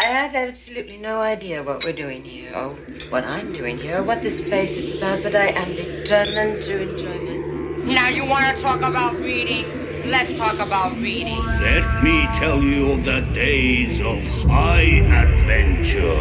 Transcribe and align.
I 0.00 0.04
have 0.04 0.34
absolutely 0.34 0.96
no 0.96 1.20
idea 1.20 1.62
what 1.62 1.84
we're 1.84 1.92
doing 1.92 2.24
here, 2.24 2.54
or 2.54 2.70
what 3.10 3.22
I'm 3.22 3.52
doing 3.52 3.76
here, 3.76 3.98
or 3.98 4.02
what 4.02 4.22
this 4.22 4.40
place 4.40 4.70
is 4.70 4.94
about, 4.94 5.22
but 5.22 5.36
I 5.36 5.48
am 5.48 5.76
determined 5.76 6.62
to 6.62 6.80
enjoy 6.80 7.18
myself. 7.18 7.84
Now 7.84 8.08
you 8.08 8.24
want 8.24 8.56
to 8.56 8.62
talk 8.62 8.80
about 8.80 9.16
reading? 9.18 9.66
Let's 10.08 10.32
talk 10.38 10.58
about 10.58 10.96
reading. 10.96 11.44
Let 11.44 12.02
me 12.02 12.26
tell 12.38 12.62
you 12.62 12.92
of 12.92 13.04
the 13.04 13.20
days 13.34 14.00
of 14.00 14.24
high 14.48 15.04
adventure. 15.20 16.16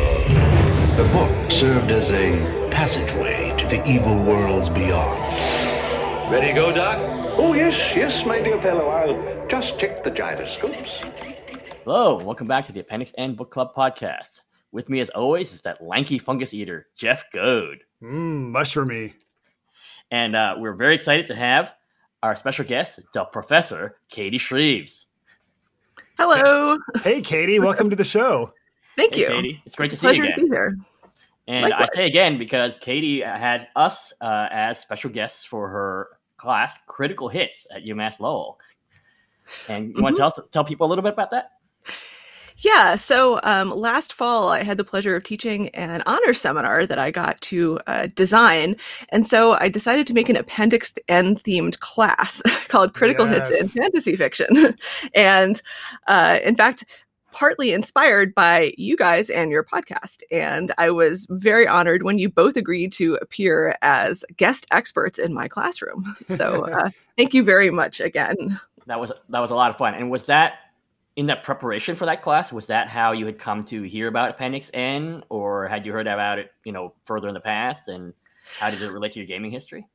The 1.02 1.07
book 1.14 1.50
served 1.50 1.89
as 1.89 2.11
a 2.11 2.70
passageway 2.71 3.55
to 3.59 3.66
the 3.66 3.82
evil 3.89 4.21
worlds 4.25 4.68
beyond. 4.68 6.34
Ready 6.34 6.48
to 6.50 6.54
go, 6.54 6.73
Doc? 6.73 6.98
Oh, 7.39 7.54
yes, 7.54 7.75
yes, 7.96 8.25
my 8.25 8.41
dear 8.41 8.61
fellow. 8.61 8.89
I'll 8.89 9.48
just 9.48 9.80
check 9.80 10.04
the 10.04 10.11
gyroscopes. 10.11 11.39
Hello, 11.84 12.18
welcome 12.23 12.48
back 12.48 12.66
to 12.66 12.71
the 12.71 12.80
Appendix 12.82 13.14
N 13.18 13.36
Book 13.36 13.52
Club 13.52 13.73
podcast. 13.75 14.41
With 14.71 14.89
me, 14.89 15.00
as 15.00 15.09
always, 15.11 15.54
is 15.54 15.61
that 15.61 15.82
lanky 15.83 16.20
fungus 16.20 16.54
eater, 16.54 16.87
Jeff 16.96 17.24
Goad. 17.33 17.79
Mmm, 18.04 18.51
mushroomy. 18.51 19.14
And 20.11 20.36
uh, 20.36 20.56
we're 20.57 20.73
very 20.73 20.93
excited 20.96 21.25
to 21.28 21.36
have 21.36 21.73
our 22.21 22.36
special 22.36 22.65
guest, 22.65 23.00
the 23.14 23.23
Professor 23.25 23.97
Katie 24.10 24.37
Shreves. 24.37 25.06
Hello. 26.18 26.78
Hey, 27.04 27.21
Katie, 27.21 27.60
welcome 27.60 27.89
to 27.89 27.96
the 27.96 28.04
show. 28.04 28.54
Thank 28.96 29.15
Hey, 29.15 29.21
you. 29.21 29.28
Katie. 29.28 29.61
It's 29.65 29.75
great 29.75 29.92
It's 29.92 30.01
to 30.01 30.07
a 30.09 30.14
see 30.14 30.18
you 30.18 30.23
pleasure 30.23 30.34
again. 30.34 30.46
to 30.46 30.50
be 30.50 30.56
here. 30.56 30.78
And 31.48 31.64
Likewise. 31.64 31.89
I 31.92 31.96
say 31.96 32.06
again 32.08 32.38
because 32.38 32.78
Katie 32.78 33.22
has 33.22 33.66
us 33.75 34.14
uh, 34.22 34.48
as 34.52 34.80
special 34.80 35.09
guests 35.09 35.45
for 35.45 35.67
her 35.70 36.09
class, 36.38 36.78
Critical 36.88 37.28
Hits 37.30 37.66
at 37.75 37.84
UMass 37.84 38.20
Lowell. 38.20 38.59
And 39.67 39.95
you 39.95 40.03
want 40.03 40.14
Mhm. 40.14 40.17
to 40.17 40.20
tell, 40.20 40.28
us, 40.28 40.39
tell 40.52 40.64
people 40.64 40.86
a 40.86 40.89
little 40.89 41.02
bit 41.02 41.14
about 41.14 41.31
that? 41.31 41.52
Yeah. 42.62 42.95
So 42.95 43.40
um, 43.44 43.70
last 43.70 44.12
fall, 44.12 44.50
I 44.50 44.64
had 44.64 44.78
the 44.78 44.84
pleasure 44.84 45.16
of 45.16 45.23
teaching 45.23 45.70
an 45.70 46.04
honor 46.06 46.34
seminar 46.34 46.86
that 46.86 47.00
I 47.00 47.09
got 47.09 47.40
to 47.42 47.80
uh, 47.88 48.08
design. 48.16 48.76
And 49.10 49.26
so 49.26 49.54
I 49.60 49.70
decided 49.70 50.08
to 50.08 50.14
make 50.14 50.30
an 50.30 50.36
Appendix 50.36 50.94
N 51.08 51.36
themed 51.36 51.80
class 51.80 52.42
called 52.68 52.94
Critical 52.94 53.26
Hits 53.26 53.50
in 53.50 53.68
Fantasy 53.68 54.16
Fiction. 54.16 54.76
and 55.16 55.62
uh, 56.08 56.40
in 56.44 56.56
fact, 56.56 56.86
partly 57.32 57.74
inspired 57.74 58.34
by 58.34 58.73
you 58.78 58.98
guys 58.98 59.30
and 59.30 59.52
your 59.52 59.64
podcast. 59.64 60.22
And 60.32 60.72
I 60.78 60.90
was 60.90 61.28
very 61.30 61.68
honored 61.68 62.04
when 62.04 62.18
you 62.18 62.30
both 62.30 62.58
agreed 62.58 62.92
to 62.94 63.16
appear 63.16 63.78
as 63.82 64.26
guest 64.38 64.66
experts 64.72 65.20
in 65.20 65.34
my 65.34 65.48
classroom. 65.48 66.16
So 66.28 66.66
uh, 66.72 66.90
thank 67.18 67.34
you 67.34 67.44
very 67.44 67.70
much 67.70 68.00
again. 68.00 68.60
That 68.88 69.00
was 69.00 69.12
that 69.30 69.40
was 69.40 69.52
a 69.52 69.56
lot 69.56 69.70
of 69.70 69.78
fun. 69.78 69.94
And 69.94 70.10
was 70.10 70.26
that 70.26 70.60
in 71.16 71.26
that 71.28 71.44
preparation 71.44 71.96
for 71.96 72.06
that 72.06 72.22
class? 72.22 72.52
Was 72.52 72.68
that 72.68 72.88
how 72.88 73.12
you 73.12 73.26
had 73.26 73.38
come 73.38 73.64
to 73.66 73.82
hear 73.84 74.08
about 74.08 74.30
Appendix 74.30 74.72
N, 74.74 75.24
or 75.30 75.68
had 75.68 75.86
you 75.86 75.92
heard 75.92 76.08
about 76.08 76.40
it, 76.40 76.52
you 76.64 76.72
know, 76.72 76.94
further 77.04 77.28
in 77.28 77.34
the 77.34 77.40
past? 77.40 77.88
And 77.88 78.14
how 78.60 78.70
did 78.70 78.82
it 78.82 78.92
relate 78.92 79.14
to 79.14 79.20
your 79.20 79.28
gaming 79.28 79.52
history? 79.52 79.88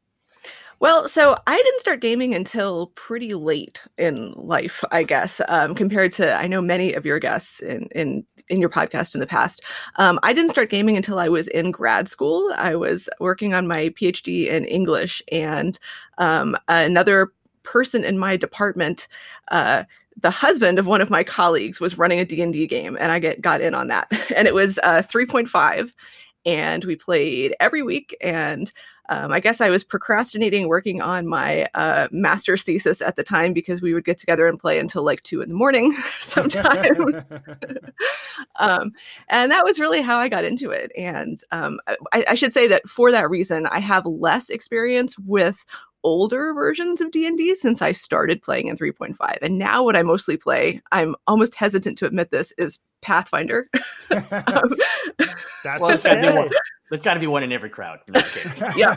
Well, 0.81 1.09
so 1.09 1.37
I 1.47 1.57
didn't 1.57 1.81
start 1.81 2.01
gaming 2.01 2.35
until 2.35 2.89
pretty 2.89 3.35
late 3.35 3.81
in 3.97 4.33
life, 4.33 4.83
I 4.91 5.05
guess, 5.05 5.41
um, 5.49 5.75
compared 5.75 6.13
to 6.15 6.35
I 6.35 6.47
know 6.47 6.61
many 6.61 6.93
of 6.93 7.07
your 7.07 7.19
guests 7.19 7.61
in 7.61 7.89
in 7.95 8.25
in 8.49 8.61
your 8.61 8.69
podcast 8.69 9.15
in 9.15 9.21
the 9.21 9.27
past. 9.27 9.65
Um, 9.97 10.19
I 10.23 10.33
didn't 10.33 10.51
start 10.51 10.69
gaming 10.69 10.97
until 10.97 11.19
I 11.19 11.29
was 11.29 11.49
in 11.49 11.71
grad 11.71 12.09
school. 12.09 12.53
I 12.57 12.75
was 12.75 13.09
working 13.21 13.55
on 13.55 13.67
my 13.67 13.91
PhD 13.91 14.49
in 14.49 14.65
English, 14.65 15.23
and 15.33 15.79
um, 16.19 16.57
another 16.69 17.33
person 17.63 18.05
in 18.05 18.19
my 18.19 18.37
department. 18.37 19.09
Uh, 19.51 19.85
the 20.21 20.31
husband 20.31 20.79
of 20.79 20.87
one 20.87 21.01
of 21.01 21.11
my 21.11 21.25
colleagues 21.25 21.81
was 21.81 21.99
running 21.99 22.21
a 22.21 22.25
D&D 22.25 22.67
game 22.67 22.97
and 23.01 23.13
I 23.13 23.19
get 23.19 23.41
got 23.41 23.61
in 23.61 23.75
on 23.75 23.89
that. 23.89 24.11
And 24.35 24.49
it 24.49 24.55
was 24.55 24.79
uh, 24.79 25.03
3.5 25.03 25.93
and 26.47 26.85
we 26.85 26.97
played 26.97 27.55
every 27.61 27.83
week 27.83 28.17
and 28.21 28.73
um, 29.11 29.33
I 29.33 29.41
guess 29.41 29.61
I 29.61 29.69
was 29.69 29.85
procrastinating 29.85 30.67
working 30.67 31.03
on 31.03 31.27
my 31.27 31.69
uh, 31.75 32.09
master's 32.11 32.65
thesis 32.65 33.03
at 33.03 33.17
the 33.17 33.23
time 33.23 33.53
because 33.53 33.83
we 33.83 33.93
would 33.93 34.05
get 34.05 34.17
together 34.17 34.49
and 34.49 34.59
play 34.59 34.79
until 34.79 35.03
like 35.03 35.23
two 35.23 35.43
in 35.43 35.51
the 35.51 35.55
morning 35.55 35.95
sometimes. 36.21 37.37
um, 38.57 38.93
and 39.29 39.53
that 39.53 39.65
was 39.65 39.79
really 39.79 40.01
how 40.01 40.17
I 40.17 40.29
got 40.29 40.45
into 40.45 40.71
it. 40.71 40.91
And 40.97 41.39
um, 41.53 41.81
I, 42.13 42.25
I 42.31 42.35
should 42.35 42.53
say 42.53 42.67
that 42.69 42.89
for 42.89 43.13
that 43.13 43.29
reason, 43.29 43.67
I 43.67 43.79
have 43.79 44.07
less 44.07 44.49
experience 44.49 45.19
with 45.19 45.65
older 46.05 46.53
versions 46.55 47.01
of 47.01 47.11
D&D 47.11 47.55
since 47.57 47.83
I 47.83 47.93
started 47.93 48.43
playing 48.43 48.69
in 48.69 48.77
3.5. 48.77 49.17
And 49.43 49.59
now 49.59 49.83
what 49.83 49.97
I 49.97 50.03
mostly 50.03 50.37
play, 50.37 50.81
I'm 50.93 51.17
almost 51.27 51.55
hesitant 51.55 51.99
to 51.99 52.07
admit 52.07 52.31
this, 52.31 52.53
is 52.59 52.79
Pathfinder. 53.01 53.67
Um, 54.11 54.21
That's 55.65 55.81
Well, 55.81 55.89
there's 55.89 56.03
got 56.03 56.15
to 56.15 56.21
be 56.21 56.29
okay. 56.29 56.37
one. 56.39 56.51
There's 56.91 57.03
got 57.03 57.15
to 57.15 57.21
be 57.21 57.27
one 57.27 57.43
in 57.43 57.51
every 57.51 57.71
crowd. 57.71 58.01
No, 58.11 58.21
I'm 58.21 58.27
kidding. 58.27 58.53
yeah. 58.77 58.95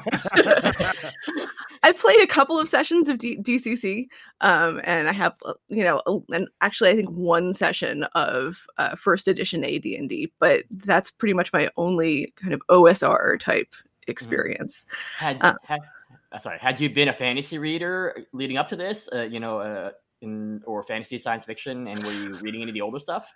I 1.83 1.91
played 1.93 2.19
a 2.21 2.27
couple 2.27 2.59
of 2.59 2.67
sessions 2.67 3.07
of 3.07 3.17
D- 3.17 3.37
DCC, 3.37 4.07
um, 4.41 4.81
and 4.83 5.07
I 5.07 5.13
have, 5.13 5.35
uh, 5.45 5.53
you 5.69 5.83
know, 5.83 6.01
a- 6.05 6.33
and 6.33 6.47
actually, 6.61 6.89
I 6.89 6.95
think 6.95 7.09
one 7.11 7.53
session 7.53 8.03
of 8.15 8.65
uh, 8.77 8.95
first 8.95 9.27
edition 9.27 9.63
AD&D, 9.63 10.31
but 10.39 10.65
that's 10.69 11.11
pretty 11.11 11.33
much 11.33 11.53
my 11.53 11.69
only 11.77 12.33
kind 12.35 12.53
of 12.53 12.61
OSR 12.69 13.39
type 13.39 13.73
experience. 14.07 14.85
Had 15.17 15.37
Uh, 15.41 15.53
had 15.63 15.81
sorry, 16.39 16.59
had 16.59 16.79
you 16.79 16.89
been 16.89 17.07
a 17.07 17.13
fantasy 17.13 17.57
reader 17.57 18.15
leading 18.33 18.57
up 18.57 18.67
to 18.69 18.75
this? 18.75 19.09
Uh, 19.13 19.23
you 19.23 19.39
know, 19.39 19.59
uh, 19.59 19.91
in 20.21 20.61
or 20.65 20.83
fantasy 20.83 21.17
science 21.17 21.45
fiction, 21.45 21.87
and 21.87 22.03
were 22.03 22.11
you 22.11 22.33
reading 22.35 22.61
any 22.61 22.71
of 22.71 22.73
the 22.73 22.81
older 22.81 22.99
stuff? 22.99 23.31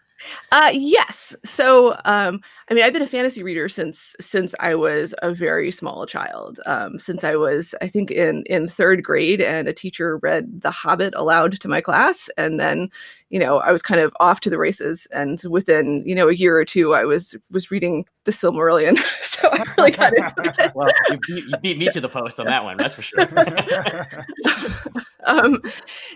Uh, 0.52 0.72
yes. 0.74 1.36
So, 1.46 1.94
um, 2.06 2.42
I 2.70 2.74
mean, 2.74 2.84
I've 2.84 2.94
been 2.94 3.02
a 3.02 3.08
fantasy 3.08 3.44
reader 3.44 3.70
since 3.70 4.16
since 4.20 4.56
I 4.60 4.76
was 4.76 5.14
a 5.22 5.34
very 5.34 5.72
small 5.72 6.06
child. 6.06 6.60
Um, 6.66 6.98
since 6.98 7.24
I 7.24 7.36
was, 7.36 7.76
I 7.82 7.88
think, 7.88 8.12
in 8.12 8.44
in 8.48 8.68
third 8.68 9.04
grade, 9.04 9.42
and 9.42 9.68
a 9.68 9.74
teacher 9.74 10.18
read 10.18 10.62
The 10.62 10.72
Hobbit 10.72 11.14
aloud 11.16 11.60
to 11.60 11.68
my 11.68 11.82
class, 11.82 12.30
and 12.38 12.60
then, 12.60 12.90
you 13.30 13.40
know, 13.40 13.58
I 13.58 13.72
was 13.72 13.82
kind 13.82 14.02
of 14.02 14.14
off 14.20 14.40
to 14.42 14.50
the 14.50 14.58
races. 14.58 15.08
And 15.12 15.42
within, 15.50 16.04
you 16.06 16.16
know, 16.16 16.30
a 16.30 16.34
year 16.34 16.58
or 16.58 16.66
two, 16.66 16.94
I 16.94 17.06
was 17.06 17.36
was 17.52 17.70
reading 17.72 18.06
The 18.24 18.32
Silmarillion. 18.32 18.98
so 19.22 19.50
I 19.52 19.64
really 19.78 19.92
got 19.92 20.14
into 20.16 20.34
it. 20.66 20.72
Well, 20.76 20.90
you, 21.10 21.20
beat- 21.28 21.46
you 21.46 21.58
beat 21.62 21.78
me 21.78 21.90
to 21.90 22.02
the 22.02 22.10
post 22.10 22.40
on 22.40 22.48
that 22.48 22.64
one. 22.64 22.78
That's 22.78 22.96
for 22.96 23.02
sure. 23.04 23.28
um, 25.26 25.62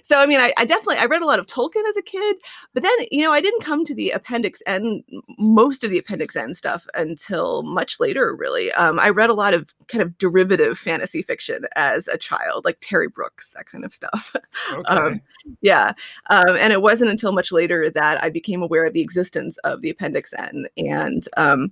so 0.04 0.20
I 0.20 0.26
mean, 0.26 0.40
I, 0.40 0.54
I 0.58 0.66
definitely 0.66 0.98
I 0.98 1.06
read 1.06 1.22
a 1.22 1.26
lot 1.26 1.40
of 1.40 1.46
Tolkien 1.46 1.88
as 1.88 1.98
a 1.98 2.02
kid, 2.02 2.38
but 2.74 2.84
then 2.84 2.94
you 3.12 3.24
know 3.24 3.32
I 3.32 3.42
didn't 3.42 3.64
come 3.64 3.84
to 3.86 3.94
the 3.94 4.12
Appendix 4.12 4.62
N, 4.66 5.04
most 5.38 5.84
of 5.84 5.90
the 5.90 5.98
Appendix 5.98 6.36
N 6.36 6.54
stuff 6.54 6.88
until 6.94 7.64
much 7.64 8.00
later. 8.00 8.36
Really, 8.36 8.72
um, 8.74 9.00
I 9.00 9.10
read 9.10 9.30
a 9.30 9.34
lot 9.34 9.54
of 9.54 9.74
kind 9.88 10.02
of 10.02 10.18
derivative 10.18 10.78
fantasy 10.78 11.22
fiction 11.22 11.66
as 11.76 12.08
a 12.08 12.18
child, 12.18 12.66
like 12.66 12.78
Terry 12.82 13.08
Brooks, 13.08 13.52
that 13.52 13.68
kind 13.68 13.86
of 13.86 13.94
stuff. 13.94 14.34
Okay. 14.72 14.84
um, 14.88 15.22
yeah, 15.62 15.94
um, 16.30 16.56
and 16.58 16.74
it 16.74 16.82
wasn't 16.82 17.12
until 17.12 17.32
much 17.32 17.52
later 17.52 17.90
that 17.90 18.24
I 18.24 18.30
became 18.30 18.62
aware 18.62 18.86
of 18.86 18.94
the 18.94 19.02
existence 19.02 19.58
of 19.60 19.82
the 19.82 19.90
Appendix 19.90 20.34
N, 20.34 20.66
and 20.78 21.26
um, 21.38 21.72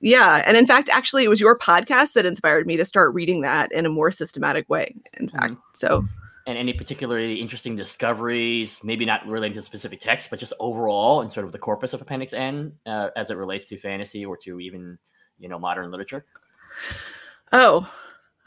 yeah, 0.00 0.42
and 0.46 0.56
in 0.56 0.66
fact, 0.66 0.88
actually, 0.88 1.24
it 1.24 1.28
was 1.28 1.40
your 1.40 1.58
podcast 1.58 2.12
that 2.12 2.26
inspired 2.26 2.66
me 2.66 2.76
to 2.76 2.84
start 2.84 3.14
reading 3.14 3.40
that 3.40 3.72
in 3.72 3.86
a 3.86 3.88
more 3.90 4.10
systematic 4.10 4.68
way. 4.68 4.94
In 5.14 5.28
fact, 5.28 5.54
so. 5.72 6.04
And 6.46 6.58
any 6.58 6.72
particularly 6.72 7.40
interesting 7.40 7.74
discoveries, 7.76 8.80
maybe 8.82 9.04
not 9.04 9.26
related 9.26 9.54
to 9.54 9.62
specific 9.62 10.00
text, 10.00 10.30
but 10.30 10.38
just 10.38 10.52
overall 10.60 11.22
in 11.22 11.28
sort 11.28 11.46
of 11.46 11.52
the 11.52 11.58
corpus 11.58 11.92
of 11.94 12.02
Appendix 12.02 12.32
N 12.32 12.72
uh, 12.86 13.08
as 13.16 13.30
it 13.30 13.36
relates 13.36 13.68
to 13.68 13.76
fantasy 13.78 14.24
or 14.24 14.36
to 14.38 14.60
even 14.60 14.98
you 15.38 15.48
know 15.48 15.58
modern 15.58 15.90
literature. 15.90 16.24
Oh, 17.52 17.90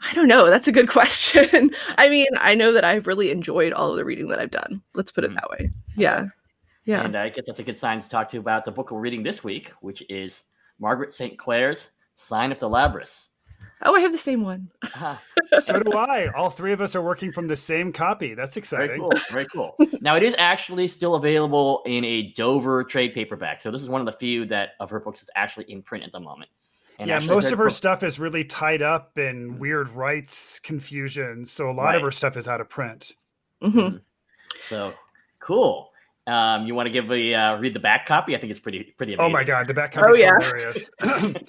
I 0.00 0.14
don't 0.14 0.28
know. 0.28 0.48
That's 0.50 0.68
a 0.68 0.72
good 0.72 0.88
question. 0.98 1.70
I 1.96 2.08
mean, 2.08 2.28
I 2.38 2.54
know 2.54 2.72
that 2.72 2.84
I've 2.84 3.06
really 3.06 3.30
enjoyed 3.30 3.72
all 3.72 3.90
of 3.90 3.96
the 3.96 4.04
reading 4.04 4.28
that 4.28 4.38
I've 4.38 4.50
done. 4.50 4.80
Let's 4.94 5.10
put 5.10 5.24
it 5.24 5.30
Mhm. 5.30 5.34
that 5.34 5.50
way. 5.50 5.70
Yeah. 5.96 6.26
Yeah. 6.84 7.02
And 7.04 7.16
uh, 7.16 7.20
I 7.20 7.28
guess 7.28 7.46
that's 7.46 7.58
a 7.58 7.64
good 7.64 7.76
sign 7.76 8.00
to 8.00 8.08
talk 8.08 8.28
to 8.28 8.36
you 8.36 8.40
about 8.40 8.64
the 8.64 8.72
book 8.72 8.90
we're 8.90 9.00
reading 9.00 9.22
this 9.22 9.44
week, 9.44 9.72
which 9.80 10.02
is 10.08 10.44
Margaret 10.78 11.12
St. 11.12 11.36
Clair's 11.38 11.88
Sign 12.14 12.50
of 12.52 12.58
the 12.60 12.68
Labrys. 12.68 13.28
Oh, 13.82 13.94
I 13.94 14.00
have 14.00 14.12
the 14.12 14.18
same 14.18 14.42
one. 14.42 14.70
Ah, 14.94 15.20
so 15.62 15.80
do 15.80 15.92
I. 15.92 16.28
All 16.36 16.50
three 16.50 16.72
of 16.72 16.80
us 16.80 16.94
are 16.96 17.02
working 17.02 17.30
from 17.32 17.46
the 17.46 17.56
same 17.56 17.92
copy. 17.92 18.34
That's 18.34 18.54
very 18.54 18.60
exciting. 18.60 19.00
cool. 19.00 19.12
Very 19.30 19.46
cool. 19.46 19.76
now 20.00 20.16
it 20.16 20.22
is 20.22 20.34
actually 20.38 20.88
still 20.88 21.14
available 21.14 21.82
in 21.86 22.04
a 22.04 22.32
Dover 22.32 22.84
trade 22.84 23.14
paperback. 23.14 23.60
So 23.60 23.70
this 23.70 23.82
is 23.82 23.88
one 23.88 24.00
of 24.00 24.06
the 24.06 24.12
few 24.18 24.44
that 24.46 24.70
of 24.80 24.90
her 24.90 25.00
books 25.00 25.22
is 25.22 25.30
actually 25.34 25.70
in 25.70 25.82
print 25.82 26.04
at 26.04 26.12
the 26.12 26.20
moment. 26.20 26.50
And 26.98 27.08
yeah, 27.08 27.20
most 27.20 27.52
of 27.52 27.58
her 27.58 27.66
book- 27.66 27.72
stuff 27.72 28.02
is 28.02 28.18
really 28.18 28.44
tied 28.44 28.82
up 28.82 29.16
in 29.18 29.58
weird 29.58 29.88
rights 29.90 30.58
confusion. 30.60 31.44
So 31.44 31.70
a 31.70 31.72
lot 31.72 31.94
of 31.94 32.02
her 32.02 32.10
stuff 32.10 32.36
is 32.36 32.48
out 32.48 32.60
of 32.60 32.68
print. 32.68 33.12
hmm 33.62 33.98
So 34.66 34.92
cool. 35.38 35.87
Um, 36.28 36.66
you 36.66 36.74
want 36.74 36.86
to 36.86 36.92
give 36.92 37.08
the 37.08 37.34
uh, 37.34 37.58
read 37.58 37.74
the 37.74 37.80
back 37.80 38.04
copy? 38.06 38.36
I 38.36 38.38
think 38.38 38.50
it's 38.50 38.60
pretty 38.60 38.94
pretty 38.98 39.14
amazing. 39.14 39.30
Oh 39.30 39.32
my 39.32 39.44
god, 39.44 39.66
the 39.66 39.74
back 39.74 39.92
cover 39.92 40.10
is 40.10 40.16
Oh, 40.16 40.18
yeah. 40.18 40.38
hilarious. 40.38 40.90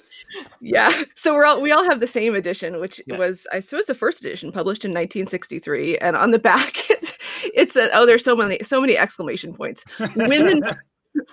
Yeah. 0.60 0.92
So 1.16 1.34
we're 1.34 1.44
all 1.44 1.60
we 1.60 1.72
all 1.72 1.82
have 1.84 1.98
the 2.00 2.06
same 2.06 2.34
edition, 2.36 2.78
which 2.80 3.00
Yeah. 3.06 3.18
was 3.18 3.46
I 3.52 3.58
suppose 3.60 3.86
the 3.86 3.94
first 3.94 4.20
edition 4.20 4.52
published 4.52 4.84
in 4.84 4.92
1963, 4.92 5.98
and 5.98 6.16
on 6.16 6.30
the 6.30 6.38
back 6.38 6.88
it, 6.90 7.16
it's 7.52 7.74
a, 7.76 7.90
oh 7.92 8.06
there's 8.06 8.24
so 8.24 8.36
many 8.36 8.58
so 8.62 8.80
many 8.80 8.96
exclamation 8.96 9.52
points. 9.54 9.84
Women 10.16 10.62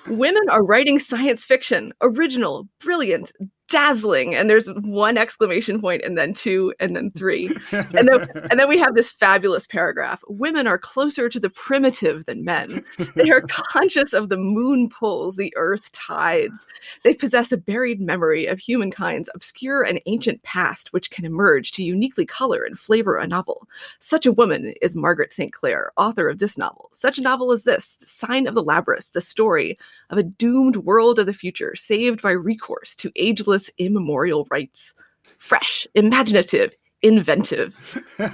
Women 0.08 0.42
are 0.50 0.64
writing 0.64 0.98
science 0.98 1.46
fiction, 1.46 1.94
original, 2.02 2.68
brilliant, 2.84 3.32
dazzling. 3.68 4.36
And 4.36 4.50
there's 4.50 4.68
one 4.82 5.18
exclamation 5.18 5.82
point 5.82 6.02
and 6.04 6.18
then 6.18 6.34
two 6.34 6.74
and 6.80 6.96
then 6.96 7.12
three. 7.12 7.50
And 7.72 8.08
then 8.08 8.28
and 8.52 8.60
then 8.60 8.70
we 8.70 8.78
have 8.78 8.96
this 8.96 9.12
fabulous 9.12 9.68
paragraph. 9.68 10.24
Women 10.28 10.68
are 10.68 10.78
closer 10.78 11.30
to 11.30 11.40
the 11.40 11.50
primitive 11.50 12.26
than 12.26 12.46
men. 12.46 12.84
They 13.16 13.30
are 13.30 13.42
conscious 13.42 14.14
of 14.14 14.30
the 14.30 14.38
moon 14.38 14.90
pulls, 14.90 15.36
the 15.36 15.54
earth 15.56 15.92
tides. 15.92 16.68
They 17.04 17.14
possess 17.14 17.52
a 17.52 17.58
buried 17.58 18.00
memory 18.00 18.46
of 18.46 18.60
humankind's 18.60 19.30
obscure 19.34 19.84
and 19.84 20.02
ancient 20.06 20.44
past, 20.44 20.94
which 20.94 21.12
can 21.12 21.26
emerge 21.26 21.72
to 21.74 21.84
uniquely 21.84 22.26
color 22.26 22.64
and 22.64 22.78
flavor 22.78 23.18
a 23.18 23.28
novel. 23.28 23.68
Such 24.00 24.26
a 24.26 24.32
woman 24.32 24.74
is 24.82 24.96
Margaret 24.96 25.34
St. 25.34 25.52
Clair, 25.52 25.92
author 25.98 26.30
of 26.30 26.40
this 26.40 26.58
novel. 26.58 26.90
Such 26.92 27.18
a 27.18 27.22
novel 27.22 27.52
as 27.52 27.64
this, 27.64 27.96
The 27.96 28.06
Sign 28.06 28.48
of 28.48 28.56
the 28.56 28.64
Labrys, 28.64 29.12
the 29.12 29.22
story 29.22 29.78
of 30.10 30.18
a 30.18 30.24
doomed 30.24 30.78
world 30.78 31.20
of 31.20 31.26
the 31.26 31.34
future, 31.34 31.76
saved 31.76 32.22
by 32.22 32.32
recourse 32.32 32.96
to 32.98 33.12
ageless, 33.16 33.57
immemorial 33.78 34.48
rites. 34.50 34.94
Fresh, 35.38 35.88
imaginative, 35.94 36.74
inventive. 37.02 38.02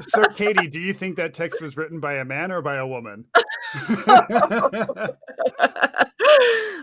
so, 0.00 0.24
Katie, 0.34 0.68
do 0.68 0.80
you 0.80 0.92
think 0.92 1.16
that 1.16 1.34
text 1.34 1.60
was 1.60 1.76
written 1.76 2.00
by 2.00 2.14
a 2.14 2.24
man 2.24 2.50
or 2.50 2.62
by 2.62 2.76
a 2.76 2.86
woman? 2.86 3.24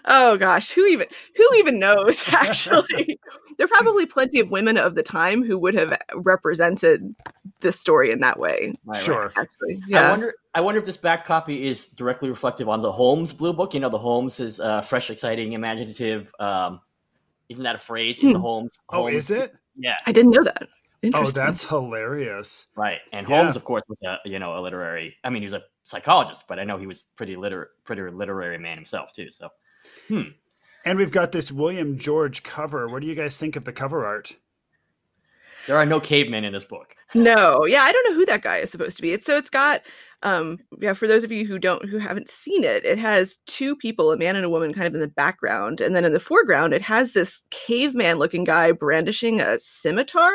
oh 0.05 0.37
gosh, 0.37 0.71
who 0.71 0.85
even 0.85 1.07
who 1.35 1.49
even 1.55 1.79
knows? 1.79 2.23
Actually, 2.31 3.19
there 3.57 3.65
are 3.65 3.69
probably 3.69 4.05
plenty 4.05 4.39
of 4.39 4.51
women 4.51 4.77
of 4.77 4.95
the 4.95 5.03
time 5.03 5.43
who 5.43 5.57
would 5.57 5.73
have 5.73 5.97
represented 6.15 7.15
this 7.61 7.79
story 7.79 8.11
in 8.11 8.19
that 8.19 8.39
way. 8.39 8.73
Right, 8.85 8.95
right. 8.95 9.03
sure. 9.03 9.33
Actually, 9.35 9.81
I 9.93 10.11
wonder. 10.11 10.33
I 10.55 10.61
wonder 10.61 10.79
if 10.79 10.85
this 10.85 10.97
back 10.97 11.25
copy 11.25 11.67
is 11.67 11.87
directly 11.89 12.29
reflective 12.29 12.69
on 12.69 12.81
the 12.81 12.91
Holmes 12.91 13.33
Blue 13.33 13.53
Book. 13.53 13.73
You 13.73 13.79
know, 13.79 13.89
the 13.89 13.97
Holmes 13.97 14.39
is 14.39 14.59
uh, 14.59 14.81
fresh, 14.81 15.09
exciting, 15.09 15.53
imaginative. 15.53 16.31
Um, 16.39 16.79
isn't 17.53 17.63
that 17.63 17.75
a 17.75 17.79
phrase 17.79 18.19
in 18.19 18.33
the 18.33 18.39
Hmm. 18.39 18.41
Holmes? 18.41 18.79
Oh, 18.89 18.97
Holmes- 19.03 19.15
is 19.15 19.31
it? 19.31 19.53
Yeah, 19.77 19.97
I 20.05 20.11
didn't 20.11 20.31
know 20.31 20.43
that. 20.43 20.67
Oh, 21.13 21.29
that's 21.31 21.67
hilarious. 21.67 22.67
right. 22.75 22.99
And 23.11 23.27
Yeah. 23.27 23.41
Holmes, 23.41 23.55
of 23.55 23.63
course, 23.65 23.83
was 23.87 23.97
a 24.05 24.17
you 24.25 24.39
know 24.39 24.57
a 24.57 24.61
literary. 24.61 25.17
I 25.23 25.29
mean, 25.29 25.41
he 25.41 25.45
was 25.45 25.53
a 25.53 25.63
psychologist, 25.83 26.45
but 26.47 26.59
I 26.59 26.63
know 26.63 26.77
he 26.77 26.87
was 26.87 27.03
pretty 27.17 27.35
liter 27.35 27.71
pretty 27.83 28.01
literary 28.03 28.57
man 28.57 28.77
himself 28.77 29.11
too. 29.13 29.29
So, 29.31 29.49
hmm. 30.07 30.21
And 30.85 30.97
we've 30.97 31.11
got 31.11 31.31
this 31.31 31.51
William 31.51 31.97
George 31.97 32.43
cover. 32.43 32.87
What 32.89 33.01
do 33.01 33.07
you 33.07 33.15
guys 33.15 33.37
think 33.37 33.55
of 33.55 33.63
the 33.65 33.71
cover 33.73 34.05
art? 34.05 34.35
There 35.67 35.77
are 35.77 35.85
no 35.85 35.99
cavemen 35.99 36.43
in 36.43 36.53
this 36.53 36.63
book. 36.63 36.95
No, 37.15 37.63
yeah, 37.67 37.81
I 37.81 37.91
don't 37.91 38.09
know 38.09 38.15
who 38.15 38.25
that 38.25 38.41
guy 38.41 38.57
is 38.57 38.71
supposed 38.71 38.95
to 38.95 39.03
be. 39.03 39.11
It's 39.11 39.23
so 39.23 39.37
it's 39.37 39.51
got 39.51 39.81
um 40.23 40.57
yeah, 40.81 40.93
for 40.93 41.07
those 41.07 41.23
of 41.23 41.31
you 41.31 41.45
who 41.45 41.59
don't 41.59 41.87
who 41.87 41.99
haven't 41.99 42.27
seen 42.27 42.63
it, 42.63 42.83
it 42.83 42.97
has 42.97 43.37
two 43.45 43.75
people, 43.75 44.11
a 44.11 44.17
man 44.17 44.35
and 44.35 44.43
a 44.43 44.49
woman 44.49 44.73
kind 44.73 44.87
of 44.87 44.95
in 44.95 44.99
the 44.99 45.07
background, 45.07 45.79
and 45.79 45.95
then 45.95 46.05
in 46.05 46.11
the 46.11 46.19
foreground 46.19 46.73
it 46.73 46.81
has 46.81 47.11
this 47.11 47.43
caveman 47.51 48.17
looking 48.17 48.43
guy 48.43 48.71
brandishing 48.71 49.41
a 49.41 49.59
scimitar. 49.59 50.33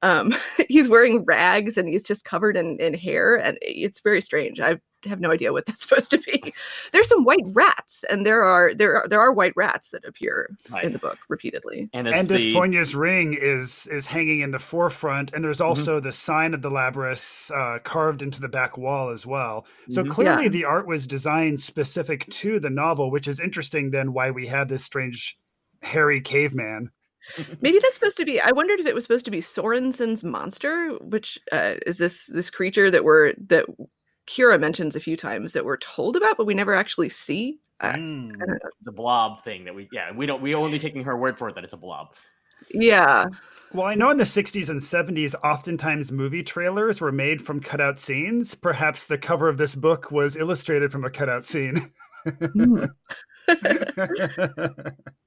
Um 0.00 0.34
he's 0.70 0.88
wearing 0.88 1.26
rags 1.26 1.76
and 1.76 1.86
he's 1.86 2.02
just 2.02 2.24
covered 2.24 2.56
in 2.56 2.78
in 2.80 2.94
hair 2.94 3.36
and 3.36 3.58
it's 3.60 4.00
very 4.00 4.22
strange. 4.22 4.60
I 4.60 4.78
have 5.06 5.20
no 5.20 5.30
idea 5.30 5.52
what 5.52 5.66
that's 5.66 5.82
supposed 5.82 6.10
to 6.12 6.18
be. 6.18 6.52
There's 6.92 7.08
some 7.08 7.24
white 7.24 7.44
rats 7.52 8.04
and 8.10 8.24
there 8.26 8.42
are 8.42 8.74
there 8.74 8.96
are 8.96 9.08
there 9.08 9.20
are 9.20 9.32
white 9.32 9.52
rats 9.56 9.90
that 9.90 10.04
appear 10.04 10.50
Right. 10.70 10.84
in 10.84 10.92
the 10.92 10.98
book 10.98 11.18
repeatedly. 11.28 11.90
And 11.92 12.08
it's 12.08 12.18
and 12.18 12.28
the 12.28 12.34
Mm-hmm. 12.42 12.98
Ring 12.98 13.34
is 13.34 13.86
is 13.88 14.06
hanging 14.06 14.40
in 14.40 14.50
the 14.50 14.58
forefront, 14.58 15.32
and 15.32 15.44
there's 15.44 15.60
also 15.60 16.00
the 16.00 16.12
sign 16.12 16.54
of 16.54 16.62
the 16.62 16.70
Labrys 16.70 17.50
uh, 17.56 17.78
carved 17.80 18.22
into 18.22 18.40
the 18.40 18.48
back 18.48 18.76
wall 18.78 19.10
as 19.10 19.26
well. 19.26 19.66
So 19.90 20.02
Mhm. 20.02 20.10
clearly, 20.10 20.42
Yeah. 20.44 20.48
the 20.50 20.64
art 20.64 20.86
was 20.86 21.06
designed 21.06 21.60
specific 21.60 22.28
to 22.30 22.58
the 22.60 22.70
novel, 22.70 23.10
which 23.10 23.28
is 23.28 23.40
interesting. 23.40 23.90
Then 23.90 24.12
why 24.12 24.30
we 24.30 24.46
have 24.46 24.68
this 24.68 24.84
strange 24.84 25.38
hairy 25.82 26.20
caveman? 26.20 26.90
Maybe 27.60 27.78
that's 27.78 27.94
supposed 27.94 28.16
to 28.16 28.24
be. 28.24 28.40
I 28.40 28.50
wondered 28.50 28.80
if 28.80 28.86
it 28.86 28.94
was 28.94 29.04
supposed 29.04 29.24
to 29.26 29.30
be 29.30 29.40
Sorensen's 29.40 30.24
monster, 30.24 30.90
which 31.00 31.38
uh, 31.52 31.74
is 31.86 31.98
this 31.98 32.26
this 32.26 32.50
creature 32.50 32.90
that 32.90 33.04
we're 33.04 33.34
that 33.46 33.64
Kira 34.28 34.58
mentions 34.60 34.94
a 34.96 35.00
few 35.00 35.16
times 35.16 35.52
that 35.52 35.64
we're 35.64 35.76
told 35.78 36.16
about, 36.16 36.36
but 36.36 36.46
we 36.46 36.54
never 36.54 36.74
actually 36.74 37.08
see. 37.08 37.58
Uh, 37.80 37.92
Mm. 37.92 38.32
I 38.34 38.38
don't 38.38 38.48
know. 38.48 38.58
the 38.82 38.92
blob 38.92 39.42
thing 39.42 39.64
that 39.64 39.74
we 39.74 39.88
yeah 39.92 40.12
we 40.12 40.24
don't 40.26 40.40
we 40.40 40.54
only 40.54 40.78
taking 40.78 41.02
her 41.04 41.16
word 41.16 41.36
for 41.36 41.48
it 41.48 41.54
that 41.56 41.64
it's 41.64 41.72
a 41.72 41.76
blob. 41.76 42.14
Yeah, 42.72 43.26
Well, 43.74 43.86
I 43.86 43.96
know 43.96 44.10
in 44.10 44.16
the 44.18 44.22
60s 44.24 44.70
and 44.70 44.80
70s, 44.80 45.34
oftentimes 45.42 46.12
movie 46.12 46.44
trailers 46.44 47.00
were 47.00 47.10
made 47.10 47.42
from 47.42 47.58
cutout 47.60 47.98
scenes. 47.98 48.54
Perhaps 48.54 49.06
the 49.06 49.18
cover 49.18 49.48
of 49.48 49.56
this 49.58 49.74
book 49.74 50.12
was 50.12 50.36
illustrated 50.36 50.92
from 50.92 51.04
a 51.04 51.10
cutout 51.10 51.44
scene. 51.44 51.90
Hmm. 52.24 52.84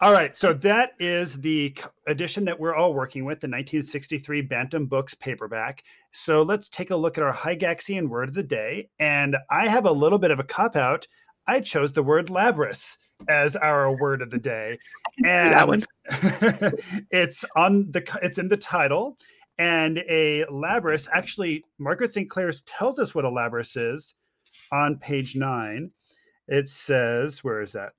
all 0.00 0.12
right, 0.12 0.36
so 0.36 0.52
that 0.52 0.92
is 1.00 1.40
the 1.40 1.76
edition 2.06 2.44
that 2.44 2.60
we're 2.60 2.74
all 2.74 2.94
working 2.94 3.24
with, 3.24 3.40
the 3.40 3.46
1963 3.48 4.42
Bantam 4.42 4.86
Books 4.86 5.14
paperback. 5.14 5.82
So 6.12 6.42
let's 6.42 6.68
take 6.68 6.90
a 6.90 6.96
look 6.96 7.18
at 7.18 7.24
our 7.24 7.32
Gygaxian 7.32 8.08
word 8.08 8.28
of 8.28 8.34
the 8.34 8.44
day. 8.44 8.90
And 9.00 9.36
I 9.50 9.66
have 9.66 9.86
a 9.86 9.92
little 9.92 10.18
bit 10.18 10.30
of 10.30 10.38
a 10.38 10.44
cop 10.44 10.76
out. 10.76 11.08
I 11.48 11.60
chose 11.60 11.92
the 11.92 12.04
word 12.04 12.28
labrys 12.28 12.96
as 13.28 13.56
our 13.56 13.96
word 13.96 14.22
of 14.22 14.30
the 14.30 14.38
day. 14.38 14.78
And 15.24 15.52
that 15.52 15.66
one. 15.66 15.82
it's 17.10 17.44
on 17.56 17.90
the 17.90 18.04
it's 18.22 18.38
in 18.38 18.46
the 18.46 18.56
title. 18.56 19.18
And 19.58 19.98
a 20.08 20.44
labrys, 20.44 21.08
actually, 21.12 21.64
Margaret 21.78 22.12
St. 22.12 22.30
Clair's 22.30 22.62
tells 22.62 23.00
us 23.00 23.16
what 23.16 23.24
a 23.24 23.28
labrys 23.28 23.76
is 23.76 24.14
on 24.70 24.96
page 24.98 25.34
nine. 25.34 25.90
It 26.46 26.68
says, 26.68 27.42
where 27.42 27.62
is 27.62 27.72
that? 27.72 27.94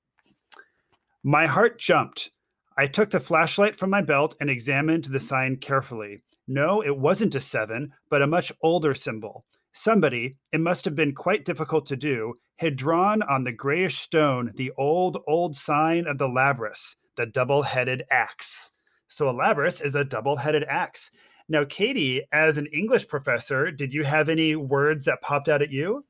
My 1.30 1.46
heart 1.46 1.78
jumped. 1.78 2.32
I 2.76 2.88
took 2.88 3.12
the 3.12 3.20
flashlight 3.20 3.76
from 3.76 3.92
my 3.92 4.02
belt 4.02 4.34
and 4.42 4.50
examined 4.50 5.06
the 5.06 5.20
sign 5.20 5.58
carefully. 5.58 6.24
No, 6.48 6.82
it 6.82 6.98
wasn't 6.98 7.36
a 7.36 7.40
seven, 7.40 7.94
but 8.10 8.24
a 8.24 8.26
much 8.26 8.52
older 8.64 8.96
symbol. 8.96 9.46
Somebody, 9.72 10.38
it 10.52 10.60
must 10.60 10.86
have 10.86 10.96
been 10.96 11.14
quite 11.14 11.46
difficult 11.46 11.86
to 11.86 11.96
do, 11.96 12.34
had 12.58 12.76
drawn 12.76 13.22
on 13.22 13.44
the 13.44 13.52
grayish 13.52 14.00
stone 14.00 14.54
the 14.56 14.72
old, 14.76 15.20
old 15.28 15.56
sign 15.56 16.08
of 16.08 16.18
the 16.18 16.28
labrys, 16.28 16.96
the 17.16 17.28
double 17.28 17.62
headed 17.62 18.02
axe. 18.10 18.72
So 19.08 19.30
a 19.30 19.32
labrys 19.32 19.86
is 19.86 19.94
a 19.94 20.04
double 20.04 20.38
headed 20.38 20.64
axe. 20.64 21.12
Now, 21.48 21.64
Katie, 21.64 22.24
as 22.32 22.58
an 22.58 22.66
English 22.74 23.08
professor, 23.08 23.70
did 23.70 23.94
you 23.94 24.04
have 24.04 24.30
any 24.30 24.56
words 24.56 25.06
that 25.06 25.22
popped 25.22 25.48
out 25.48 25.62
at 25.62 25.70
you? 25.70 26.06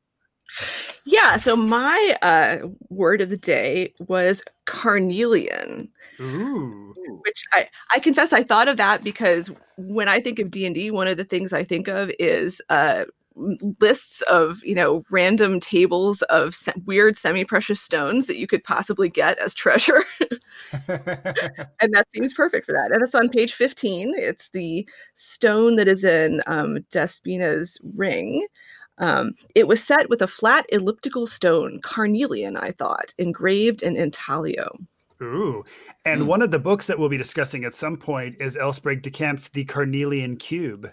Yeah. 1.05 1.37
So 1.37 1.55
my 1.55 2.17
uh, 2.21 2.67
word 2.89 3.21
of 3.21 3.29
the 3.29 3.37
day 3.37 3.93
was 3.99 4.43
carnelian. 4.65 5.89
Ooh. 6.21 6.93
which 7.23 7.43
I, 7.53 7.69
I 7.95 7.99
confess 7.99 8.33
I 8.33 8.43
thought 8.43 8.67
of 8.67 8.77
that 8.77 9.03
because 9.03 9.49
when 9.77 10.09
I 10.09 10.19
think 10.19 10.37
of 10.39 10.51
D 10.51 10.65
and 10.65 10.75
D, 10.75 10.91
one 10.91 11.07
of 11.07 11.17
the 11.17 11.23
things 11.23 11.53
I 11.53 11.63
think 11.63 11.87
of 11.87 12.11
is 12.19 12.61
uh, 12.69 13.05
lists 13.79 14.21
of 14.23 14.61
you 14.63 14.75
know 14.75 15.05
random 15.09 15.59
tables 15.59 16.21
of 16.23 16.53
se- 16.55 16.73
weird 16.85 17.15
semi-precious 17.15 17.79
stones 17.79 18.27
that 18.27 18.37
you 18.37 18.47
could 18.47 18.63
possibly 18.63 19.09
get 19.09 19.37
as 19.39 19.53
treasure, 19.53 20.03
and 20.87 21.93
that 21.93 22.05
seems 22.09 22.33
perfect 22.33 22.65
for 22.65 22.73
that. 22.73 22.91
And 22.91 23.01
it's 23.01 23.15
on 23.15 23.29
page 23.29 23.53
fifteen. 23.53 24.13
It's 24.15 24.49
the 24.49 24.87
stone 25.13 25.75
that 25.77 25.87
is 25.87 26.03
in 26.03 26.41
um, 26.47 26.79
Despina's 26.91 27.79
ring. 27.95 28.45
Um, 28.99 29.33
it 29.55 29.67
was 29.67 29.83
set 29.83 30.09
with 30.09 30.21
a 30.21 30.27
flat 30.27 30.65
elliptical 30.69 31.25
stone, 31.25 31.79
carnelian, 31.81 32.57
I 32.57 32.71
thought, 32.71 33.13
engraved 33.17 33.81
in 33.81 33.95
intaglio. 33.95 34.77
Ooh. 35.21 35.63
And 36.05 36.21
Hmm. 36.21 36.27
one 36.27 36.41
of 36.41 36.51
the 36.51 36.59
books 36.59 36.87
that 36.87 36.97
we'll 36.99 37.09
be 37.09 37.17
discussing 37.17 37.65
at 37.65 37.75
some 37.75 37.97
point 37.97 38.35
is 38.39 38.55
L. 38.55 38.73
Sprague 38.73 39.01
de 39.01 39.09
Camp's 39.11 39.49
The 39.49 39.65
Carnelian 39.65 40.37
Cube. 40.37 40.91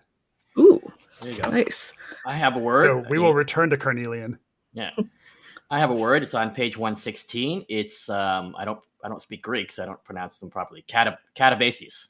Ooh, 0.58 0.80
There 1.20 1.32
you 1.32 1.42
go. 1.42 1.50
nice. 1.50 1.92
I 2.25 2.34
have 2.34 2.56
a 2.56 2.58
word. 2.58 2.82
So 2.82 3.04
we 3.08 3.18
will 3.18 3.34
return 3.34 3.70
to 3.70 3.76
Carnelian. 3.76 4.38
Yeah, 4.72 4.90
I 5.70 5.78
have 5.78 5.90
a 5.90 5.94
word. 5.94 6.22
It's 6.22 6.34
on 6.34 6.50
page 6.50 6.76
one 6.76 6.94
sixteen. 6.94 7.64
It's 7.68 8.08
um, 8.08 8.54
I 8.58 8.64
don't 8.64 8.80
I 9.04 9.08
don't 9.08 9.22
speak 9.22 9.42
Greek, 9.42 9.70
so 9.70 9.82
I 9.82 9.86
don't 9.86 10.02
pronounce 10.04 10.38
them 10.38 10.50
properly. 10.50 10.84
Cata, 10.88 11.18
catabasis, 11.36 12.08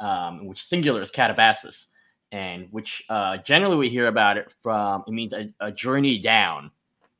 um, 0.00 0.46
which 0.46 0.62
singular 0.64 1.02
is 1.02 1.10
catabasis, 1.10 1.86
and 2.32 2.68
which 2.70 3.04
uh, 3.08 3.38
generally 3.38 3.76
we 3.76 3.88
hear 3.88 4.06
about 4.08 4.36
it 4.36 4.54
from. 4.60 5.04
It 5.06 5.12
means 5.12 5.32
a, 5.32 5.50
a 5.60 5.72
journey 5.72 6.18
down, 6.18 6.70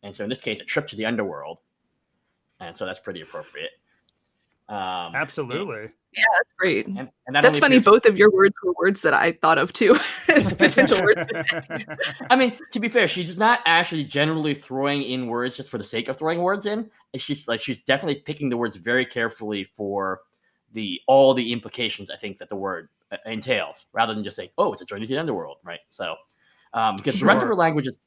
and 0.03 0.15
so 0.15 0.25
in 0.25 0.29
this 0.29 0.41
case, 0.41 0.61
a 0.61 0.65
trip 0.65 0.87
to 0.89 0.97
the 0.97 1.07
underworld, 1.07 1.59
and 2.61 2.75
so 2.77 2.87
that's 2.87 2.99
pretty 2.99 3.21
appropriate. 3.23 3.71
Um, 4.69 5.15
Absolutely. 5.15 5.89
Yeah, 6.15 6.25
that's 6.39 6.53
great. 6.59 6.87
And, 6.87 6.99
and 7.27 7.37
that 7.37 7.43
That's 7.43 7.59
funny. 7.59 7.77
appears- 7.77 7.85
Both 7.85 8.07
of 8.07 8.17
your 8.17 8.31
words 8.31 8.55
were 8.63 8.73
words 8.79 9.03
that 9.03 9.15
I 9.15 9.33
thought 9.33 9.57
of 9.59 9.73
too 9.73 9.97
as 10.29 10.53
potential 10.53 11.01
words. 11.03 11.21
I 12.31 12.37
mean, 12.37 12.59
to 12.73 12.81
be 12.81 12.89
fair, 12.89 13.09
she's 13.09 13.37
not 13.37 13.61
actually 13.67 14.05
generally 14.05 14.55
throwing 14.55 15.03
in 15.03 15.27
words 15.27 15.57
just 15.57 15.71
for 15.71 15.79
the 15.79 15.85
sake 15.85 16.09
of 16.09 16.19
throwing 16.19 16.41
words 16.43 16.67
in. 16.67 16.91
She's 17.17 17.47
like 17.49 17.61
she's 17.61 17.83
definitely 17.83 18.21
picking 18.23 18.49
the 18.49 18.57
words 18.57 18.77
very 18.77 19.05
carefully 19.07 19.65
for 19.65 20.21
the 20.73 21.01
all 21.07 21.33
the 21.35 21.53
implications 21.53 22.11
I 22.11 22.17
think 22.17 22.39
that 22.39 22.49
the 22.49 22.57
word 22.57 22.89
entails, 23.27 23.87
rather 23.93 24.15
than 24.15 24.25
just 24.25 24.37
say, 24.37 24.53
"Oh, 24.59 24.73
it's 24.73 24.83
a 24.83 24.85
journey 24.85 25.07
to 25.07 25.15
the 25.15 25.21
underworld," 25.21 25.59
right? 25.65 25.81
So, 25.89 26.15
um, 26.75 26.97
because 26.97 27.19
the 27.19 27.27
rest 27.27 27.43
of 27.43 27.49
her 27.49 27.55
language 27.55 27.87
is 27.87 27.99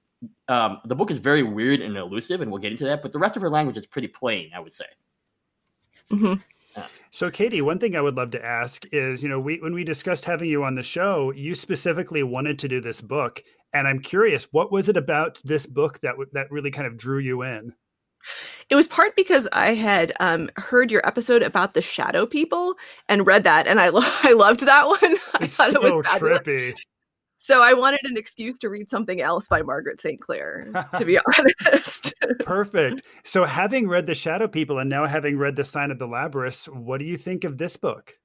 um, 0.47 0.79
the 0.85 0.95
book 0.95 1.11
is 1.11 1.17
very 1.17 1.43
weird 1.43 1.81
and 1.81 1.97
elusive, 1.97 2.41
and 2.41 2.51
we'll 2.51 2.61
get 2.61 2.71
into 2.71 2.85
that. 2.85 3.01
But 3.01 3.11
the 3.11 3.19
rest 3.19 3.35
of 3.35 3.41
her 3.41 3.49
language 3.49 3.77
is 3.77 3.85
pretty 3.85 4.07
plain, 4.07 4.51
I 4.55 4.59
would 4.59 4.71
say. 4.71 4.85
hmm 6.09 6.33
So, 7.09 7.29
Katie, 7.29 7.61
one 7.61 7.79
thing 7.79 7.95
I 7.95 8.01
would 8.01 8.15
love 8.15 8.31
to 8.31 8.45
ask 8.45 8.85
is, 8.91 9.21
you 9.21 9.29
know, 9.29 9.39
we 9.39 9.59
when 9.59 9.73
we 9.73 9.83
discussed 9.83 10.25
having 10.25 10.49
you 10.49 10.63
on 10.63 10.75
the 10.75 10.83
show, 10.83 11.31
you 11.31 11.55
specifically 11.55 12.23
wanted 12.23 12.59
to 12.59 12.67
do 12.67 12.79
this 12.79 13.01
book, 13.01 13.43
and 13.73 13.87
I'm 13.87 13.99
curious, 13.99 14.45
what 14.51 14.71
was 14.71 14.87
it 14.89 14.97
about 14.97 15.41
this 15.43 15.65
book 15.65 15.99
that 16.01 16.11
w- 16.11 16.29
that 16.33 16.51
really 16.51 16.71
kind 16.71 16.87
of 16.87 16.97
drew 16.97 17.19
you 17.19 17.41
in? 17.43 17.73
It 18.69 18.75
was 18.75 18.87
part 18.87 19.15
because 19.15 19.47
I 19.53 19.73
had 19.73 20.11
um, 20.19 20.49
heard 20.57 20.91
your 20.91 21.05
episode 21.05 21.43
about 21.43 21.73
the 21.73 21.81
shadow 21.81 22.25
people 22.25 22.75
and 23.09 23.25
read 23.27 23.43
that, 23.43 23.67
and 23.67 23.79
I 23.79 23.89
lo- 23.89 24.01
I 24.23 24.33
loved 24.33 24.61
that 24.61 24.87
one. 24.87 24.99
I 25.39 25.43
It's 25.45 25.55
thought 25.55 25.71
so 25.71 25.85
it 25.85 25.93
was 25.95 26.05
fabulous. 26.05 26.39
trippy. 26.39 26.73
So 27.37 27.63
I 27.63 27.73
wanted 27.73 28.01
an 28.03 28.17
excuse 28.17 28.59
to 28.59 28.69
read 28.69 28.87
something 28.87 29.19
else 29.19 29.47
by 29.47 29.63
Margaret 29.63 29.99
St. 29.99 30.21
Clair. 30.21 30.71
To 30.99 31.03
be 31.03 31.17
honest, 31.67 32.13
Perfect. 32.41 33.01
So, 33.23 33.45
having 33.45 33.87
read 33.87 34.05
The 34.05 34.13
Shadow 34.13 34.47
People 34.47 34.77
and 34.77 34.87
now 34.89 35.07
having 35.07 35.39
read 35.39 35.55
The 35.55 35.65
Sign 35.65 35.89
of 35.89 35.97
the 35.97 36.05
Labyrinth, 36.07 36.65
what 36.67 36.99
do 36.99 37.05
you 37.05 37.17
think 37.17 37.43
of 37.43 37.57
this 37.57 37.77
book? 37.77 38.15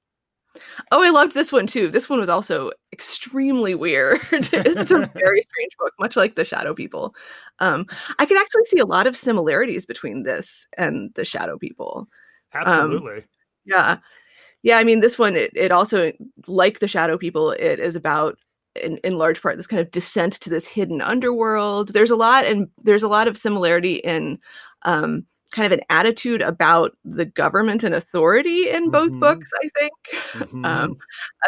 Oh, 0.91 1.03
I 1.03 1.09
loved 1.09 1.33
this 1.33 1.51
one 1.51 1.67
too. 1.67 1.89
This 1.89 2.09
one 2.09 2.19
was 2.19 2.29
also 2.29 2.71
extremely 2.93 3.75
weird. 3.75 4.21
it's 4.31 4.91
a 4.91 5.11
very 5.13 5.41
strange 5.41 5.77
book, 5.79 5.93
much 5.99 6.15
like 6.15 6.35
the 6.35 6.45
Shadow 6.45 6.73
People. 6.73 7.15
Um, 7.59 7.85
I 8.19 8.25
can 8.25 8.37
actually 8.37 8.65
see 8.65 8.79
a 8.79 8.85
lot 8.85 9.07
of 9.07 9.17
similarities 9.17 9.85
between 9.85 10.23
this 10.23 10.67
and 10.77 11.13
the 11.15 11.25
Shadow 11.25 11.57
People. 11.57 12.07
Absolutely. 12.53 13.23
Yeah. 13.65 13.97
Yeah, 14.63 14.77
I 14.77 14.83
mean 14.83 14.99
this 14.99 15.17
one 15.17 15.35
it, 15.35 15.51
it 15.55 15.71
also 15.71 16.11
like 16.47 16.79
the 16.79 16.87
shadow 16.87 17.17
people 17.17 17.51
it 17.51 17.79
is 17.79 17.95
about 17.95 18.37
in, 18.81 18.97
in 18.97 19.17
large 19.17 19.41
part 19.41 19.57
this 19.57 19.67
kind 19.67 19.79
of 19.79 19.91
descent 19.91 20.33
to 20.33 20.49
this 20.49 20.67
hidden 20.67 21.01
underworld. 21.01 21.93
There's 21.93 22.11
a 22.11 22.15
lot 22.15 22.45
and 22.45 22.67
there's 22.83 23.03
a 23.03 23.07
lot 23.07 23.27
of 23.27 23.37
similarity 23.37 23.95
in 23.95 24.39
um 24.83 25.25
kind 25.51 25.65
of 25.65 25.71
an 25.77 25.85
attitude 25.89 26.41
about 26.41 26.97
the 27.05 27.25
government 27.25 27.83
and 27.83 27.95
authority 27.95 28.69
in 28.69 28.89
both 28.91 29.11
Mhm. 29.11 29.19
books, 29.19 29.49
I 29.63 29.69
think. 29.79 29.93
Mhm. 30.51 30.65
Um 30.65 30.97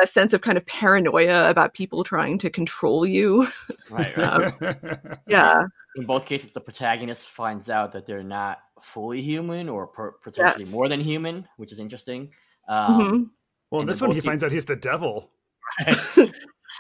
a 0.02 0.08
sense 0.08 0.34
of 0.34 0.42
kind 0.42 0.58
of 0.58 0.66
paranoia 0.66 1.50
about 1.50 1.74
people 1.74 2.04
trying 2.04 2.38
to 2.40 2.50
control 2.50 3.06
you. 3.06 3.48
Right. 3.90 4.16
right. 4.18 4.54
um, 4.62 5.18
Yeah. 5.28 5.64
In 5.96 6.06
both 6.06 6.26
cases, 6.28 6.52
the 6.52 6.62
protagonist 6.62 7.28
finds 7.28 7.70
out 7.70 7.92
that 7.92 8.06
they're 8.06 8.24
not 8.24 8.60
fully 8.82 9.22
human 9.22 9.68
or 9.68 9.88
per- 9.88 10.14
potentially 10.24 10.64
Yes. 10.66 10.72
more 10.72 10.88
than 10.88 11.02
human, 11.02 11.48
which 11.58 11.72
is 11.74 11.80
interesting. 11.80 12.32
Um, 12.70 13.02
Mhm. 13.02 13.30
well, 13.72 13.82
and 13.82 13.90
this 13.90 14.00
one 14.00 14.12
he 14.12 14.20
se- 14.22 14.26
finds 14.28 14.44
out 14.44 14.52
he's 14.52 14.66
the 14.66 14.76
devil. 14.76 15.32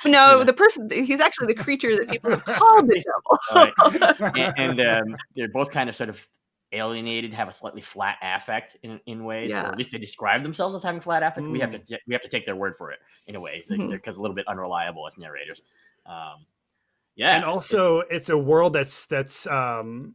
No, 0.06 0.38
Yeah. 0.40 0.44
the 0.46 0.54
person 0.54 0.88
he's 0.90 1.20
actually 1.20 1.48
the 1.54 1.62
creature 1.62 1.94
that 1.98 2.10
people 2.10 2.30
have 2.32 2.46
called 2.46 2.88
the 2.88 3.04
devil. 3.04 4.32
and, 4.38 4.54
and 4.58 4.82
um, 4.82 5.18
they're 5.36 5.50
both 5.50 5.72
kind 5.72 5.90
of 5.90 5.96
sort 5.96 6.10
of 6.10 6.26
alienated, 6.72 7.34
have 7.34 7.48
a 7.48 7.52
slightly 7.52 7.82
flat 7.82 8.18
affect 8.22 8.78
in, 8.84 9.00
in 9.06 9.24
ways, 9.24 9.50
Yeah. 9.52 9.64
or 9.64 9.72
at 9.72 9.78
least 9.78 9.92
they 9.92 9.98
describe 9.98 10.44
themselves 10.44 10.76
as 10.76 10.84
having 10.84 11.02
flat 11.02 11.24
affect. 11.24 11.48
We 11.48 11.60
have 11.60 11.72
Mm. 11.72 11.84
to 11.86 12.00
we 12.08 12.14
have 12.14 12.22
to 12.22 12.30
take 12.30 12.46
their 12.46 12.56
word 12.56 12.76
for 12.78 12.92
it 12.92 13.00
in 13.28 13.36
a 13.36 13.40
way 13.40 13.66
because 13.70 14.18
a 14.18 14.22
little 14.22 14.36
bit 14.36 14.48
unreliable 14.48 15.08
as 15.08 15.18
narrators. 15.18 15.62
Um, 16.06 16.46
yeah, 17.16 17.36
and 17.36 17.44
it's- 17.44 17.54
also 17.56 18.00
it's 18.02 18.30
a 18.30 18.38
world 18.38 18.74
that's 18.74 19.06
that's 19.08 19.48
um 19.48 20.14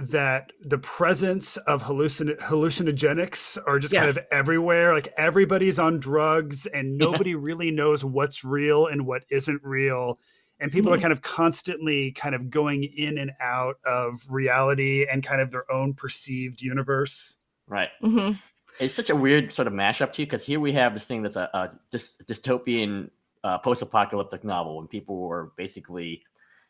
that 0.00 0.52
the 0.62 0.78
presence 0.78 1.56
of 1.56 1.82
hallucin- 1.82 2.38
hallucinogenics 2.38 3.58
are 3.66 3.80
just 3.80 3.92
kind 3.92 4.08
of 4.08 4.16
everywhere 4.30 4.94
like 4.94 5.12
everybody's 5.16 5.80
on 5.80 5.98
drugs 5.98 6.66
and 6.66 6.96
nobody 6.96 7.34
really 7.34 7.72
knows 7.72 8.04
what's 8.04 8.44
real 8.44 8.86
and 8.86 9.04
what 9.04 9.22
isn't 9.30 9.60
real 9.64 10.20
and 10.60 10.72
people 10.72 10.92
are 10.92 10.98
Mhm. 10.98 11.02
kind 11.02 11.12
of 11.12 11.22
constantly 11.22 12.12
kind 12.12 12.34
of 12.34 12.50
going 12.50 12.84
in 12.84 13.18
and 13.18 13.32
out 13.40 13.76
of 13.84 14.24
reality 14.28 15.06
and 15.10 15.22
kind 15.22 15.40
of 15.40 15.50
their 15.50 15.70
own 15.70 15.94
perceived 15.94 16.60
universe 16.62 17.38
right. 17.66 17.90
hmm 18.00 18.32
It's 18.80 18.94
such 18.94 19.10
a 19.10 19.16
weird 19.16 19.52
sort 19.52 19.66
of 19.68 19.74
mashup 19.74 20.12
too, 20.12 20.22
because 20.24 20.44
here 20.44 20.60
we 20.60 20.72
have 20.72 20.94
this 20.94 21.04
thing 21.06 21.22
that's 21.22 21.36
a, 21.36 21.50
a 21.54 21.68
dys- 21.92 22.16
dystopian 22.24 23.10
uh, 23.44 23.58
post-apocalyptic 23.58 24.42
novel 24.44 24.76
when 24.78 24.86
people 24.88 25.16
were 25.18 25.52
basically 25.56 26.22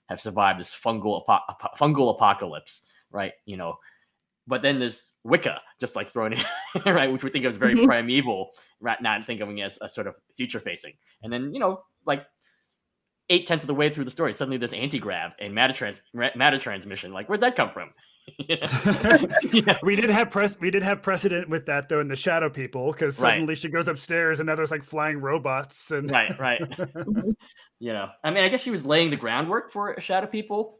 have 0.08 0.20
survived 0.20 0.58
this 0.60 0.74
fungal 0.74 1.22
apo- 1.22 1.44
apo- 1.48 1.74
fungal 1.76 2.10
apocalypse, 2.14 2.82
right? 3.10 3.32
You 3.46 3.56
know, 3.58 3.78
but 4.46 4.62
then 4.62 4.78
there's 4.78 5.12
Wicca 5.24 5.60
just 5.78 5.94
like 5.96 6.08
thrown 6.08 6.32
in, 6.32 6.40
right, 6.86 7.12
which 7.12 7.22
we 7.22 7.30
think 7.30 7.44
of 7.44 7.50
as 7.50 7.56
very 7.58 7.74
Mhm. 7.74 7.84
primeval, 7.84 8.50
right? 8.80 9.00
Not 9.02 9.24
thinking 9.26 9.48
of 9.50 9.64
as 9.64 9.78
a 9.82 9.88
sort 9.88 10.06
of 10.06 10.14
future-facing, 10.36 10.94
and 11.22 11.32
then 11.32 11.52
you 11.52 11.60
know, 11.60 11.82
like 12.06 12.24
eight 13.30 13.46
tenths 13.46 13.64
of 13.64 13.68
the 13.68 13.74
way 13.74 13.90
through 13.90 14.04
the 14.04 14.10
story, 14.10 14.32
suddenly 14.32 14.56
there's 14.56 14.72
anti-grav 14.72 15.34
and 15.40 15.54
matter 15.54 15.72
trans 15.74 16.00
matter 16.12 16.58
transmission. 16.58 17.12
Like, 17.12 17.28
where'd 17.28 17.40
that 17.42 17.56
come 17.56 17.70
from? 17.70 17.90
yeah. 18.48 19.78
we 19.82 19.96
did 19.96 20.10
have 20.10 20.30
press 20.30 20.56
we 20.60 20.70
did 20.70 20.82
have 20.82 21.00
precedent 21.02 21.48
with 21.48 21.64
that 21.64 21.88
though 21.88 22.00
in 22.00 22.08
the 22.08 22.16
shadow 22.16 22.50
people 22.50 22.92
because 22.92 23.18
Right. 23.18 23.30
suddenly 23.32 23.54
she 23.54 23.70
goes 23.70 23.88
upstairs 23.88 24.38
and 24.40 24.46
now 24.46 24.54
there's 24.54 24.70
like 24.70 24.84
flying 24.84 25.18
robots 25.18 25.90
and 25.92 26.10
right 26.10 26.38
right 26.38 26.60
you 27.78 27.92
know 27.94 28.10
i 28.24 28.30
mean 28.30 28.44
i 28.44 28.48
guess 28.50 28.60
she 28.62 28.70
was 28.70 28.84
laying 28.84 29.08
the 29.08 29.16
groundwork 29.16 29.70
for 29.70 29.98
shadow 29.98 30.26
people 30.26 30.78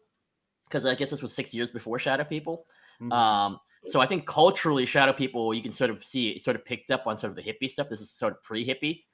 because 0.68 0.84
i 0.84 0.94
guess 0.94 1.08
this 1.08 1.22
was 1.22 1.34
six 1.34 1.54
years 1.54 1.70
before 1.70 1.98
shadow 1.98 2.24
people 2.24 2.66
Mhm. 3.00 3.12
um 3.14 3.58
so 3.86 3.98
i 4.00 4.06
think 4.06 4.26
culturally 4.26 4.84
shadow 4.84 5.14
people 5.14 5.54
you 5.54 5.62
can 5.62 5.72
sort 5.72 5.88
of 5.88 6.04
see 6.04 6.30
it 6.30 6.42
sort 6.42 6.54
of 6.54 6.66
picked 6.66 6.90
up 6.90 7.06
on 7.06 7.16
sort 7.16 7.30
of 7.30 7.36
the 7.36 7.42
hippie 7.50 7.70
stuff 7.70 7.88
this 7.88 8.02
is 8.02 8.10
sort 8.10 8.34
of 8.34 8.42
pre-hippie 8.42 9.04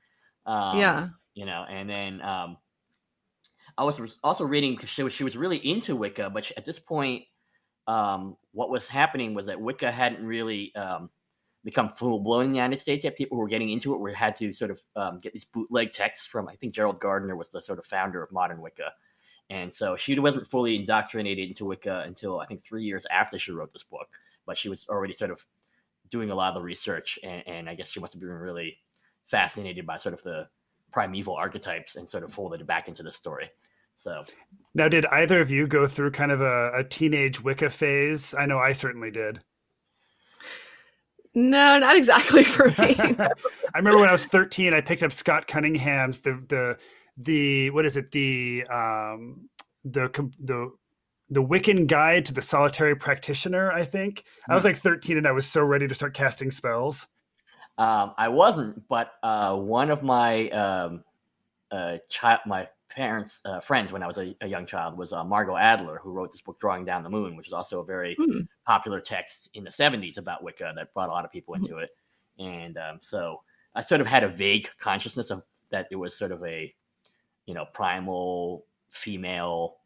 um, 0.47 0.77
yeah. 0.81 1.09
you 1.35 1.47
know 1.47 1.65
and 1.71 1.89
then 1.89 2.21
um 2.23 2.57
i 3.79 3.85
was 3.85 4.19
also 4.23 4.45
reading 4.45 4.75
because 4.75 4.91
she 4.91 5.03
was, 5.03 5.13
she 5.13 5.25
was 5.25 5.37
really 5.37 5.59
into 5.59 5.97
wicca 5.97 6.31
but 6.31 6.45
she, 6.45 6.57
at 6.57 6.65
this 6.65 6.79
point 6.79 7.25
um 7.87 8.37
what 8.53 8.71
was 8.71 8.89
happening 8.89 9.35
was 9.35 9.47
that 9.47 9.61
wicca 9.61 9.91
hadn't 9.91 10.25
really 10.25 10.75
um 10.75 11.11
become 11.65 11.89
full 11.89 12.21
blown 12.21 12.45
in 12.45 12.51
the 12.51 12.57
United 12.57 12.79
States 12.79 13.03
yet. 13.05 13.17
People 13.17 13.39
were 13.39 13.49
getting 13.49 13.71
into 13.71 13.95
it. 13.95 14.01
We 14.01 14.13
had 14.13 14.37
to 14.37 14.53
sort 14.53 14.71
of 14.71 14.83
um, 14.97 15.19
get 15.19 15.33
these 15.33 15.47
bootleg 15.47 15.93
texts 15.93 16.27
from. 16.27 16.47
I 16.49 16.55
think 16.55 16.75
Gerald 16.75 17.01
Gardner 17.01 17.37
was 17.37 17.49
the 17.49 17.63
sort 17.63 17.79
of 17.79 17.87
founder 17.87 18.23
of 18.23 18.31
modern 18.31 18.61
Wicca, 18.61 18.93
and 19.51 19.73
so 19.73 19.97
she 19.97 20.19
wasn't 20.19 20.49
fully 20.49 20.77
indoctrinated 20.77 21.49
into 21.49 21.65
Wicca 21.65 22.05
until 22.07 22.39
I 22.39 22.47
think 22.47 22.63
three 22.63 22.85
years 22.85 23.07
after 23.11 23.39
she 23.39 23.53
wrote 23.53 23.73
this 23.73 23.83
book. 23.83 24.09
But 24.47 24.59
she 24.59 24.69
was 24.69 24.87
already 24.89 25.15
sort 25.15 25.31
of 25.31 25.45
doing 26.11 26.31
a 26.31 26.35
lot 26.35 26.49
of 26.49 26.55
the 26.55 26.61
research, 26.61 27.19
and, 27.25 27.43
and 27.47 27.69
I 27.69 27.75
guess 27.75 27.89
she 27.89 28.01
must 28.01 28.13
have 28.13 28.21
been 28.21 28.29
really 28.29 28.77
fascinated 29.25 29.87
by 29.87 29.97
sort 29.97 30.13
of 30.13 30.23
the 30.23 30.47
primeval 30.93 31.35
archetypes 31.35 31.97
and 31.97 32.07
sort 32.07 32.25
of 32.25 32.33
folded 32.33 32.61
it 32.61 32.67
back 32.67 32.89
into 32.89 33.03
the 33.03 33.11
story. 33.11 33.49
So 33.97 34.25
Now, 34.75 34.89
did 34.89 35.07
either 35.07 35.41
of 35.41 35.51
you 35.51 35.67
go 35.67 35.87
through 35.87 36.11
kind 36.11 36.33
of 36.33 36.41
a, 36.41 36.73
a 36.75 36.85
teenage 36.85 37.43
Wicca 37.43 37.71
phase? 37.71 38.35
I 38.35 38.47
know 38.47 38.59
I 38.59 38.73
certainly 38.73 39.11
did. 39.11 39.41
No, 41.35 41.79
not 41.79 41.97
exactly 41.97 42.45
for 42.55 42.69
me. 42.69 42.97
I 42.99 43.79
remember 43.79 43.99
when 43.99 44.09
I 44.09 44.13
was 44.13 44.27
13, 44.27 44.75
I 44.75 44.81
picked 44.81 45.03
up 45.03 45.13
Scott 45.13 45.47
Cunningham's 45.47 46.21
the 46.21 46.43
the 46.49 46.79
the 47.17 47.71
what 47.71 47.87
is 47.87 47.97
it 47.97 48.11
the 48.11 48.65
um 48.69 49.49
the 49.85 50.09
the 50.41 50.73
the 51.31 51.43
Wiccan 51.43 51.87
Guide 51.87 52.25
to 52.27 52.35
the 52.35 52.43
Solitary 52.43 52.95
Practitioner. 52.95 53.73
I 53.73 53.85
think 53.85 54.25
I 54.49 54.55
was 54.55 54.65
like 54.65 54.77
13 54.77 55.17
and 55.17 55.27
I 55.27 55.33
was 55.33 55.47
so 55.47 55.63
ready 55.63 55.89
to 55.89 55.95
start 55.95 56.15
casting 56.15 56.51
spells. 56.51 57.07
Um, 57.79 58.13
I 58.17 58.29
wasn't, 58.29 58.87
but 58.89 59.13
uh, 59.23 59.57
one 59.57 59.91
of 59.91 60.03
my 60.03 60.49
um, 60.51 61.03
uh, 61.73 61.99
child, 62.09 62.41
my 62.47 62.69
parents' 62.95 63.41
uh, 63.45 63.61
friends 63.61 63.93
when 63.93 64.03
I 64.03 64.07
was 64.07 64.19
a, 64.19 64.35
a 64.41 64.47
young 64.47 64.67
child 64.67 64.97
was 64.97 65.13
uh, 65.13 65.25
Margot 65.25 65.57
Adler, 65.57 65.99
who 66.03 66.13
wrote 66.13 66.31
this 66.31 66.41
book, 66.41 66.61
Drawing 66.61 66.85
Down 66.85 67.03
the 67.03 67.11
Moon, 67.11 67.37
which 67.37 67.47
is 67.49 67.53
also 67.53 67.81
a 67.81 67.85
very 67.85 68.15
Hmm. 68.19 68.41
popular 68.67 69.01
text 69.01 69.51
in 69.55 69.65
the 69.65 69.71
'70s 69.71 70.19
about 70.19 70.43
Wicca 70.43 70.73
that 70.77 70.93
brought 70.95 71.09
a 71.09 71.13
lot 71.13 71.25
of 71.25 71.31
people 71.33 71.55
into 71.55 71.79
it. 71.79 71.91
And 72.39 72.79
um, 72.79 72.99
so 73.01 73.43
I 73.75 73.81
sort 73.81 74.01
of 74.01 74.07
had 74.07 74.25
a 74.25 74.29
vague 74.29 74.69
consciousness 74.79 75.31
of 75.31 75.45
that 75.71 75.89
it 75.91 75.97
was 75.97 76.17
sort 76.17 76.33
of 76.33 76.43
a, 76.45 76.73
you 77.47 77.55
know, 77.55 77.67
primal 77.73 78.65
female 78.91 79.77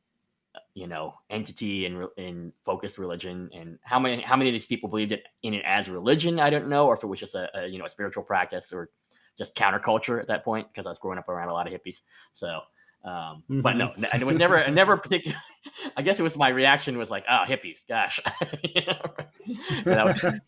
uh, 0.55 0.59
you 0.75 0.87
know 0.87 1.15
entity 1.31 1.87
and 1.87 1.99
re- 1.99 2.15
and 2.27 2.53
focused 2.65 2.99
religion 2.99 3.49
and 3.55 3.79
how 3.83 3.99
many 3.99 4.23
how 4.23 4.37
many 4.37 4.51
of 4.51 4.55
these 4.55 4.67
people 4.67 4.89
believed 4.89 5.13
it 5.13 5.25
in 5.43 5.55
it 5.55 5.63
as 5.67 5.89
religion 5.89 6.39
i 6.39 6.51
don't 6.51 6.69
know 6.69 6.87
or 6.87 6.95
if 6.95 7.03
it 7.03 7.07
was 7.07 7.19
just 7.21 7.35
a, 7.35 7.49
a 7.59 7.67
you 7.67 7.79
know 7.79 7.85
a 7.87 7.89
spiritual 7.89 8.23
practice 8.23 8.73
or 8.73 8.91
just 9.37 9.55
counterculture 9.57 10.21
at 10.21 10.27
that 10.27 10.45
point 10.45 10.67
because 10.71 10.85
i 10.87 10.91
was 10.91 10.99
growing 10.99 11.19
up 11.19 11.29
around 11.29 11.49
a 11.49 11.53
lot 11.53 11.67
of 11.67 11.73
hippies 11.73 12.03
so 12.33 12.61
um 13.05 13.43
but 13.49 13.77
no 13.77 13.89
Mm-hmm. 13.89 14.05
and 14.13 14.23
it 14.23 14.25
was 14.25 14.37
never 14.37 14.69
never 14.71 14.97
particular 14.97 15.37
i 15.97 16.03
guess 16.03 16.19
it 16.19 16.23
was 16.23 16.37
my 16.37 16.49
reaction 16.49 16.99
was 16.99 17.11
like 17.11 17.25
oh 17.29 17.45
hippies 17.47 17.87
gosh 17.89 18.21
know? 18.87 19.95
Was, 20.05 20.25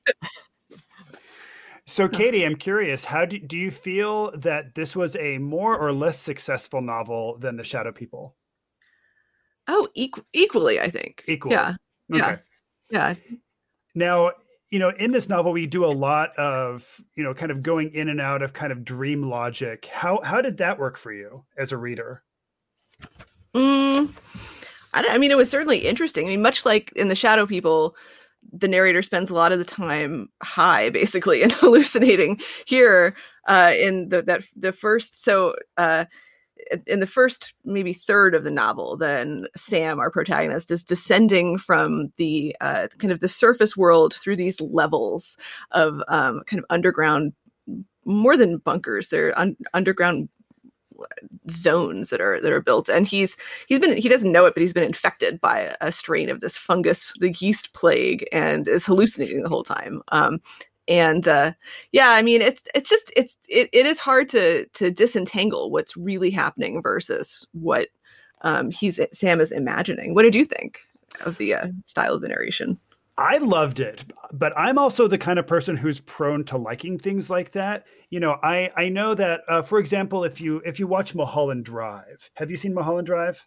So, 1.86 2.06
Katie, 2.08 2.44
I'm 2.44 2.54
curious. 2.54 3.04
How 3.04 3.24
do 3.24 3.38
do 3.38 3.56
you 3.56 3.70
feel 3.70 4.30
that 4.38 4.74
this 4.76 4.94
was 4.94 5.16
a 5.16 5.38
more 5.38 5.76
or 5.76 5.92
less 5.92 6.20
successful 6.20 6.80
novel 6.80 7.36
than 7.38 7.56
The 7.56 7.64
Shadow 7.64 7.90
People? 7.90 8.36
oh, 9.66 9.88
equ- 9.96 10.24
equally, 10.32 10.78
I 10.80 10.88
think. 10.88 11.24
Equally. 11.26 11.54
Yeah. 11.56 11.74
Yeah. 12.08 12.36
Yeah. 12.90 13.14
Now, 13.94 14.32
you 14.70 14.78
know, 14.78 14.90
in 14.90 15.10
this 15.10 15.28
novel, 15.28 15.50
we 15.52 15.66
do 15.66 15.84
a 15.84 15.86
lot 15.90 16.36
of, 16.36 16.86
you 17.16 17.24
know, 17.24 17.34
kind 17.34 17.50
of 17.50 17.62
going 17.62 17.92
in 17.92 18.08
and 18.08 18.20
out 18.20 18.42
of 18.42 18.52
kind 18.52 18.70
of 18.72 18.84
dream 18.84 19.22
logic. 19.28 19.86
How 19.86 20.20
how 20.22 20.40
did 20.40 20.58
that 20.58 20.78
work 20.78 20.96
for 20.96 21.12
you 21.12 21.44
as 21.58 21.72
a 21.72 21.76
reader? 21.76 22.22
Mm, 23.54 24.10
I, 24.94 25.06
I 25.10 25.18
mean, 25.18 25.30
it 25.30 25.36
was 25.36 25.50
certainly 25.50 25.78
interesting. 25.78 26.26
I 26.26 26.30
mean, 26.30 26.42
much 26.42 26.64
like 26.64 26.92
in 26.96 27.08
the 27.08 27.14
Shadow 27.14 27.46
People, 27.46 27.96
the 28.52 28.68
narrator 28.68 29.02
spends 29.02 29.30
a 29.30 29.34
lot 29.34 29.52
of 29.52 29.58
the 29.58 29.64
time 29.64 30.28
high, 30.42 30.90
basically, 30.90 31.42
and 31.44 31.52
hallucinating. 31.52 32.40
Here, 32.66 33.14
uh, 33.48 33.72
in 33.78 34.08
the 34.08 34.22
that 34.22 34.42
the 34.56 34.72
first, 34.72 35.22
so 35.22 35.54
uh, 35.76 36.04
in 36.86 37.00
the 37.00 37.06
first 37.06 37.54
maybe 37.64 37.92
third 37.92 38.34
of 38.34 38.44
the 38.44 38.50
novel, 38.50 38.96
then 38.96 39.46
Sam, 39.56 39.98
our 39.98 40.10
protagonist, 40.10 40.70
is 40.70 40.84
descending 40.84 41.58
from 41.58 42.12
the 42.16 42.54
uh, 42.60 42.88
kind 42.98 43.12
of 43.12 43.20
the 43.20 43.28
surface 43.28 43.76
world 43.76 44.14
through 44.14 44.36
these 44.36 44.60
levels 44.60 45.36
of 45.72 46.02
um, 46.08 46.42
kind 46.46 46.60
of 46.60 46.66
underground, 46.70 47.32
more 48.04 48.36
than 48.36 48.58
bunkers. 48.58 49.08
They're 49.08 49.38
un- 49.38 49.56
underground 49.74 50.28
zones 51.50 52.10
that 52.10 52.20
are 52.20 52.40
that 52.40 52.52
are 52.52 52.60
built. 52.60 52.88
And 52.88 53.06
he's 53.06 53.36
he's 53.66 53.78
been 53.78 53.96
he 53.96 54.08
doesn't 54.08 54.32
know 54.32 54.46
it 54.46 54.54
but 54.54 54.60
he's 54.60 54.72
been 54.72 54.84
infected 54.84 55.40
by 55.40 55.74
a 55.80 55.92
strain 55.92 56.30
of 56.30 56.40
this 56.40 56.56
fungus 56.56 57.12
the 57.20 57.32
yeast 57.40 57.72
plague 57.74 58.26
and 58.32 58.66
is 58.68 58.86
hallucinating 58.86 59.42
the 59.42 59.48
whole 59.48 59.64
time. 59.64 60.02
Um 60.08 60.40
and 60.88 61.28
uh 61.28 61.52
yeah 61.92 62.10
i 62.10 62.22
mean 62.22 62.40
it's 62.40 62.62
it's 62.74 62.88
just 62.88 63.12
it's 63.14 63.36
it, 63.48 63.68
it 63.72 63.86
is 63.86 63.98
hard 63.98 64.28
to 64.30 64.66
to 64.68 64.90
disentangle 64.90 65.70
what's 65.70 65.96
really 65.96 66.30
happening 66.30 66.82
versus 66.82 67.46
what 67.52 67.88
um 68.42 68.70
he's 68.70 68.98
sam 69.12 69.40
is 69.40 69.52
imagining. 69.52 70.14
What 70.14 70.22
did 70.22 70.34
you 70.34 70.44
think 70.44 70.80
of 71.20 71.36
the 71.36 71.54
uh, 71.54 71.66
style 71.84 72.14
of 72.14 72.22
the 72.22 72.28
narration 72.28 72.78
I 73.20 73.36
loved 73.36 73.80
it, 73.80 74.02
but 74.32 74.54
I'm 74.56 74.78
also 74.78 75.06
the 75.06 75.18
kind 75.18 75.38
of 75.38 75.46
person 75.46 75.76
who's 75.76 76.00
prone 76.00 76.42
to 76.44 76.56
liking 76.56 76.98
things 76.98 77.28
like 77.28 77.52
that. 77.52 77.84
You 78.08 78.18
know, 78.18 78.38
I 78.42 78.72
I 78.76 78.88
know 78.88 79.14
that, 79.14 79.42
uh, 79.46 79.60
for 79.60 79.78
example, 79.78 80.24
if 80.24 80.40
you 80.40 80.62
if 80.64 80.80
you 80.80 80.86
watch 80.86 81.14
Mulholland 81.14 81.66
Drive, 81.66 82.30
have 82.34 82.50
you 82.50 82.56
seen 82.56 82.72
Mulholland 82.72 83.06
Drive? 83.06 83.46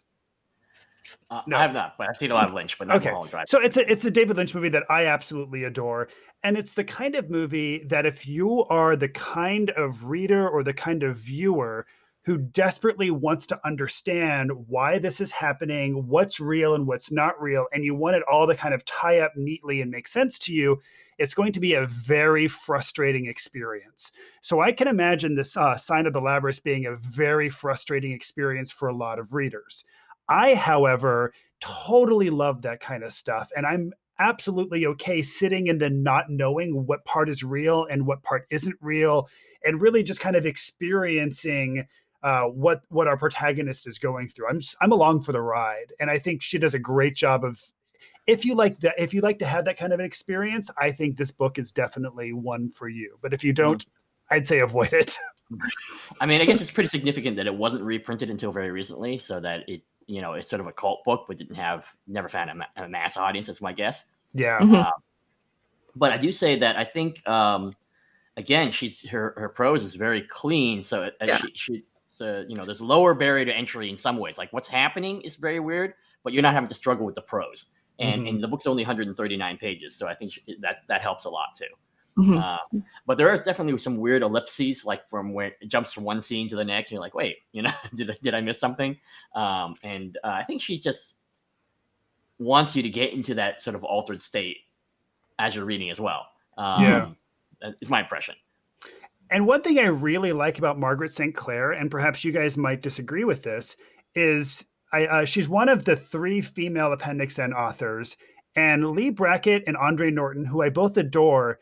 Uh, 1.28 1.42
no. 1.48 1.56
I 1.56 1.62
have 1.62 1.74
not, 1.74 1.98
but 1.98 2.08
I've 2.08 2.16
seen 2.16 2.30
a 2.30 2.34
lot 2.34 2.48
of 2.48 2.54
Lynch, 2.54 2.78
but 2.78 2.86
not 2.86 2.98
okay. 2.98 3.06
Mulholland 3.06 3.32
Drive. 3.32 3.46
So 3.48 3.60
it's 3.60 3.76
a 3.76 3.90
it's 3.90 4.04
a 4.04 4.12
David 4.12 4.36
Lynch 4.36 4.54
movie 4.54 4.68
that 4.68 4.84
I 4.88 5.06
absolutely 5.06 5.64
adore, 5.64 6.08
and 6.44 6.56
it's 6.56 6.74
the 6.74 6.84
kind 6.84 7.16
of 7.16 7.28
movie 7.28 7.82
that 7.88 8.06
if 8.06 8.28
you 8.28 8.64
are 8.66 8.94
the 8.94 9.08
kind 9.08 9.70
of 9.70 10.04
reader 10.04 10.48
or 10.48 10.62
the 10.62 10.72
kind 10.72 11.02
of 11.02 11.16
viewer 11.16 11.84
who 12.24 12.38
desperately 12.38 13.10
wants 13.10 13.46
to 13.46 13.60
understand 13.66 14.50
why 14.68 14.98
this 14.98 15.20
is 15.20 15.30
happening, 15.30 16.06
what's 16.08 16.40
real 16.40 16.74
and 16.74 16.86
what's 16.86 17.12
not 17.12 17.40
real, 17.40 17.66
and 17.72 17.84
you 17.84 17.94
want 17.94 18.16
it 18.16 18.22
all 18.30 18.46
to 18.46 18.54
kind 18.54 18.72
of 18.72 18.84
tie 18.86 19.20
up 19.20 19.32
neatly 19.36 19.82
and 19.82 19.90
make 19.90 20.08
sense 20.08 20.38
to 20.38 20.52
you, 20.52 20.78
it's 21.18 21.34
going 21.34 21.52
to 21.52 21.60
be 21.60 21.74
a 21.74 21.86
very 21.86 22.48
frustrating 22.48 23.26
experience. 23.26 24.10
So 24.40 24.60
I 24.60 24.72
can 24.72 24.88
imagine 24.88 25.34
this 25.34 25.56
uh, 25.56 25.76
Sign 25.76 26.06
of 26.06 26.12
the 26.12 26.20
Labrys 26.20 26.62
being 26.62 26.86
a 26.86 26.96
very 26.96 27.50
frustrating 27.50 28.12
experience 28.12 28.72
for 28.72 28.88
a 28.88 28.96
lot 28.96 29.18
of 29.18 29.34
readers. 29.34 29.84
I, 30.28 30.54
however, 30.54 31.34
totally 31.60 32.30
love 32.30 32.62
that 32.62 32.80
kind 32.80 33.04
of 33.04 33.12
stuff, 33.12 33.50
and 33.54 33.66
I'm 33.66 33.92
absolutely 34.18 34.86
okay 34.86 35.20
sitting 35.20 35.66
in 35.66 35.78
the 35.78 35.90
not 35.90 36.30
knowing 36.30 36.86
what 36.86 37.04
part 37.04 37.28
is 37.28 37.42
real 37.42 37.84
and 37.84 38.06
what 38.06 38.22
part 38.22 38.46
isn't 38.48 38.76
real, 38.80 39.28
and 39.62 39.82
really 39.82 40.02
just 40.02 40.20
kind 40.20 40.36
of 40.36 40.46
experiencing 40.46 41.84
uh, 42.24 42.44
what 42.44 42.82
what 42.88 43.06
our 43.06 43.18
protagonist 43.18 43.86
is 43.86 43.98
going 43.98 44.28
through. 44.28 44.48
I'm 44.48 44.58
just, 44.58 44.74
I'm 44.80 44.92
along 44.92 45.22
for 45.22 45.32
the 45.32 45.42
ride, 45.42 45.92
and 46.00 46.10
I 46.10 46.18
think 46.18 46.42
she 46.42 46.58
does 46.58 46.74
a 46.74 46.78
great 46.78 47.14
job 47.14 47.44
of. 47.44 47.62
If 48.26 48.46
you 48.46 48.54
like 48.54 48.80
that, 48.80 48.94
if 48.96 49.12
you 49.12 49.20
like 49.20 49.38
to 49.40 49.46
have 49.46 49.66
that 49.66 49.76
kind 49.76 49.92
of 49.92 50.00
an 50.00 50.06
experience, 50.06 50.70
I 50.78 50.90
think 50.90 51.18
this 51.18 51.30
book 51.30 51.58
is 51.58 51.70
definitely 51.70 52.32
one 52.32 52.70
for 52.70 52.88
you. 52.88 53.18
But 53.20 53.34
if 53.34 53.44
you 53.44 53.52
don't, 53.52 53.82
mm-hmm. 53.82 54.34
I'd 54.34 54.46
say 54.46 54.60
avoid 54.60 54.94
it. 54.94 55.18
I 56.20 56.24
mean, 56.24 56.40
I 56.40 56.46
guess 56.46 56.62
it's 56.62 56.70
pretty 56.70 56.88
significant 56.88 57.36
that 57.36 57.46
it 57.46 57.54
wasn't 57.54 57.82
reprinted 57.82 58.30
until 58.30 58.50
very 58.50 58.70
recently, 58.70 59.18
so 59.18 59.40
that 59.40 59.68
it 59.68 59.82
you 60.06 60.22
know 60.22 60.32
it's 60.32 60.48
sort 60.48 60.60
of 60.60 60.66
a 60.66 60.72
cult 60.72 61.04
book, 61.04 61.26
but 61.28 61.36
didn't 61.36 61.56
have 61.56 61.94
never 62.06 62.28
found 62.28 62.48
a, 62.48 62.54
ma- 62.54 62.64
a 62.76 62.88
mass 62.88 63.18
audience. 63.18 63.48
That's 63.48 63.60
my 63.60 63.74
guess. 63.74 64.04
Yeah. 64.32 64.58
Mm-hmm. 64.60 64.74
Uh, 64.76 64.90
but 65.94 66.12
I 66.12 66.16
do 66.16 66.32
say 66.32 66.58
that 66.58 66.76
I 66.76 66.84
think 66.84 67.26
um, 67.28 67.72
again, 68.38 68.70
she's 68.70 69.06
her 69.10 69.34
her 69.36 69.50
prose 69.50 69.82
is 69.82 69.94
very 69.94 70.22
clean, 70.22 70.80
so 70.80 71.10
yeah. 71.22 71.36
she, 71.36 71.52
she 71.52 71.84
uh, 72.20 72.44
you 72.48 72.54
know 72.54 72.64
there's 72.64 72.80
lower 72.80 73.14
barrier 73.14 73.44
to 73.44 73.54
entry 73.54 73.90
in 73.90 73.96
some 73.96 74.18
ways. 74.18 74.38
Like 74.38 74.52
what's 74.52 74.68
happening 74.68 75.20
is 75.22 75.36
very 75.36 75.60
weird, 75.60 75.94
but 76.22 76.32
you're 76.32 76.42
not 76.42 76.54
having 76.54 76.68
to 76.68 76.74
struggle 76.74 77.06
with 77.06 77.14
the 77.14 77.22
prose. 77.22 77.66
And, 78.00 78.22
mm-hmm. 78.22 78.34
and 78.34 78.42
the 78.42 78.48
book's 78.48 78.66
only 78.66 78.82
139 78.82 79.56
pages, 79.58 79.94
so 79.94 80.08
I 80.08 80.14
think 80.14 80.32
that 80.60 80.78
that 80.88 81.00
helps 81.00 81.26
a 81.26 81.30
lot 81.30 81.54
too. 81.56 81.66
Mm-hmm. 82.18 82.38
Uh, 82.38 82.80
but 83.06 83.18
there 83.18 83.32
is 83.32 83.42
definitely 83.42 83.76
some 83.78 83.96
weird 83.98 84.22
ellipses, 84.22 84.84
like 84.84 85.08
from 85.08 85.32
where 85.32 85.52
it 85.60 85.68
jumps 85.68 85.92
from 85.92 86.04
one 86.04 86.20
scene 86.20 86.48
to 86.48 86.56
the 86.56 86.64
next, 86.64 86.90
and 86.90 86.96
you're 86.96 87.02
like, 87.02 87.14
wait, 87.14 87.36
you 87.52 87.62
know, 87.62 87.72
did 87.94 88.10
I, 88.10 88.16
did 88.22 88.34
I 88.34 88.40
miss 88.40 88.58
something? 88.58 88.96
Um, 89.34 89.74
and 89.82 90.18
uh, 90.24 90.28
I 90.28 90.42
think 90.44 90.60
she 90.60 90.78
just 90.78 91.14
wants 92.38 92.74
you 92.74 92.82
to 92.82 92.88
get 92.88 93.12
into 93.12 93.34
that 93.34 93.60
sort 93.60 93.76
of 93.76 93.84
altered 93.84 94.20
state 94.20 94.58
as 95.38 95.54
you're 95.54 95.64
reading 95.64 95.90
as 95.90 96.00
well. 96.00 96.26
Um, 96.56 96.82
yeah, 96.82 97.70
is 97.80 97.88
my 97.88 98.00
impression. 98.00 98.34
And 99.34 99.48
one 99.48 99.62
thing 99.62 99.80
I 99.80 99.86
really 99.86 100.32
like 100.32 100.58
about 100.58 100.78
Margaret 100.78 101.12
St. 101.12 101.34
Clair, 101.34 101.72
and 101.72 101.90
perhaps 101.90 102.22
you 102.22 102.30
guys 102.30 102.56
might 102.56 102.82
disagree 102.82 103.24
with 103.24 103.42
this, 103.42 103.74
is 104.14 104.64
I, 104.92 105.06
uh, 105.06 105.24
she's 105.24 105.48
one 105.48 105.68
of 105.68 105.84
the 105.84 105.96
three 105.96 106.40
female 106.40 106.92
Appendix 106.92 107.36
N 107.40 107.52
authors. 107.52 108.16
And 108.54 108.92
Leigh 108.92 109.10
Brackett 109.10 109.64
and 109.66 109.76
Andre 109.76 110.12
Norton, 110.12 110.44
who 110.44 110.62
I 110.62 110.68
both 110.68 110.96
adore, 110.96 111.58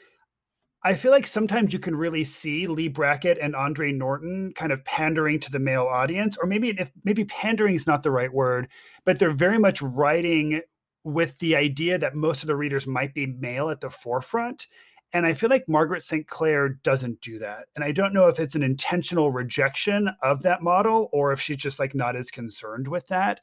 I 0.85 0.93
feel 0.93 1.13
like 1.13 1.27
sometimes 1.27 1.73
you 1.73 1.79
can 1.79 1.97
really 1.97 2.25
see 2.25 2.67
Leigh 2.67 2.89
Brackett 2.89 3.39
and 3.41 3.57
Andre 3.57 3.91
Norton 3.91 4.53
kind 4.55 4.71
of 4.71 4.85
pandering 4.85 5.41
to 5.41 5.51
the 5.51 5.59
male 5.59 5.87
audience, 5.91 6.37
or 6.37 6.47
maybe 6.47 6.75
if 6.79 6.91
maybe 7.05 7.25
pandering 7.25 7.75
is 7.75 7.87
not 7.87 8.03
the 8.03 8.11
right 8.11 8.35
word, 8.35 8.69
but 9.07 9.19
they're 9.19 9.33
very 9.33 9.59
much 9.59 9.81
writing 9.81 10.61
with 11.05 11.39
the 11.39 11.57
idea 11.57 11.97
that 11.97 12.15
most 12.15 12.43
of 12.43 12.49
the 12.49 12.57
readers 12.57 12.87
might 12.87 13.15
be 13.15 13.25
male 13.25 13.71
at 13.71 13.81
the 13.81 13.89
forefront. 13.89 14.67
And 15.13 15.27
I 15.27 15.35
feel 15.35 15.51
like 15.51 15.69
Margaret 15.69 16.03
St. 16.03 16.27
Clair 16.27 16.71
doesn't 16.71 17.21
do 17.21 17.39
that. 17.39 17.67
And 17.77 17.85
I 17.85 17.93
don't 17.93 18.15
know 18.15 18.29
if 18.29 18.39
it's 18.39 18.55
an 18.55 18.63
intentional 18.63 19.31
rejection 19.31 20.09
of 20.23 20.43
that 20.43 20.63
model 20.63 21.11
or 21.13 21.33
if 21.33 21.41
she's 21.41 21.59
just 21.59 21.79
like 21.79 21.95
not 21.95 22.17
as 22.17 22.31
concerned 22.31 22.89
with 22.89 23.07
that. 23.09 23.41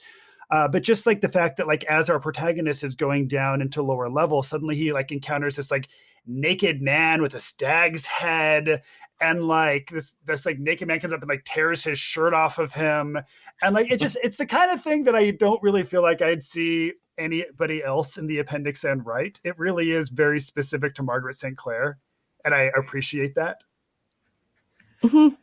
Uh, 0.51 0.67
but 0.67 0.81
just 0.81 1.05
like 1.05 1.21
the 1.21 1.29
fact 1.29 1.57
that 1.57 1.67
like 1.67 1.83
as 1.83 2.09
our 2.09 2.19
protagonist 2.19 2.83
is 2.83 2.95
going 2.95 3.27
down 3.27 3.61
into 3.61 3.83
lower 3.83 4.09
level, 4.09 4.41
suddenly 4.41 4.75
he 4.75 4.91
like 4.91 5.11
encounters 5.11 5.55
this 5.55 5.69
like 5.69 5.89
naked 6.25 6.81
man 6.81 7.21
with 7.21 7.35
a 7.35 7.39
stag's 7.39 8.05
head 8.05 8.81
and 9.21 9.43
like 9.43 9.89
this 9.91 10.15
this 10.25 10.45
like 10.45 10.59
naked 10.59 10.87
man 10.87 10.99
comes 10.99 11.13
up 11.13 11.21
and 11.21 11.29
like 11.29 11.43
tears 11.43 11.83
his 11.83 11.99
shirt 11.99 12.33
off 12.33 12.57
of 12.57 12.71
him 12.73 13.17
and 13.61 13.75
like 13.75 13.91
it 13.91 13.99
just 13.99 14.17
it's 14.23 14.37
the 14.37 14.45
kind 14.45 14.71
of 14.71 14.81
thing 14.81 15.03
that 15.03 15.15
i 15.15 15.31
don't 15.31 15.61
really 15.61 15.83
feel 15.83 16.01
like 16.01 16.21
i'd 16.21 16.43
see 16.43 16.93
anybody 17.19 17.83
else 17.83 18.17
in 18.17 18.27
the 18.27 18.39
appendix 18.39 18.85
N 18.85 19.03
write. 19.03 19.39
It 19.43 19.57
really 19.57 19.91
is 19.91 20.09
very 20.09 20.39
specific 20.39 20.95
to 20.95 21.03
Margaret 21.03 21.35
St. 21.35 21.57
Clair, 21.57 21.97
and 22.45 22.53
I 22.53 22.71
appreciate 22.77 23.35
that. 23.35 23.63
Mm-hmm. 25.03 25.35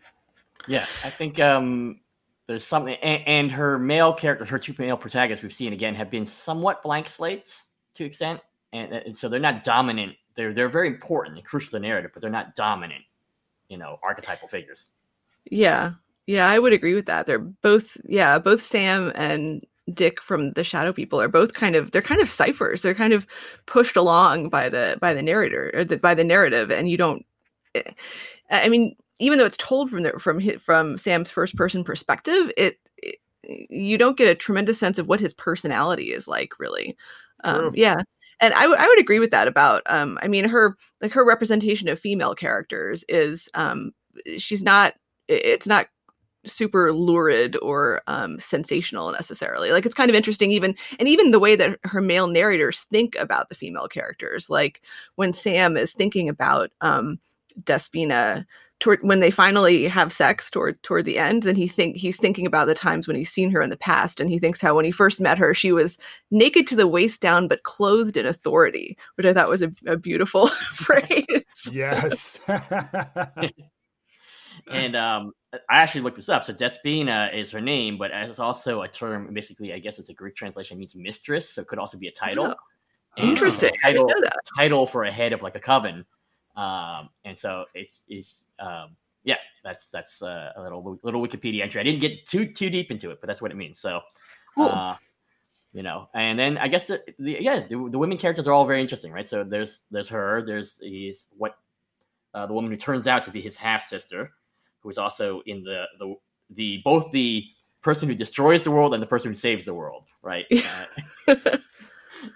Yeah, 0.68 0.86
I 1.04 1.10
think 1.10 1.38
um, 1.40 2.00
there's 2.46 2.64
something, 2.64 2.96
and, 2.96 3.22
and, 3.26 3.50
her 3.50 3.78
male 3.78 4.12
characters, 4.12 4.48
her 4.48 4.58
two 4.58 4.74
male 4.78 4.96
protagonists 4.96 5.42
we've 5.42 5.54
seen 5.54 5.72
again, 5.72 5.94
have 5.94 6.10
been 6.10 6.26
somewhat 6.26 6.82
blank 6.82 7.06
slates 7.06 7.68
to 7.94 8.04
extent, 8.04 8.40
and, 8.72 8.92
and 8.92 9.16
so 9.16 9.28
they're 9.28 9.38
not 9.40 9.64
dominant. 9.64 10.14
They're 10.34 10.52
they're 10.52 10.68
very 10.68 10.88
important 10.88 11.36
and 11.36 11.46
crucial 11.46 11.68
to 11.68 11.72
the 11.76 11.80
narrative, 11.80 12.10
but 12.12 12.20
they're 12.20 12.30
not 12.30 12.54
dominant, 12.54 13.04
you 13.68 13.78
know, 13.78 13.98
archetypal 14.02 14.48
figures. 14.48 14.88
Yeah, 15.50 15.92
yeah, 16.26 16.48
I 16.48 16.58
would 16.58 16.72
agree 16.72 16.94
with 16.94 17.06
that. 17.06 17.26
They're 17.26 17.38
both, 17.38 17.96
yeah, 18.04 18.38
both 18.38 18.60
Sam 18.60 19.12
and 19.14 19.64
Dick 19.92 20.20
from 20.20 20.52
the 20.52 20.64
Shadow 20.64 20.92
People 20.92 21.20
are 21.20 21.28
both 21.28 21.54
kind 21.54 21.76
of 21.76 21.90
they're 21.92 22.02
kind 22.02 22.20
of 22.20 22.28
ciphers. 22.28 22.82
They're 22.82 22.94
kind 22.94 23.12
of 23.12 23.26
pushed 23.66 23.96
along 23.96 24.48
by 24.48 24.68
the 24.68 24.98
by 25.00 25.14
the 25.14 25.22
narrator 25.22 25.70
or 25.74 25.84
the, 25.84 25.96
by 25.96 26.14
the 26.14 26.24
narrative, 26.24 26.70
and 26.70 26.90
you 26.90 26.96
don't. 26.96 27.24
Eh, 27.74 27.82
I 28.50 28.68
mean, 28.68 28.96
even 29.18 29.38
though 29.38 29.44
it's 29.46 29.56
told 29.56 29.90
from 29.90 30.02
the, 30.02 30.12
from 30.18 30.40
from 30.58 30.96
Sam's 30.96 31.30
first 31.30 31.56
person 31.56 31.84
perspective, 31.84 32.50
it, 32.56 32.78
it, 32.98 33.18
you 33.42 33.96
don't 33.98 34.16
get 34.16 34.28
a 34.28 34.34
tremendous 34.34 34.78
sense 34.78 34.98
of 34.98 35.06
what 35.08 35.20
his 35.20 35.34
personality 35.34 36.12
is 36.12 36.28
like, 36.28 36.58
really. 36.58 36.96
Um, 37.44 37.72
yeah, 37.74 37.96
and 38.40 38.54
I 38.54 38.66
would 38.66 38.78
I 38.78 38.86
would 38.86 38.98
agree 38.98 39.18
with 39.20 39.30
that 39.30 39.48
about. 39.48 39.82
Um, 39.86 40.18
I 40.22 40.28
mean, 40.28 40.46
her 40.48 40.76
like 41.00 41.12
her 41.12 41.24
representation 41.24 41.88
of 41.88 41.98
female 41.98 42.34
characters 42.34 43.04
is 43.08 43.48
um, 43.54 43.92
she's 44.36 44.62
not. 44.62 44.94
It's 45.28 45.66
not 45.66 45.86
super 46.46 46.92
lurid 46.92 47.56
or 47.62 48.02
um, 48.06 48.38
sensational 48.38 49.12
necessarily. 49.12 49.70
Like 49.70 49.86
it's 49.86 49.94
kind 49.94 50.10
of 50.10 50.16
interesting, 50.16 50.52
even 50.52 50.74
and 50.98 51.08
even 51.08 51.30
the 51.30 51.40
way 51.40 51.56
that 51.56 51.78
her 51.84 52.00
male 52.00 52.26
narrators 52.26 52.80
think 52.82 53.16
about 53.16 53.48
the 53.48 53.54
female 53.54 53.88
characters. 53.88 54.48
Like 54.50 54.82
when 55.16 55.32
Sam 55.32 55.76
is 55.76 55.92
thinking 55.92 56.28
about 56.28 56.70
um, 56.80 57.18
Despina 57.62 58.44
toward 58.78 59.02
when 59.02 59.20
they 59.20 59.30
finally 59.30 59.88
have 59.88 60.12
sex 60.12 60.50
toward 60.50 60.82
toward 60.82 61.04
the 61.04 61.18
end, 61.18 61.42
then 61.42 61.56
he 61.56 61.66
think 61.68 61.96
he's 61.96 62.18
thinking 62.18 62.46
about 62.46 62.66
the 62.66 62.74
times 62.74 63.06
when 63.06 63.16
he's 63.16 63.30
seen 63.30 63.50
her 63.50 63.62
in 63.62 63.70
the 63.70 63.76
past, 63.76 64.20
and 64.20 64.28
he 64.28 64.38
thinks 64.38 64.60
how 64.60 64.74
when 64.74 64.84
he 64.84 64.90
first 64.90 65.20
met 65.20 65.38
her, 65.38 65.54
she 65.54 65.72
was 65.72 65.98
naked 66.30 66.66
to 66.66 66.76
the 66.76 66.86
waist 66.86 67.20
down 67.20 67.48
but 67.48 67.62
clothed 67.62 68.16
in 68.16 68.26
authority, 68.26 68.96
which 69.16 69.26
I 69.26 69.32
thought 69.32 69.48
was 69.48 69.62
a, 69.62 69.72
a 69.86 69.96
beautiful 69.96 70.48
phrase. 70.72 71.70
Yes. 71.72 72.38
and 74.70 74.96
um, 74.96 75.32
I 75.68 75.78
actually 75.78 76.02
looked 76.02 76.16
this 76.16 76.28
up. 76.28 76.44
So 76.44 76.52
Despina 76.52 77.34
is 77.34 77.50
her 77.50 77.60
name, 77.60 77.98
but 77.98 78.10
it's 78.12 78.38
also 78.38 78.82
a 78.82 78.88
term. 78.88 79.32
Basically, 79.32 79.72
I 79.72 79.78
guess 79.78 79.98
it's 79.98 80.08
a 80.08 80.14
Greek 80.14 80.34
translation. 80.34 80.76
It 80.76 80.80
means 80.80 80.94
mistress, 80.94 81.50
so 81.50 81.62
it 81.62 81.68
could 81.68 81.78
also 81.78 81.98
be 81.98 82.08
a 82.08 82.12
title. 82.12 82.46
Oh, 82.46 83.22
um, 83.22 83.28
Interesting. 83.28 83.70
I 83.84 83.88
title, 83.88 84.06
didn't 84.06 84.20
know 84.22 84.26
that. 84.26 84.38
title 84.56 84.86
for 84.86 85.04
a 85.04 85.12
head 85.12 85.32
of 85.32 85.42
like 85.42 85.54
a 85.54 85.60
coven. 85.60 86.04
Um, 86.56 87.10
and 87.24 87.36
so 87.36 87.66
it's 87.74 88.04
is 88.08 88.46
um, 88.58 88.96
yeah, 89.24 89.36
that's 89.64 89.90
that's 89.90 90.22
uh, 90.22 90.52
a 90.56 90.62
little 90.62 90.98
little 91.02 91.20
Wikipedia 91.20 91.62
entry. 91.62 91.80
I 91.80 91.84
didn't 91.84 92.00
get 92.00 92.26
too 92.26 92.46
too 92.46 92.70
deep 92.70 92.90
into 92.90 93.10
it, 93.10 93.20
but 93.20 93.26
that's 93.26 93.42
what 93.42 93.50
it 93.50 93.56
means. 93.56 93.78
So, 93.78 94.00
Cool. 94.54 94.68
uh, 94.68 94.96
you 95.72 95.82
know, 95.82 96.08
and 96.14 96.38
then 96.38 96.56
I 96.56 96.68
guess 96.68 96.86
the, 96.86 97.02
the 97.18 97.36
yeah 97.40 97.66
the, 97.68 97.88
the 97.90 97.98
women 97.98 98.16
characters 98.16 98.48
are 98.48 98.52
all 98.52 98.64
very 98.64 98.80
interesting, 98.80 99.12
right? 99.12 99.26
So 99.26 99.44
there's 99.44 99.82
there's 99.90 100.08
her, 100.08 100.42
there's 100.46 100.78
he's 100.78 101.28
what 101.36 101.56
uh, 102.32 102.46
the 102.46 102.54
woman 102.54 102.70
who 102.70 102.76
turns 102.76 103.08
out 103.08 103.22
to 103.24 103.30
be 103.30 103.40
his 103.40 103.56
half 103.56 103.82
sister, 103.82 104.30
who 104.86 104.90
is 104.90 104.98
also 104.98 105.42
in 105.46 105.64
the 105.64 105.84
the 105.98 106.14
the 106.54 106.80
both 106.84 107.10
the 107.10 107.44
person 107.82 108.08
who 108.08 108.14
destroys 108.14 108.62
the 108.62 108.70
world 108.70 108.94
and 108.94 109.02
the 109.02 109.06
person 109.06 109.30
who 109.30 109.34
saves 109.34 109.64
the 109.64 109.74
world, 109.74 110.04
right? 110.22 110.46
Uh, 111.28 111.34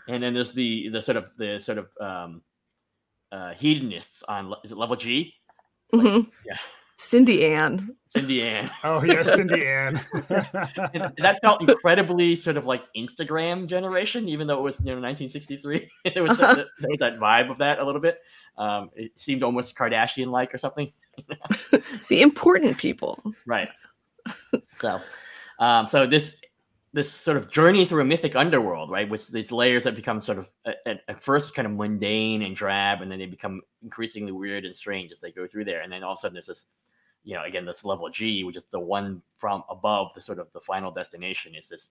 and 0.08 0.20
then 0.22 0.34
there's 0.34 0.52
the 0.52 0.88
the 0.88 1.00
sort 1.00 1.16
of 1.16 1.30
the 1.38 1.58
sort 1.60 1.78
of 1.78 1.86
um, 2.00 2.42
uh, 3.30 3.54
hedonists 3.54 4.24
on 4.24 4.52
is 4.64 4.72
it 4.72 4.78
level 4.78 4.96
G? 4.96 5.32
Mhm. 5.94 6.28
yeah. 6.44 6.56
Cindy 6.98 7.46
Ann. 7.46 7.94
Cindy 8.08 8.42
Ann. 8.42 8.68
Oh 8.84 9.02
yes, 9.04 9.32
Cindy 9.34 9.64
Ann. 9.64 10.00
And 10.92 11.12
that 11.18 11.38
felt 11.40 11.62
incredibly 11.62 12.34
sort 12.36 12.56
of 12.56 12.66
like 12.66 12.82
Instagram 12.96 13.66
generation, 13.66 14.28
even 14.28 14.46
though 14.48 14.58
it 14.58 14.62
was 14.62 14.80
you 14.80 14.86
know 14.86 15.00
1963. 15.00 15.88
there 16.14 16.22
was 16.24 16.32
Uh-huh. 16.32 16.54
that, 16.56 16.66
there 16.80 16.90
was 16.90 16.98
that 16.98 17.18
vibe 17.20 17.48
of 17.50 17.58
that 17.58 17.78
a 17.78 17.84
little 17.84 18.00
bit. 18.00 18.18
Um, 18.58 18.90
it 18.96 19.16
seemed 19.18 19.42
almost 19.44 19.76
Kardashian 19.76 20.26
like 20.32 20.52
or 20.52 20.58
something. 20.58 20.92
The 22.08 22.22
important 22.22 22.78
people. 22.78 23.22
right 23.46 23.68
so 24.78 25.00
um 25.58 25.86
so 25.88 26.06
this 26.06 26.36
this 26.92 27.10
sort 27.10 27.36
of 27.36 27.48
journey 27.48 27.84
through 27.84 28.02
a 28.02 28.04
mythic 28.04 28.34
underworld 28.34 28.90
right 28.90 29.08
with 29.08 29.28
these 29.28 29.52
layers 29.52 29.84
that 29.84 29.94
become 29.94 30.20
sort 30.20 30.38
of 30.38 30.50
at, 30.66 31.02
at 31.08 31.20
first 31.20 31.54
kind 31.54 31.66
of 31.66 31.72
mundane 31.72 32.42
and 32.42 32.56
drab 32.56 33.00
and 33.00 33.10
then 33.10 33.18
they 33.18 33.26
become 33.26 33.60
increasingly 33.82 34.32
weird 34.32 34.64
and 34.64 34.74
strange 34.74 35.12
as 35.12 35.20
they 35.20 35.30
go 35.30 35.46
through 35.46 35.64
there 35.64 35.82
and 35.82 35.92
then 35.92 36.02
all 36.02 36.12
of 36.12 36.18
a 36.18 36.20
sudden 36.20 36.34
there's 36.34 36.46
this 36.46 36.66
you 37.22 37.34
know 37.34 37.44
again 37.44 37.64
this 37.64 37.84
level 37.84 38.08
g 38.08 38.42
which 38.44 38.56
is 38.56 38.64
the 38.66 38.80
one 38.80 39.22
from 39.38 39.62
above 39.70 40.12
the 40.14 40.20
sort 40.20 40.38
of 40.38 40.48
the 40.52 40.60
final 40.60 40.90
destination 40.90 41.54
is 41.54 41.68
this 41.68 41.90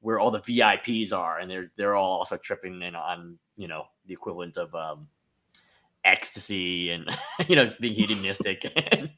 where 0.00 0.18
all 0.18 0.30
the 0.30 0.40
vips 0.40 1.12
are 1.12 1.38
and 1.38 1.50
they're 1.50 1.70
they're 1.76 1.94
all 1.94 2.18
also 2.18 2.36
tripping 2.36 2.82
in 2.82 2.94
on 2.94 3.38
you 3.56 3.68
know 3.68 3.84
the 4.06 4.12
equivalent 4.12 4.56
of 4.56 4.74
um 4.74 5.06
ecstasy 6.04 6.90
and 6.90 7.08
you 7.48 7.56
know 7.56 7.64
just 7.64 7.80
being 7.80 7.94
hedonistic 7.94 8.70
and 8.92 9.10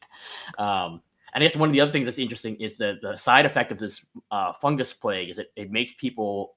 um 0.59 1.01
and 1.35 1.43
I 1.43 1.47
guess 1.47 1.57
one 1.57 1.69
of 1.69 1.73
the 1.73 1.81
other 1.81 1.91
things 1.91 2.07
that's 2.07 2.19
interesting 2.19 2.55
is 2.61 2.77
that 2.77 3.01
the 3.03 3.17
side 3.17 3.45
effect 3.45 3.73
of 3.73 3.79
this 3.79 4.07
uh, 4.31 4.53
fungus 4.53 4.93
plague 4.93 5.31
is 5.31 5.37
that 5.37 5.47
it 5.57 5.69
makes 5.69 5.91
people 5.93 6.55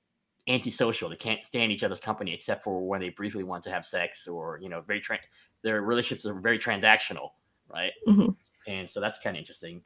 antisocial. 0.48 1.10
They 1.10 1.16
can't 1.16 1.44
stand 1.44 1.72
each 1.72 1.84
other's 1.84 2.00
company 2.00 2.32
except 2.34 2.64
for 2.64 2.88
when 2.88 3.02
they 3.02 3.10
briefly 3.10 3.44
want 3.44 3.64
to 3.64 3.72
have 3.72 3.86
sex 3.86 4.28
or 4.28 4.60
you 4.62 4.70
know 4.70 4.82
very 4.82 5.02
tra- 5.02 5.20
their 5.64 5.82
relationships 5.82 6.28
are 6.28 6.40
very 6.40 6.60
transactional, 6.60 7.32
right? 7.74 7.92
Mhm. 8.08 8.36
And 8.68 8.90
so 8.90 9.02
that's 9.02 9.18
kind 9.18 9.36
of 9.36 9.40
interesting. 9.40 9.82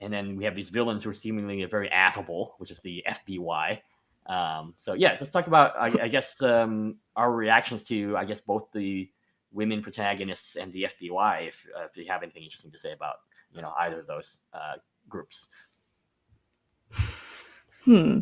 And 0.00 0.12
then 0.12 0.36
we 0.36 0.44
have 0.44 0.54
these 0.54 0.68
villains 0.68 1.04
who 1.04 1.10
are 1.10 1.14
seemingly 1.14 1.64
very 1.64 1.90
affable, 1.90 2.56
which 2.58 2.70
is 2.70 2.78
the 2.80 3.02
FBI. 3.08 3.80
Um, 4.26 4.74
so 4.76 4.92
yeah, 4.92 5.12
let's 5.12 5.30
talk 5.30 5.46
about 5.46 5.72
I, 5.78 6.04
I 6.04 6.08
guess 6.08 6.42
um, 6.42 6.96
our 7.16 7.32
reactions 7.32 7.84
to 7.84 8.16
I 8.16 8.26
guess 8.26 8.40
both 8.42 8.68
the 8.72 9.08
women 9.56 9.82
protagonists 9.82 10.56
and 10.56 10.72
the 10.72 10.84
FBI. 10.84 11.48
If, 11.48 11.66
uh, 11.76 11.84
if 11.84 11.96
you 11.96 12.06
have 12.08 12.22
anything 12.22 12.44
interesting 12.44 12.70
to 12.70 12.78
say 12.78 12.92
about 12.92 13.16
you 13.52 13.62
know 13.62 13.72
either 13.80 14.00
of 14.00 14.06
those 14.06 14.38
uh, 14.52 14.74
groups. 15.08 15.48
Hmm. 17.84 18.20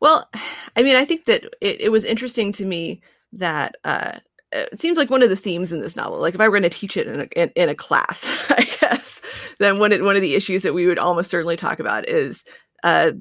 Well, 0.00 0.28
I 0.76 0.82
mean, 0.82 0.96
I 0.96 1.04
think 1.04 1.24
that 1.24 1.44
it, 1.60 1.80
it 1.80 1.92
was 1.92 2.04
interesting 2.04 2.52
to 2.52 2.66
me 2.66 3.00
that 3.32 3.76
uh, 3.84 4.18
it 4.52 4.78
seems 4.78 4.98
like 4.98 5.10
one 5.10 5.22
of 5.22 5.30
the 5.30 5.36
themes 5.36 5.72
in 5.72 5.80
this 5.80 5.96
novel. 5.96 6.20
Like, 6.20 6.34
if 6.34 6.40
I 6.40 6.48
were 6.48 6.58
going 6.58 6.70
to 6.70 6.78
teach 6.78 6.96
it 6.96 7.06
in 7.06 7.20
a, 7.20 7.24
in, 7.36 7.50
in 7.56 7.68
a 7.68 7.74
class, 7.74 8.28
I 8.50 8.68
guess, 8.80 9.22
then 9.58 9.78
one 9.78 9.92
of, 9.92 10.00
one 10.02 10.16
of 10.16 10.22
the 10.22 10.34
issues 10.34 10.62
that 10.62 10.74
we 10.74 10.86
would 10.86 10.98
almost 10.98 11.30
certainly 11.30 11.56
talk 11.56 11.80
about 11.80 12.08
is 12.08 12.44
uh, 12.82 13.12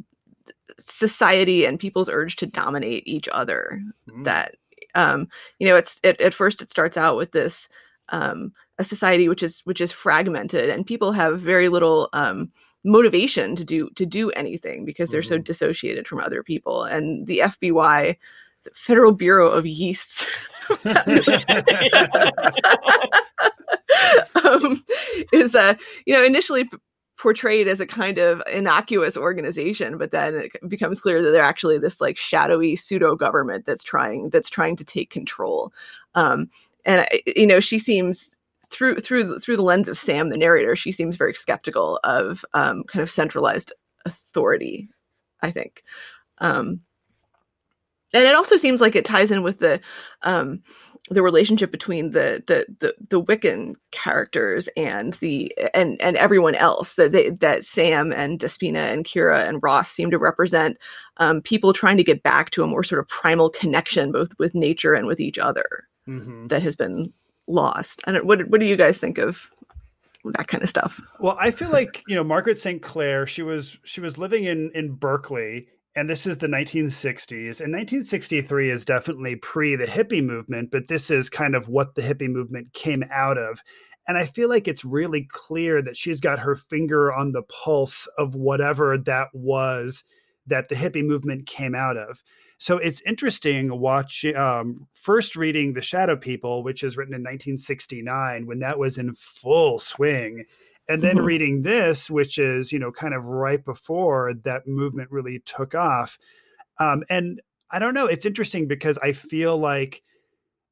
society 0.78 1.66
and 1.66 1.80
people's 1.80 2.10
urge 2.10 2.36
to 2.38 2.46
dominate 2.46 3.08
each 3.08 3.30
other. 3.32 3.82
Mm. 4.10 4.24
That 4.26 4.56
um, 4.96 5.28
you 5.60 5.68
know, 5.68 5.76
it's 5.76 6.00
it, 6.04 6.20
at 6.22 6.34
first 6.34 6.62
it 6.62 6.70
starts 6.70 6.98
out 6.98 7.18
with 7.18 7.32
this 7.32 7.70
um, 8.10 8.52
a 8.78 8.84
society 8.84 9.28
which 9.28 9.44
is 9.44 9.62
which 9.66 9.82
is 9.82 9.92
fragmented 9.92 10.70
and 10.70 10.86
people 10.86 11.12
have 11.12 11.40
very 11.40 11.70
little 11.70 12.10
um, 12.14 12.52
motivation 12.84 13.56
to 13.56 13.64
do 13.64 13.90
to 13.96 14.06
do 14.06 14.32
anything 14.32 14.86
because 14.86 15.10
they're 15.10 15.24
so 15.24 15.38
dissociated 15.38 16.08
from 16.08 16.20
other 16.20 16.44
people. 16.44 16.84
And 16.84 17.28
the 17.28 17.40
FBI 17.44 18.18
the 18.64 18.72
Federal 18.74 19.12
Bureau 19.12 19.50
of 19.50 19.66
Yeasts. 19.66 20.26
Um, 24.44 24.84
is 25.32 25.56
uh, 25.56 25.76
you 26.06 26.14
know 26.14 26.24
initially 26.24 26.70
portrayed 27.18 27.68
as 27.68 27.80
a 27.80 27.86
kind 27.86 28.18
of 28.18 28.42
innocuous 28.52 29.16
organization 29.16 29.98
but 29.98 30.12
then 30.12 30.36
it 30.36 30.70
becomes 30.70 31.00
clear 31.00 31.22
that 31.22 31.32
they're 31.32 31.44
actually 31.44 31.78
this 31.78 32.02
like 32.02 32.18
shadowy 32.18 32.76
pseudo 32.76 33.16
government 33.16 33.66
that's 33.66 33.84
trying 33.84 34.30
that's 34.30 34.50
trying 34.50 34.76
to 34.76 34.86
take 34.86 35.10
control. 35.10 35.72
Um, 36.16 36.50
and 36.86 37.08
you 37.26 37.48
know 37.48 37.60
she 37.60 37.80
seems 37.80 38.38
through 38.70 38.98
through 39.00 39.40
through 39.40 39.56
the 39.56 39.62
lens 39.62 39.88
of 39.88 39.98
Sam 39.98 40.30
the 40.30 40.38
narrator 40.38 40.76
she 40.76 40.92
seems 40.92 41.16
very 41.16 41.34
skeptical 41.34 42.00
of 42.04 42.44
um, 42.54 42.84
kind 42.84 43.02
of 43.02 43.10
centralized 43.10 43.72
authority 44.06 44.90
I 45.42 45.52
think. 45.52 45.84
Um, 46.40 46.82
and 48.14 48.24
it 48.24 48.36
also 48.36 48.56
seems 48.56 48.82
like 48.82 48.96
it 48.96 49.06
ties 49.06 49.32
in 49.32 49.44
with 49.44 49.60
the 49.60 49.80
um, 50.24 50.64
the 51.12 51.22
relationship 51.22 51.72
between 51.72 52.12
the, 52.12 52.44
the 52.48 52.66
the 52.80 52.96
the 53.10 53.22
Wiccan 53.22 53.76
characters 53.92 54.68
and 54.76 55.14
the 55.14 55.56
and 55.74 56.02
and 56.02 56.18
everyone 56.18 56.56
else 56.56 56.96
that 56.96 57.12
they, 57.12 57.30
that 57.30 57.64
Sam 57.64 58.12
and 58.12 58.40
Despina 58.40 58.92
and 58.92 59.06
Kira 59.06 59.48
and 59.48 59.62
Ross 59.62 59.90
seem 59.92 60.10
to 60.12 60.18
represent 60.18 60.78
um, 61.18 61.42
people 61.42 61.74
trying 61.74 61.98
to 61.98 62.04
get 62.04 62.24
back 62.24 62.50
to 62.52 62.64
a 62.64 62.68
more 62.68 62.84
sort 62.84 63.00
of 63.00 63.08
primal 63.08 63.50
connection 63.50 64.12
both 64.12 64.32
with 64.40 64.56
nature 64.56 64.94
and 64.94 65.06
with 65.08 65.20
each 65.20 65.38
other 65.38 65.88
Mhm. 66.08 66.50
that 66.50 66.62
has 66.64 66.76
been 66.76 67.12
lost. 67.48 68.02
And 68.08 68.18
what 68.28 68.48
what 68.50 68.60
do 68.60 68.66
you 68.66 68.76
guys 68.76 68.98
think 69.00 69.18
of 69.18 69.52
that 70.26 70.48
kind 70.48 70.64
of 70.64 70.70
stuff? 70.70 71.00
Well, 71.20 71.38
I 71.40 71.52
feel 71.52 71.70
like 71.70 72.04
you 72.08 72.16
know 72.16 72.24
Margaret 72.24 72.58
St. 72.60 72.82
Clair. 72.82 73.28
She 73.28 73.44
was 73.44 73.78
she 73.84 74.02
was 74.02 74.18
living 74.18 74.46
in 74.46 74.72
in 74.74 74.94
Berkeley, 74.96 75.68
and 75.96 76.10
this 76.10 76.26
is 76.26 76.38
the 76.38 76.48
1960s. 76.48 77.62
And 77.62 77.72
1963 77.72 78.70
is 78.70 78.86
definitely 78.86 79.38
pre 79.38 79.76
the 79.76 79.86
hippie 79.86 80.24
movement, 80.24 80.72
but 80.72 80.88
this 80.88 81.10
is 81.10 81.30
kind 81.30 81.56
of 81.56 81.70
what 81.70 81.96
the 81.96 82.02
hippie 82.02 82.30
movement 82.30 82.74
came 82.74 83.04
out 83.10 83.38
of. 83.38 83.62
And 84.08 84.18
I 84.18 84.26
feel 84.26 84.50
like 84.50 84.68
it's 84.68 84.86
really 84.86 85.24
clear 85.24 85.82
that 85.82 85.98
she's 85.98 86.20
got 86.20 86.40
her 86.40 86.56
finger 86.56 87.14
on 87.14 87.32
the 87.32 87.44
pulse 87.44 88.08
of 88.18 88.36
whatever 88.36 88.98
that 88.98 89.30
was 89.34 90.04
that 90.48 90.70
the 90.70 90.76
hippie 90.76 91.04
movement 91.04 91.48
came 91.48 91.74
out 91.74 91.98
of. 91.98 92.22
So 92.58 92.78
it's 92.78 93.02
interesting 93.02 93.80
watching 93.80 94.36
um, 94.36 94.88
first 94.94 95.36
reading 95.36 95.74
The 95.74 95.82
Shadow 95.82 96.16
People, 96.16 96.64
which 96.64 96.84
is 96.84 96.98
written 96.98 97.14
in 97.14 97.22
1969 97.22 98.46
when 98.46 98.60
that 98.60 98.78
was 98.78 98.98
in 98.98 99.14
full 99.14 99.80
swing, 99.80 100.46
and 100.88 101.02
then 101.02 101.18
Mhm. 101.18 101.26
reading 101.26 101.62
this, 101.62 102.10
which 102.10 102.38
is 102.38 102.72
you 102.72 102.80
know 102.80 102.92
kind 102.92 103.14
of 103.14 103.24
right 103.24 103.64
before 103.64 104.34
that 104.44 104.68
movement 104.68 105.12
really 105.12 105.40
took 105.46 105.74
off. 105.76 106.18
Um, 106.80 107.04
and 107.10 107.42
I 107.72 107.80
don't 107.80 107.94
know, 107.94 108.06
it's 108.06 108.26
interesting 108.26 108.68
because 108.68 108.98
I 109.00 109.14
feel 109.14 109.58
like 109.58 110.02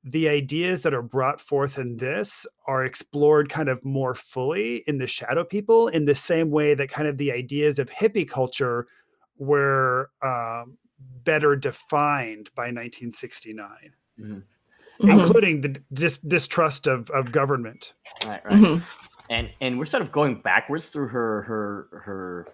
the 0.03 0.27
ideas 0.27 0.83
that 0.83 0.93
are 0.93 1.01
brought 1.01 1.39
forth 1.39 1.77
in 1.79 1.95
this 1.95 2.45
are 2.67 2.83
explored 2.83 3.49
kind 3.49 3.69
of 3.69 3.83
more 3.85 4.13
fully 4.13 4.83
in 4.85 4.97
the 4.97 5.07
Shadow 5.07 5.45
People, 5.45 5.87
in 5.87 6.03
the 6.05 6.13
same 6.15 6.51
way 6.51 6.73
that 6.73 6.89
kind 6.89 7.07
of 7.07 7.17
the 7.17 7.31
ideas 7.31 7.79
of 7.79 7.89
hippie 7.89 8.27
culture 8.27 8.85
were 9.37 10.09
um, 10.21 10.77
better 11.23 11.55
defined 11.55 12.49
by 12.53 12.65
1969, 12.65 13.93
Mhm. 14.19 14.43
including 14.99 15.61
the 15.61 15.81
dis- 15.93 16.17
distrust 16.19 16.85
of, 16.87 17.09
of 17.11 17.31
government. 17.31 17.93
Right, 18.25 18.43
right. 18.45 18.59
Mhm. 18.59 18.81
And 19.33 19.49
and 19.61 19.79
we're 19.79 19.85
sort 19.85 20.03
of 20.03 20.11
going 20.11 20.41
backwards 20.41 20.89
through 20.89 21.07
her 21.07 21.41
her 21.43 21.87
her 22.03 22.47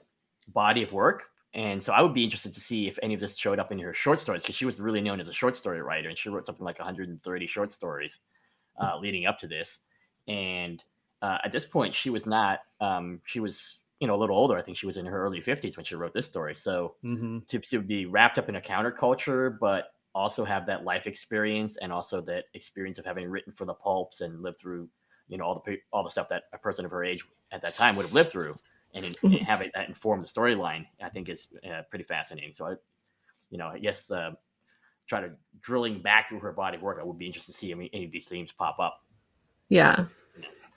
body 0.47 0.83
of 0.83 0.93
work. 0.93 1.29
And 1.53 1.81
so 1.81 1.93
i 1.93 2.01
would 2.01 2.13
be 2.13 2.23
interested 2.23 2.53
to 2.53 2.61
see 2.61 2.87
if 2.87 2.99
any 3.01 3.15
of 3.15 3.19
this 3.19 3.35
showed 3.37 3.59
up 3.59 3.71
in 3.71 3.79
her 3.79 3.93
short 3.93 4.19
stories 4.19 4.43
because 4.43 4.55
she 4.55 4.65
was 4.65 4.79
really 4.79 5.01
known 5.01 5.19
as 5.19 5.29
a 5.29 5.33
short 5.33 5.55
story 5.55 5.81
writer 5.81 6.07
and 6.07 6.17
she 6.17 6.29
wrote 6.29 6.45
something 6.45 6.63
like 6.63 6.77
130 6.77 7.47
short 7.47 7.71
stories 7.71 8.19
uh, 8.79 8.97
leading 8.99 9.25
up 9.25 9.39
to 9.39 9.47
this. 9.47 9.79
And 10.27 10.83
uh, 11.23 11.39
at 11.43 11.51
this 11.51 11.65
point 11.65 11.95
she 11.95 12.11
was 12.11 12.25
not 12.25 12.59
um, 12.79 13.19
she 13.25 13.39
was 13.39 13.79
you 13.99 14.07
know 14.07 14.15
a 14.15 14.21
little 14.21 14.37
older. 14.37 14.57
I 14.57 14.61
think 14.61 14.77
she 14.77 14.85
was 14.85 14.97
in 14.97 15.07
her 15.07 15.23
early 15.23 15.41
50s 15.41 15.75
when 15.75 15.85
she 15.85 15.95
wrote 15.95 16.13
this 16.13 16.27
story. 16.27 16.55
So 16.55 16.95
Mm-hmm. 17.03 17.39
to, 17.47 17.59
to 17.59 17.81
be 17.81 18.05
wrapped 18.05 18.37
up 18.37 18.47
in 18.47 18.55
a 18.55 18.61
counterculture, 18.61 19.57
but 19.59 19.85
also 20.13 20.45
have 20.45 20.65
that 20.67 20.83
life 20.83 21.07
experience 21.07 21.77
and 21.77 21.91
also 21.91 22.21
that 22.21 22.45
experience 22.53 22.99
of 22.99 23.05
having 23.05 23.27
written 23.27 23.51
for 23.51 23.65
the 23.65 23.73
pulps 23.73 24.21
and 24.21 24.41
lived 24.41 24.59
through 24.59 24.87
you 25.29 25.37
know 25.37 25.45
all 25.45 25.63
the 25.65 25.77
all 25.93 26.03
the 26.03 26.09
stuff 26.09 26.27
that 26.29 26.43
a 26.51 26.57
person 26.57 26.83
of 26.83 26.91
her 26.91 27.03
age 27.03 27.23
at 27.51 27.61
that 27.61 27.75
time 27.75 27.95
would 27.95 28.03
have 28.03 28.13
lived 28.13 28.31
through, 28.31 28.57
and, 28.93 29.05
in, 29.05 29.15
and 29.23 29.35
have 29.35 29.61
it 29.61 29.71
inform 29.87 30.19
the 30.19 30.27
storyline. 30.27 30.85
I 31.01 31.09
think 31.09 31.29
is 31.29 31.47
uh, 31.65 31.83
pretty 31.89 32.03
fascinating. 32.03 32.51
So 32.51 32.65
I, 32.65 32.73
you 33.49 33.57
know, 33.57 33.67
I 33.67 33.79
guess 33.79 34.11
uh, 34.11 34.31
try 35.07 35.21
to 35.21 35.31
drilling 35.61 36.01
back 36.01 36.29
through 36.29 36.39
her 36.39 36.51
body 36.51 36.77
of 36.77 36.83
work, 36.83 36.99
I 36.99 37.03
would 37.03 37.17
be 37.17 37.25
interested 37.25 37.53
to 37.53 37.57
see 37.57 37.71
any, 37.71 37.89
any 37.93 38.05
of 38.05 38.11
these 38.11 38.27
themes 38.27 38.51
pop 38.51 38.79
up. 38.79 39.03
Yeah. 39.69 40.05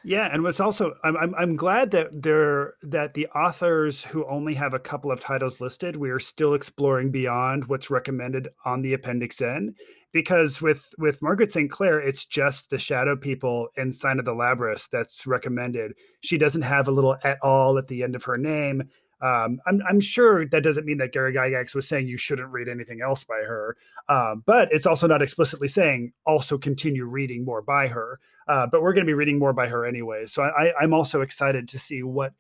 Yeah, 0.05 0.29
and 0.33 0.43
what's 0.43 0.59
also 0.59 0.95
I'm, 1.05 1.17
I'm 1.17 1.33
I'm 1.37 1.55
glad 1.55 1.93
that 1.93 2.23
there 2.23 2.75
that 2.83 3.15
the 3.15 3.29
authors 3.29 4.03
who 4.03 4.27
only 4.27 4.53
have 4.55 4.75
a 4.75 4.79
couple 4.81 5.13
of 5.13 5.21
titles 5.21 5.61
listed, 5.61 5.95
we 5.95 6.11
are 6.11 6.19
still 6.19 6.55
exploring 6.55 7.13
beyond 7.13 7.67
what's 7.67 7.89
recommended 7.89 8.49
on 8.65 8.83
the 8.83 8.95
Appendix 8.95 9.41
N, 9.41 9.77
because 10.13 10.61
with 10.61 10.95
with 10.99 11.23
Margaret 11.23 11.53
St. 11.53 11.71
Clair, 11.71 12.01
it's 12.01 12.25
just 12.25 12.71
the 12.71 12.79
Shadow 12.79 13.17
People 13.17 13.69
and 13.77 13.95
Sign 13.95 14.19
of 14.19 14.25
the 14.25 14.35
Labrys 14.35 14.89
that's 14.91 15.27
recommended. 15.27 15.95
She 16.21 16.39
doesn't 16.39 16.63
have 16.63 16.89
a 16.89 16.93
little 16.93 17.17
at 17.25 17.39
all 17.43 17.79
at 17.79 17.89
the 17.89 18.03
end 18.03 18.15
of 18.15 18.25
her 18.25 18.37
name. 18.37 18.89
Um, 19.23 19.61
I'm, 19.67 19.81
I'm 19.89 20.01
sure 20.01 20.47
that 20.49 20.65
doesn't 20.65 20.85
mean 20.85 20.99
that 20.99 21.13
Gary 21.13 21.33
Gygax 21.33 21.77
was 21.77 21.87
saying 21.87 22.09
you 22.09 22.17
shouldn't 22.17 22.51
read 22.51 22.69
anything 22.69 23.03
else 23.03 23.23
by 23.23 23.39
her, 23.47 23.77
um, 24.09 24.43
but 24.47 24.69
it's 24.73 24.85
also 24.85 25.07
not 25.07 25.23
explicitly 25.23 25.69
saying 25.69 26.13
also 26.27 26.59
continue 26.59 27.05
reading 27.05 27.45
more 27.45 27.63
by 27.63 27.87
her. 27.87 28.19
Uh, 28.49 28.67
but 28.67 28.83
we're 28.83 28.93
going 28.93 29.07
to 29.07 29.09
be 29.09 29.15
reading 29.15 29.39
more 29.39 29.53
by 29.53 29.69
her 29.69 29.87
anyway. 29.87 30.27
So 30.27 30.43
I, 30.43 30.73
I'm 30.81 30.93
also 30.93 31.21
excited 31.21 31.69
to 31.69 31.79
see 31.79 32.03
what 32.03 32.33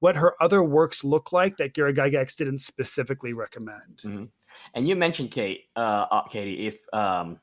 what 0.00 0.16
her 0.16 0.40
other 0.42 0.62
works 0.62 1.04
look 1.04 1.32
like 1.32 1.56
that 1.56 1.74
Gary 1.74 1.92
Gygax 1.92 2.36
didn't 2.36 2.58
specifically 2.58 3.32
recommend. 3.32 4.00
Mm-hmm. 4.04 4.24
And 4.74 4.88
you 4.88 4.96
mentioned 4.96 5.30
Kate, 5.30 5.64
uh, 5.76 6.06
uh, 6.10 6.22
Katie, 6.22 6.66
if 6.66 6.78
um, 6.92 7.38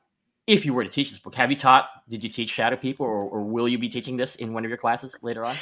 if 0.46 0.64
you 0.64 0.72
were 0.74 0.84
to 0.84 0.90
teach 0.90 1.10
this 1.10 1.18
book, 1.18 1.34
have 1.34 1.50
you 1.50 1.56
taught? 1.56 1.88
Did 2.08 2.22
you 2.22 2.30
teach 2.30 2.50
Shadow 2.50 2.76
People, 2.76 3.06
or, 3.06 3.24
or 3.24 3.42
will 3.42 3.68
you 3.68 3.78
be 3.78 3.88
teaching 3.88 4.16
this 4.16 4.36
in 4.36 4.52
one 4.52 4.64
of 4.64 4.68
your 4.70 4.78
classes 4.78 5.16
later 5.22 5.44
on? 5.44 5.56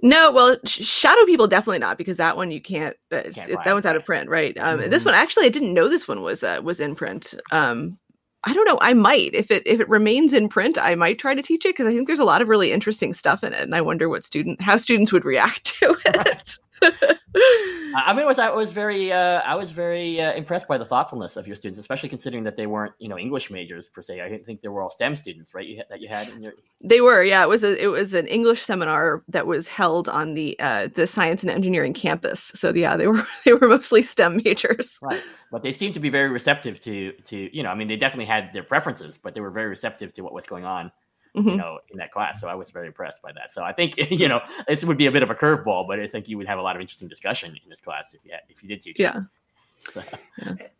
No, 0.00 0.30
well, 0.30 0.56
Shadow 0.64 1.24
People 1.24 1.48
definitely 1.48 1.80
not 1.80 1.98
because 1.98 2.18
that 2.18 2.36
one 2.36 2.50
you 2.50 2.60
can't. 2.60 2.96
Uh, 3.10 3.22
Can't 3.22 3.26
it's- 3.26 3.46
find, 3.46 3.58
that 3.64 3.72
one's 3.72 3.86
out 3.86 3.96
of 3.96 4.04
print, 4.04 4.28
right? 4.28 4.56
Um, 4.58 4.78
This 4.90 5.02
Mhm. 5.02 5.06
one 5.06 5.14
actually, 5.14 5.46
I 5.46 5.48
didn't 5.48 5.74
know 5.74 5.88
this 5.88 6.06
one 6.06 6.22
was 6.22 6.44
uh, 6.44 6.60
was 6.62 6.78
in 6.78 6.94
print. 6.94 7.34
Um, 7.50 7.98
I 8.44 8.54
don't 8.54 8.66
know. 8.66 8.78
I 8.80 8.94
might 8.94 9.34
if 9.34 9.50
it 9.50 9.62
if 9.66 9.80
it 9.80 9.88
remains 9.88 10.32
in 10.32 10.48
print, 10.48 10.78
I 10.78 10.94
might 10.94 11.18
try 11.18 11.34
to 11.34 11.42
teach 11.42 11.64
it 11.64 11.70
because 11.70 11.86
I 11.86 11.94
think 11.94 12.06
there's 12.06 12.20
a 12.20 12.24
lot 12.24 12.40
of 12.40 12.48
really 12.48 12.70
interesting 12.72 13.12
stuff 13.12 13.42
in 13.42 13.52
it, 13.52 13.62
and 13.62 13.74
I 13.74 13.80
wonder 13.80 14.08
what 14.08 14.24
student 14.24 14.60
how 14.60 14.76
students 14.76 15.12
would 15.12 15.24
react 15.24 15.64
to 15.80 15.96
it. 16.06 16.16
I 16.16 16.38
I 17.94 18.12
mean, 18.12 18.20
it 18.20 18.26
was 18.26 18.38
I 18.38 18.50
was 18.50 18.70
very 18.70 19.12
uh, 19.12 19.40
I 19.40 19.54
was 19.54 19.70
very 19.70 20.20
uh, 20.20 20.32
impressed 20.32 20.68
by 20.68 20.78
the 20.78 20.84
thoughtfulness 20.84 21.36
of 21.36 21.46
your 21.46 21.56
students, 21.56 21.78
especially 21.78 22.08
considering 22.08 22.44
that 22.44 22.56
they 22.56 22.66
weren't 22.66 22.94
you 22.98 23.08
know 23.08 23.18
English 23.18 23.50
majors 23.50 23.88
per 23.88 24.02
se. 24.02 24.20
I 24.20 24.28
didn't 24.28 24.46
think 24.46 24.62
they 24.62 24.68
were 24.68 24.82
all 24.82 24.90
STEM 24.90 25.16
students, 25.16 25.54
right? 25.54 25.66
You 25.66 25.82
that 25.88 26.00
you 26.00 26.08
had 26.08 26.28
in 26.28 26.42
your 26.42 26.52
They 26.82 27.00
were, 27.00 27.22
yeah. 27.22 27.42
It 27.42 27.48
was 27.48 27.64
a 27.64 27.82
it 27.82 27.88
was 27.88 28.14
an 28.14 28.26
English 28.26 28.62
seminar 28.62 29.22
that 29.28 29.46
was 29.46 29.68
held 29.68 30.08
on 30.08 30.34
the 30.34 30.58
uh, 30.60 30.88
the 30.94 31.06
science 31.06 31.42
and 31.42 31.50
engineering 31.50 31.92
campus. 31.92 32.40
So 32.54 32.72
yeah, 32.74 32.96
they 32.96 33.06
were 33.06 33.26
they 33.44 33.52
were 33.52 33.68
mostly 33.68 34.02
STEM 34.02 34.40
majors. 34.44 34.98
right, 35.02 35.22
but 35.50 35.62
they 35.62 35.72
seemed 35.72 35.94
to 35.94 36.00
be 36.00 36.10
very 36.10 36.28
receptive 36.28 36.80
to 36.80 37.12
to 37.12 37.56
you 37.56 37.62
know 37.62 37.70
I 37.70 37.74
mean 37.74 37.88
they 37.88 37.96
definitely 37.96 38.26
had 38.26 38.52
their 38.52 38.64
preferences, 38.64 39.18
but 39.18 39.34
they 39.34 39.40
were 39.40 39.50
very 39.50 39.68
receptive 39.68 40.12
to 40.14 40.22
what 40.22 40.32
was 40.32 40.46
going 40.46 40.64
on 40.64 40.90
you 41.44 41.52
Mhm. 41.52 41.56
know 41.56 41.78
in 41.90 41.98
that 41.98 42.10
class. 42.10 42.40
So 42.40 42.48
I 42.48 42.54
was 42.54 42.70
very 42.70 42.86
impressed 42.88 43.22
by 43.22 43.32
that. 43.32 43.50
So 43.50 43.62
I 43.62 43.72
think 43.72 43.96
you 44.10 44.28
know 44.28 44.40
this 44.66 44.84
would 44.84 44.98
be 44.98 45.06
a 45.06 45.12
bit 45.12 45.22
of 45.22 45.30
a 45.30 45.34
curveball, 45.34 45.86
but 45.86 46.00
I 46.00 46.06
think 46.06 46.28
you 46.28 46.36
would 46.38 46.46
have 46.48 46.58
a 46.58 46.62
lot 46.62 46.76
of 46.76 46.80
interesting 46.80 47.08
discussion 47.08 47.50
in 47.62 47.68
this 47.70 47.80
class 47.80 48.14
if 48.14 48.24
you 48.24 48.32
had, 48.32 48.40
if 48.48 48.62
you 48.62 48.68
did 48.68 48.82
teach. 48.82 49.00
it. 49.00 49.02
Yeah. 49.04 49.20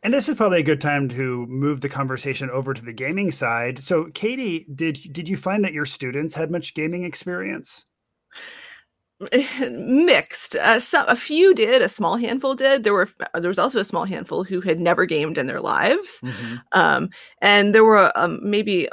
And 0.02 0.12
this 0.12 0.28
is 0.28 0.36
probably 0.36 0.60
a 0.60 0.62
good 0.62 0.80
time 0.80 1.08
to 1.10 1.46
move 1.46 1.80
the 1.80 1.88
conversation 1.88 2.50
over 2.50 2.74
to 2.74 2.82
the 2.82 2.92
gaming 2.92 3.32
side. 3.32 3.78
So, 3.78 4.04
Katie, 4.14 4.66
did 4.74 4.98
did 5.12 5.28
you 5.28 5.36
find 5.36 5.64
that 5.64 5.72
your 5.72 5.86
students 5.86 6.34
had 6.34 6.50
much 6.50 6.74
gaming 6.74 7.04
experience? 7.04 7.84
mixed. 9.70 10.54
Uh, 10.54 10.78
some, 10.78 11.04
a 11.08 11.16
few 11.16 11.52
did. 11.52 11.82
A 11.82 11.88
small 11.88 12.16
handful 12.16 12.54
did. 12.54 12.84
There 12.84 12.92
were 12.92 13.08
uh, 13.34 13.40
there 13.40 13.48
was 13.48 13.58
also 13.58 13.80
a 13.80 13.84
small 13.84 14.04
handful 14.04 14.44
who 14.44 14.60
had 14.60 14.78
never 14.78 15.06
gamed 15.06 15.38
in 15.38 15.46
their 15.46 15.60
lives, 15.60 16.22
um, 16.72 17.10
and 17.42 17.74
there 17.74 17.82
were 17.82 18.16
um, 18.16 18.38
maybe 18.42 18.88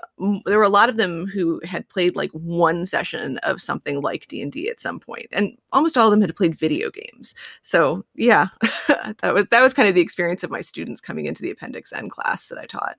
there 0.46 0.58
were 0.58 0.64
a 0.64 0.70
lot 0.70 0.90
of 0.90 0.98
them 0.98 1.28
who 1.28 1.62
had 1.64 1.88
played 1.90 2.16
like 2.16 2.32
one 2.32 2.86
session 2.86 3.38
of 3.40 3.62
something 3.62 4.02
like 4.02 4.28
D 4.28 4.42
and 4.42 4.52
D 4.52 4.68
at 4.68 4.80
some 4.80 5.00
point, 5.00 5.28
and 5.32 5.56
almost 5.72 5.96
all 5.96 6.08
of 6.08 6.12
them 6.12 6.22
had 6.22 6.36
played 6.36 6.56
video 6.56 6.90
games. 6.90 7.36
So 7.62 8.04
yeah, 8.16 8.48
that 8.88 9.34
was 9.34 9.46
that 9.52 9.62
was 9.62 9.76
kind 9.76 9.88
of 9.88 9.94
the 9.94 10.02
experience 10.02 10.44
of 10.44 10.50
my 10.50 10.62
students 10.62 11.02
coming 11.02 11.28
into 11.28 11.44
the 11.44 11.52
Appendix 11.52 11.94
N 11.94 12.10
class 12.10 12.48
that 12.48 12.58
I 12.58 12.66
taught. 12.66 12.98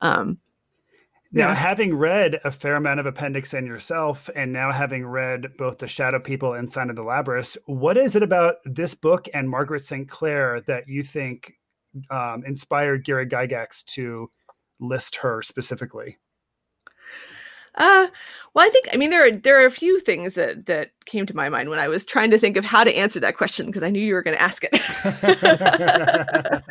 Um, 0.00 0.38
Now, 1.34 1.48
Yeah. 1.48 1.54
having 1.54 1.94
read 1.96 2.40
a 2.44 2.50
fair 2.52 2.76
amount 2.76 3.00
of 3.00 3.06
Appendix 3.06 3.54
N 3.54 3.66
yourself, 3.66 4.28
and 4.36 4.52
now 4.52 4.70
having 4.70 5.06
read 5.06 5.56
both 5.56 5.78
The 5.78 5.88
Shadow 5.88 6.20
People 6.20 6.54
and 6.54 6.70
Sign 6.70 6.90
of 6.90 6.96
the 6.96 7.02
Labrys, 7.02 7.56
what 7.66 7.96
is 7.96 8.14
it 8.16 8.22
about 8.22 8.56
this 8.64 8.94
book 8.94 9.28
and 9.32 9.48
Margaret 9.48 9.82
St. 9.84 10.08
Clair 10.08 10.60
that 10.62 10.86
you 10.88 11.02
think 11.02 11.54
um, 12.10 12.44
inspired 12.44 13.04
Gary 13.04 13.26
Gygax 13.26 13.82
to 13.94 14.30
list 14.78 15.16
her 15.16 15.40
specifically? 15.42 16.18
Uh, 17.76 18.08
well, 18.52 18.66
I 18.66 18.68
think 18.68 18.88
I 18.92 18.96
mean 18.98 19.08
there 19.08 19.26
are 19.26 19.30
there 19.30 19.62
are 19.62 19.64
a 19.66 19.70
few 19.70 19.98
things 20.00 20.34
that 20.34 20.66
that 20.66 20.90
came 21.04 21.26
to 21.26 21.36
my 21.36 21.48
mind 21.48 21.68
when 21.68 21.78
I 21.78 21.88
was 21.88 22.04
trying 22.04 22.30
to 22.30 22.38
think 22.38 22.56
of 22.56 22.64
how 22.64 22.84
to 22.84 22.94
answer 22.94 23.20
that 23.20 23.36
question 23.36 23.66
because 23.66 23.82
I 23.82 23.90
knew 23.90 24.00
you 24.02 24.14
were 24.14 24.22
going 24.22 24.36
to 24.36 24.42
ask 24.42 24.64
it. 24.64 24.70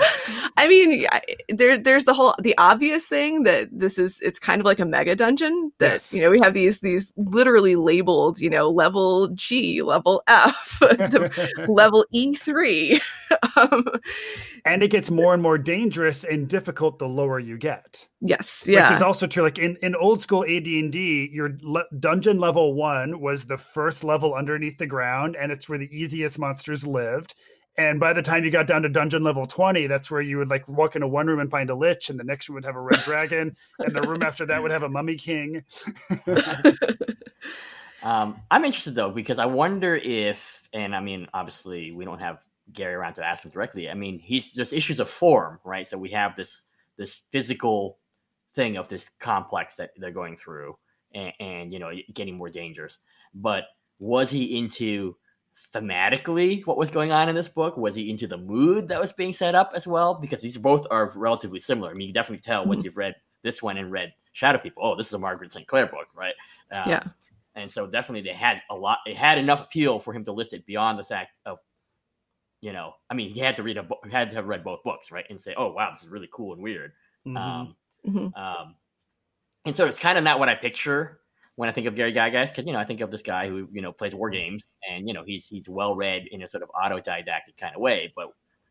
I 0.58 0.68
mean, 0.68 1.06
I- 1.12 1.22
there 1.50 1.78
there's 1.78 2.06
the 2.06 2.14
whole 2.14 2.36
the 2.40 2.56
obvious 2.58 3.08
thing 3.08 3.44
that 3.44 3.68
this 3.72 3.98
is 3.98 4.20
it's 4.22 4.40
kind 4.40 4.62
of 4.62 4.66
like 4.66 4.80
a 4.80 4.86
mega 4.86 5.16
dungeon 5.16 5.72
that 5.80 5.92
Yes. 5.94 6.14
you 6.14 6.22
know 6.22 6.30
we 6.30 6.40
have 6.40 6.54
these 6.54 6.80
these 6.82 7.14
literally 7.18 7.76
labeled 7.76 8.40
you 8.40 8.50
know 8.50 8.70
level 8.70 9.28
G, 9.30 9.82
level 9.82 10.24
F, 10.28 10.78
the 10.80 11.66
level 11.70 12.06
E 12.12 12.34
three. 12.34 13.02
um, 13.56 13.86
and 14.66 14.84
it 14.84 14.90
gets 14.90 15.10
more 15.10 15.34
and 15.34 15.42
more 15.42 15.58
dangerous 15.58 16.24
and 16.24 16.48
difficult 16.48 17.00
the 17.00 17.08
lower 17.08 17.40
you 17.40 17.58
get. 17.58 18.08
yes, 18.20 18.66
yeah, 18.68 18.90
Which 18.90 18.98
is 18.98 19.02
also 19.02 19.26
true. 19.26 19.42
Like 19.44 19.58
in, 19.58 19.76
in 19.82 19.96
old 19.96 20.22
school 20.22 20.44
AD&D, 20.44 21.30
your 21.34 21.58
le- 21.64 21.86
dungeon 22.00 22.40
level 22.40 22.74
one 22.76 23.20
was 23.22 23.46
the 23.46 23.58
first 23.58 24.04
level 24.04 24.21
underneath 24.24 24.78
the 24.78 24.86
ground, 24.86 25.36
and 25.36 25.52
it's 25.52 25.68
where 25.68 25.80
the 25.80 25.90
easiest 25.96 26.40
monsters 26.40 26.86
lived. 26.86 27.36
And 27.78 28.00
by 28.00 28.12
the 28.14 28.22
time 28.22 28.44
you 28.44 28.52
got 28.52 28.68
down 28.68 28.82
to 28.82 28.90
dungeon 28.90 29.24
level 29.24 29.48
20, 29.48 29.88
that's 29.88 30.12
where 30.12 30.22
you 30.22 30.38
would 30.38 30.50
like 30.50 30.68
walk 30.68 30.96
into 30.96 31.08
one 31.08 31.28
room 31.28 31.40
and 31.40 31.50
find 31.50 31.70
a 31.70 31.76
lich, 31.76 32.10
and 32.10 32.20
the 32.20 32.24
next 32.24 32.50
room 32.50 32.56
would 32.56 32.66
have 32.66 32.76
a 32.76 32.82
red 32.82 33.02
dragon, 33.04 33.56
and 33.80 33.96
the 33.96 34.02
room 34.02 34.24
after 34.24 34.46
that 34.46 34.62
would 34.62 34.72
have 34.72 34.84
a 34.84 34.90
mummy 34.90 35.16
king. 35.16 35.64
Um, 38.04 38.42
I'm 38.50 38.66
interested 38.66 38.96
though 38.96 39.12
because 39.12 39.40
I 39.40 39.46
wonder 39.46 39.96
if, 39.96 40.64
and 40.74 40.96
I 40.96 41.00
mean, 41.00 41.28
obviously 41.34 41.92
we 41.92 42.06
don't 42.06 42.20
have 42.20 42.44
Gary 42.74 42.96
around 42.96 43.14
to 43.16 43.26
ask 43.26 43.44
him 43.44 43.52
directly. 43.52 43.90
I 43.90 43.94
mean, 43.94 44.18
he's 44.18 44.54
there's 44.54 44.74
issues 44.74 45.00
of 45.00 45.10
form, 45.10 45.60
right? 45.64 45.88
So 45.88 45.98
we 45.98 46.10
have 46.10 46.36
this 46.36 46.64
this 46.98 47.22
physical 47.32 47.98
thing 48.54 48.78
of 48.78 48.88
this 48.88 49.10
complex 49.20 49.76
that 49.76 49.92
they're 49.98 50.12
going 50.12 50.38
through, 50.38 50.78
and, 51.14 51.34
and 51.40 51.74
you 51.74 51.80
know, 51.80 51.92
getting 52.14 52.38
more 52.38 52.50
dangerous. 52.50 52.98
But 53.34 53.66
was 54.02 54.30
he 54.32 54.58
into 54.58 55.16
thematically 55.74 56.66
what 56.66 56.76
was 56.78 56.90
going 56.90 57.12
on 57.12 57.30
in 57.30 57.36
this 57.36 57.48
book? 57.48 57.78
Was 57.78 57.96
he 57.96 58.10
into 58.10 58.26
the 58.28 58.38
mood 58.38 58.88
that 58.88 59.00
was 59.00 59.14
being 59.14 59.32
set 59.32 59.54
up 59.56 59.72
as 59.76 59.88
well? 59.88 60.16
Because 60.16 60.42
these 60.42 60.58
both 60.58 60.86
are 60.90 61.12
relatively 61.16 61.60
similar. 61.60 61.92
I 61.92 61.94
mean, 61.94 62.08
you 62.08 62.14
can 62.14 62.22
definitely 62.22 62.42
tell 62.42 62.66
once 62.66 62.84
you've 62.84 62.98
read 62.98 63.16
this 63.44 63.62
one 63.62 63.78
and 63.78 63.92
read 63.92 64.12
Shadow 64.34 64.58
People. 64.58 64.84
Oh, 64.84 64.96
this 64.96 65.08
is 65.08 65.14
a 65.14 65.20
Margaret 65.20 65.52
St. 65.52 65.68
Clair 65.68 65.86
book, 65.86 66.08
right? 66.16 66.34
Um, 66.72 66.90
Yeah. 66.90 67.04
and 67.56 67.70
so 67.70 67.86
definitely 67.86 68.22
they 68.28 68.36
had 68.36 68.62
a 68.72 68.76
lot 68.76 69.00
it 69.06 69.16
had 69.16 69.38
enough 69.38 69.62
appeal 69.62 70.00
for 70.00 70.14
him 70.14 70.24
to 70.24 70.32
list 70.32 70.54
it 70.54 70.66
beyond 70.66 70.98
the 70.98 71.04
fact 71.04 71.42
of 71.46 71.60
you 72.62 72.72
know 72.72 72.94
i 73.10 73.14
mean 73.14 73.30
he 73.30 73.40
had 73.42 73.56
to 73.58 73.64
read 73.64 73.76
a 73.78 73.84
book 73.84 74.00
had 74.10 74.30
to 74.30 74.36
have 74.38 74.48
read 74.48 74.64
both 74.64 74.82
books 74.84 75.12
right 75.12 75.26
and 75.30 75.40
say 75.40 75.54
oh 75.58 75.72
wow 75.74 75.90
this 75.90 76.02
is 76.04 76.08
really 76.08 76.30
cool 76.32 76.54
and 76.54 76.62
weird 76.64 76.94
Mhm. 77.28 77.38
um, 77.38 77.76
Mhm. 78.08 78.38
um 78.38 78.76
and 79.66 79.76
so 79.76 79.86
it's 79.86 80.00
kind 80.00 80.18
of 80.18 80.24
not 80.24 80.40
what 80.40 80.48
i 80.48 80.56
picture 80.56 81.21
when 81.62 81.70
i 81.70 81.72
think 81.72 81.86
of 81.86 81.94
gary 81.94 82.12
gygax 82.12 82.50
because 82.50 82.66
you 82.66 82.74
know 82.74 82.80
i 82.80 82.84
think 82.84 83.02
of 83.02 83.12
this 83.12 83.22
guy 83.22 83.48
who 83.48 83.68
you 83.72 83.84
know 83.84 83.92
plays 83.92 84.16
war 84.16 84.32
games 84.32 84.68
and 84.90 85.08
you 85.08 85.14
know 85.14 85.22
he's 85.24 85.48
he's 85.48 85.70
well 85.70 85.96
read 85.96 86.24
in 86.32 86.42
a 86.42 86.48
sort 86.48 86.64
of 86.64 86.70
autodidactic 86.70 87.56
kind 87.60 87.76
of 87.76 87.80
way 87.80 88.12
but 88.16 88.30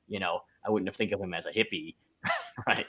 you 0.09 0.19
know 0.19 0.41
i 0.67 0.71
wouldn't 0.71 0.89
have 0.89 0.97
think 0.97 1.13
of 1.13 1.21
him 1.21 1.33
as 1.33 1.47
a 1.47 1.53
hippie 1.53 1.95
right 2.67 2.87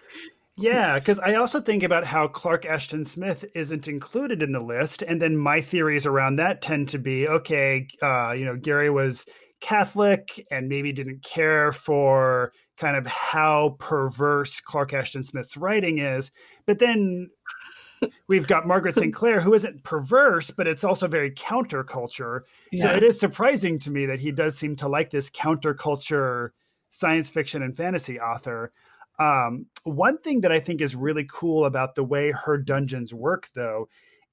Yeah, 0.57 0.99
because 0.99 1.17
I 1.17 1.35
also 1.35 1.61
think 1.61 1.81
about 1.81 2.03
how 2.03 2.27
Clark 2.27 2.65
Ashton 2.65 3.05
Smith 3.05 3.45
isn't 3.55 3.87
included 3.87 4.43
in 4.43 4.51
the 4.51 4.59
list, 4.59 5.01
and 5.01 5.21
then 5.21 5.37
my 5.37 5.61
theories 5.61 6.05
around 6.05 6.35
that 6.35 6.61
tend 6.61 6.89
to 6.89 6.99
be 6.99 7.27
okay. 7.27 7.87
Uh, 8.01 8.33
you 8.33 8.43
know, 8.43 8.57
Gary 8.57 8.89
was 8.89 9.25
Catholic 9.61 10.45
and 10.51 10.67
maybe 10.67 10.91
didn't 10.91 11.23
care 11.23 11.71
for 11.71 12.51
kind 12.77 12.97
of 12.97 13.07
how 13.07 13.77
perverse 13.79 14.59
Clark 14.59 14.93
Ashton 14.93 15.23
Smith's 15.23 15.55
writing 15.55 15.99
is, 15.99 16.31
but 16.65 16.79
then 16.79 17.29
we've 18.27 18.47
got 18.47 18.67
Margaret 18.67 18.95
St. 18.95 19.13
Clair, 19.13 19.39
who 19.41 19.53
isn't 19.53 19.83
perverse, 19.83 20.51
but 20.51 20.67
it's 20.67 20.83
also 20.83 21.07
very 21.07 21.31
counterculture. 21.31 22.41
So 22.75 22.89
it 22.89 23.03
is 23.03 23.19
surprising 23.19 23.77
to 23.79 23.91
me 23.91 24.05
that 24.05 24.19
he 24.19 24.31
does 24.31 24.57
seem 24.57 24.75
to 24.77 24.87
like 24.87 25.09
this 25.09 25.29
counterculture 25.29 26.49
science 26.89 27.29
fiction 27.29 27.63
and 27.63 27.75
fantasy 27.75 28.19
author. 28.19 28.71
Um, 29.19 29.65
one 29.83 30.17
thing 30.17 30.41
that 30.41 30.51
I 30.51 30.59
think 30.59 30.81
is 30.81 30.95
really 30.95 31.27
cool 31.29 31.65
about 31.65 31.95
the 31.95 32.03
way 32.03 32.31
her 32.31 32.57
dungeons 32.57 33.13
work, 33.13 33.49
though, 33.53 33.87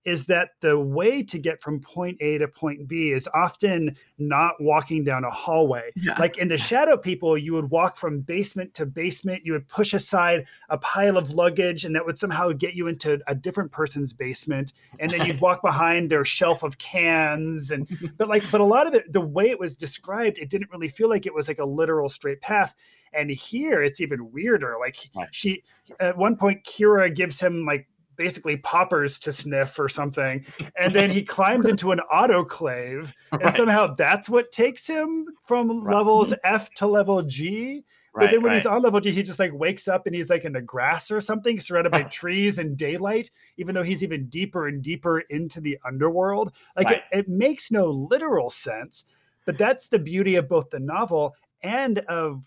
is 0.04 0.26
that 0.26 0.50
the 0.60 0.78
way 0.78 1.22
to 1.22 1.38
get 1.38 1.62
from 1.62 1.80
point 1.80 2.16
A 2.20 2.38
to 2.38 2.48
point 2.48 2.88
B 2.88 3.12
is 3.12 3.28
often 3.34 3.96
not 4.18 4.54
walking 4.60 5.04
down 5.04 5.24
a 5.24 5.30
hallway. 5.30 5.90
Yeah. 5.96 6.14
Like 6.18 6.38
in 6.38 6.48
the 6.48 6.56
Shadow 6.56 6.96
People, 6.96 7.36
you 7.36 7.52
would 7.52 7.70
walk 7.70 7.96
from 7.96 8.20
basement 8.20 8.72
to 8.74 8.86
basement. 8.86 9.44
You 9.44 9.52
would 9.52 9.68
push 9.68 9.92
aside 9.94 10.46
a 10.70 10.78
pile 10.78 11.18
of 11.18 11.30
luggage, 11.30 11.84
and 11.84 11.94
that 11.94 12.06
would 12.06 12.18
somehow 12.18 12.52
get 12.52 12.74
you 12.74 12.86
into 12.86 13.20
a 13.26 13.34
different 13.34 13.70
person's 13.70 14.12
basement. 14.12 14.72
And 14.98 15.10
then 15.10 15.26
you'd 15.26 15.40
walk 15.42 15.62
behind 15.62 16.10
their 16.10 16.24
shelf 16.24 16.62
of 16.62 16.78
cans. 16.78 17.70
And 17.70 17.88
but 18.16 18.28
like, 18.28 18.48
but 18.50 18.60
a 18.60 18.64
lot 18.64 18.86
of 18.86 18.94
it, 18.94 19.12
the 19.12 19.20
way 19.20 19.50
it 19.50 19.58
was 19.58 19.76
described, 19.76 20.38
it 20.38 20.48
didn't 20.48 20.70
really 20.72 20.88
feel 20.88 21.08
like 21.08 21.26
it 21.26 21.34
was 21.34 21.48
like 21.48 21.58
a 21.58 21.64
literal 21.66 22.08
straight 22.08 22.40
path. 22.40 22.74
And 23.12 23.30
here, 23.30 23.82
it's 23.82 24.00
even 24.00 24.30
weirder. 24.32 24.76
Like 24.78 25.10
Right. 25.16 25.28
she, 25.32 25.62
at 25.98 26.16
one 26.16 26.36
point, 26.36 26.64
Kira 26.64 27.14
gives 27.14 27.40
him 27.40 27.64
like 27.64 27.88
basically 28.18 28.56
poppers 28.58 29.18
to 29.20 29.32
sniff 29.32 29.78
or 29.78 29.88
something 29.88 30.44
and 30.78 30.94
then 30.94 31.08
he 31.08 31.22
climbs 31.22 31.66
into 31.66 31.92
an 31.92 32.00
autoclave 32.12 33.14
and 33.32 33.40
Right. 33.40 33.54
somehow 33.54 33.94
that's 33.94 34.28
what 34.28 34.50
takes 34.52 34.86
him 34.86 35.26
from 35.40 35.68
Right. 35.82 35.92
levels 35.92 36.34
f 36.44 36.68
to 36.74 36.86
level 36.86 37.22
g 37.22 37.84
but 38.14 38.30
then 38.30 38.42
when 38.42 38.50
right. 38.50 38.56
he's 38.56 38.66
on 38.66 38.82
level 38.82 39.00
g 39.00 39.10
he 39.12 39.22
just 39.22 39.38
like 39.38 39.52
wakes 39.54 39.86
up 39.88 40.06
and 40.06 40.14
he's 40.14 40.28
like 40.28 40.44
in 40.44 40.52
the 40.52 40.60
grass 40.60 41.10
or 41.10 41.20
something 41.20 41.60
surrounded 41.60 41.90
by 41.90 42.02
trees 42.10 42.58
and 42.58 42.76
daylight 42.76 43.30
even 43.56 43.74
though 43.74 43.82
he's 43.82 44.02
even 44.02 44.26
deeper 44.28 44.66
and 44.66 44.82
deeper 44.82 45.20
into 45.30 45.60
the 45.60 45.78
underworld 45.86 46.52
like 46.76 46.88
Right. 46.88 47.02
it, 47.12 47.18
it 47.18 47.28
makes 47.28 47.70
no 47.70 47.86
literal 47.86 48.50
sense 48.50 49.04
but 49.46 49.56
that's 49.56 49.88
the 49.88 49.98
beauty 49.98 50.34
of 50.34 50.48
both 50.48 50.68
the 50.70 50.80
novel 50.80 51.34
and 51.62 51.98
of 52.00 52.44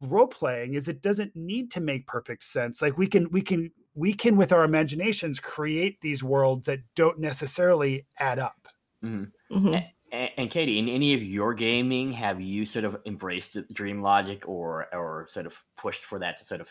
role 0.00 0.26
playing 0.26 0.74
is 0.74 0.88
it 0.88 1.02
doesn't 1.02 1.34
need 1.36 1.70
to 1.70 1.80
make 1.80 2.06
perfect 2.06 2.42
sense 2.42 2.80
like 2.80 2.96
we 2.96 3.06
can 3.06 3.28
we 3.30 3.42
can 3.42 3.70
we 3.94 4.12
can 4.14 4.36
with 4.36 4.52
our 4.52 4.64
imaginations 4.64 5.40
create 5.40 6.00
these 6.00 6.22
worlds 6.22 6.66
that 6.66 6.80
don't 6.94 7.18
necessarily 7.18 8.06
add 8.18 8.38
up 8.38 8.68
Mhm. 9.02 9.32
Mhm. 9.50 9.92
And, 10.12 10.30
and 10.36 10.50
Katie, 10.50 10.78
in 10.78 10.88
any 10.88 11.14
of 11.14 11.22
your 11.22 11.54
gaming, 11.54 12.12
have 12.12 12.40
you 12.40 12.64
sort 12.66 12.84
of 12.84 13.00
embraced 13.06 13.56
dream 13.72 14.02
logic 14.02 14.48
or 14.48 14.92
or 14.94 15.26
sort 15.28 15.46
of 15.46 15.64
pushed 15.76 16.04
for 16.04 16.18
that 16.18 16.36
to 16.38 16.44
sort 16.44 16.60
of 16.60 16.68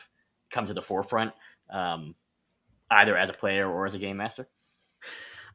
come 0.51 0.67
to 0.67 0.73
the 0.73 0.81
forefront, 0.81 1.33
um, 1.69 2.15
either 2.91 3.17
as 3.17 3.29
a 3.29 3.33
player 3.33 3.71
or 3.71 3.85
as 3.85 3.93
a 3.93 3.99
game 3.99 4.17
master? 4.17 4.49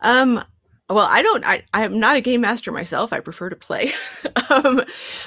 Um, 0.00 0.44
well, 0.90 1.07
I 1.11 1.23
don't. 1.23 1.44
I 1.47 1.62
I'm 1.73 1.99
not 1.99 2.16
a 2.16 2.20
game 2.20 2.42
master 2.42 2.70
myself. 2.70 3.12
I 3.12 3.20
prefer 3.20 3.49
to 3.49 3.57
play. 3.57 3.92
um, 4.51 4.83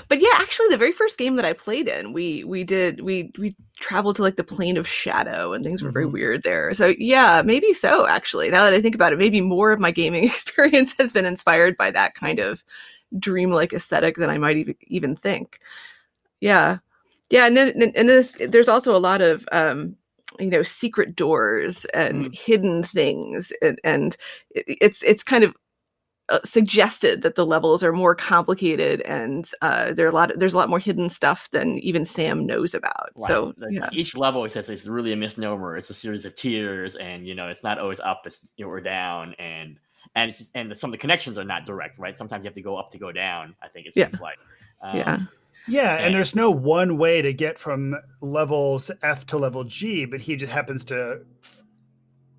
but 0.07 0.21
yeah, 0.21 0.29
actually, 0.35 0.67
the 0.69 0.77
very 0.77 0.91
first 0.91 1.17
game 1.17 1.35
that 1.37 1.45
I 1.45 1.53
played 1.53 1.87
in, 1.87 2.13
we 2.13 2.43
we 2.43 2.63
did 2.63 3.01
we 3.01 3.31
we 3.39 3.55
traveled 3.79 4.17
to 4.17 4.21
like 4.21 4.35
the 4.35 4.43
plane 4.43 4.77
of 4.77 4.87
shadow 4.87 5.53
and 5.53 5.63
things 5.65 5.81
were 5.81 5.91
very 5.91 6.05
Mhm. 6.05 6.11
weird 6.11 6.43
there. 6.43 6.73
So 6.75 6.93
yeah, 6.99 7.41
maybe 7.43 7.73
so. 7.73 8.07
Actually, 8.07 8.49
now 8.49 8.63
that 8.65 8.73
I 8.73 8.81
think 8.81 8.93
about 8.95 9.13
it, 9.13 9.19
maybe 9.19 9.41
more 9.41 9.71
of 9.71 9.79
my 9.79 9.89
gaming 9.91 10.23
experience 10.25 10.95
has 10.99 11.11
been 11.11 11.25
inspired 11.25 11.75
by 11.75 11.89
that 11.91 12.13
kind 12.13 12.39
of 12.39 12.63
dreamlike 13.19 13.73
aesthetic 13.73 14.15
than 14.17 14.29
I 14.29 14.37
might 14.39 14.57
even 14.57 14.75
even 14.87 15.15
think. 15.15 15.59
Yeah, 16.41 16.79
yeah, 17.29 17.47
and 17.47 17.57
then 17.57 17.93
and 17.95 18.09
this 18.09 18.37
there's 18.49 18.69
also 18.69 18.95
a 18.95 18.99
lot 18.99 19.21
of 19.21 19.47
um 19.51 19.95
you 20.39 20.49
know 20.49 20.63
secret 20.63 21.15
doors 21.15 21.85
and 21.93 22.33
hidden 22.33 22.83
things 22.83 23.53
and, 23.61 23.79
and 23.83 24.17
it's 24.51 25.03
it's 25.03 25.23
kind 25.23 25.43
of 25.43 25.55
uh, 26.29 26.39
suggested 26.43 27.21
that 27.21 27.35
the 27.35 27.45
levels 27.45 27.81
are 27.81 27.93
more 27.93 28.13
complicated 28.13 29.01
and 29.01 29.51
uh, 29.61 29.93
there 29.93 30.05
are 30.05 30.09
a 30.09 30.13
lot 30.13 30.31
there's 30.35 30.53
a 30.53 30.57
lot 30.57 30.69
more 30.69 30.79
hidden 30.79 31.07
stuff 31.07 31.49
than 31.51 31.79
even 31.79 32.03
Sam 32.03 32.45
knows 32.45 32.73
about. 32.73 33.11
Right. 33.17 33.27
So 33.27 33.53
Like, 33.57 33.73
yeah, 33.73 33.89
each 33.93 34.15
level 34.17 34.43
it 34.43 34.51
says 34.51 34.69
it's 34.69 34.87
really 34.87 35.13
a 35.13 35.15
misnomer. 35.15 35.77
It's 35.77 35.89
a 35.89 35.93
series 35.93 36.25
of 36.25 36.35
tiers, 36.35 36.97
and 36.97 37.25
you 37.25 37.33
know 37.33 37.47
it's 37.47 37.63
not 37.63 37.79
always 37.79 38.01
up, 38.01 38.23
it's 38.25 38.51
you 38.57 38.65
know, 38.65 38.71
or 38.71 38.81
down, 38.81 39.35
and 39.39 39.79
and 40.15 40.29
it's 40.29 40.39
just, 40.39 40.51
and 40.53 40.77
some 40.77 40.89
of 40.89 40.91
the 40.91 40.97
connections 40.97 41.37
are 41.37 41.45
not 41.45 41.65
direct, 41.65 41.97
right? 41.97 42.17
Sometimes 42.17 42.43
you 42.43 42.47
have 42.47 42.55
to 42.55 42.61
go 42.61 42.75
up 42.75 42.89
to 42.91 42.97
go 42.97 43.13
down. 43.13 43.55
I 43.61 43.69
think 43.69 43.87
it 43.87 43.93
Yeah. 43.95 44.09
like. 44.21 44.39
Um, 44.81 44.97
yeah, 44.97 45.19
yeah 45.67 45.95
And- 45.95 46.05
and 46.07 46.15
there's 46.15 46.35
no 46.35 46.51
one 46.51 46.97
way 46.97 47.21
to 47.21 47.33
get 47.33 47.57
from 47.59 47.95
levels 48.21 48.91
f 49.03 49.25
to 49.27 49.37
level 49.37 49.63
g 49.63 50.05
but 50.05 50.19
he 50.21 50.35
just 50.35 50.51
happens 50.51 50.83
to 50.85 51.21
f- 51.43 51.63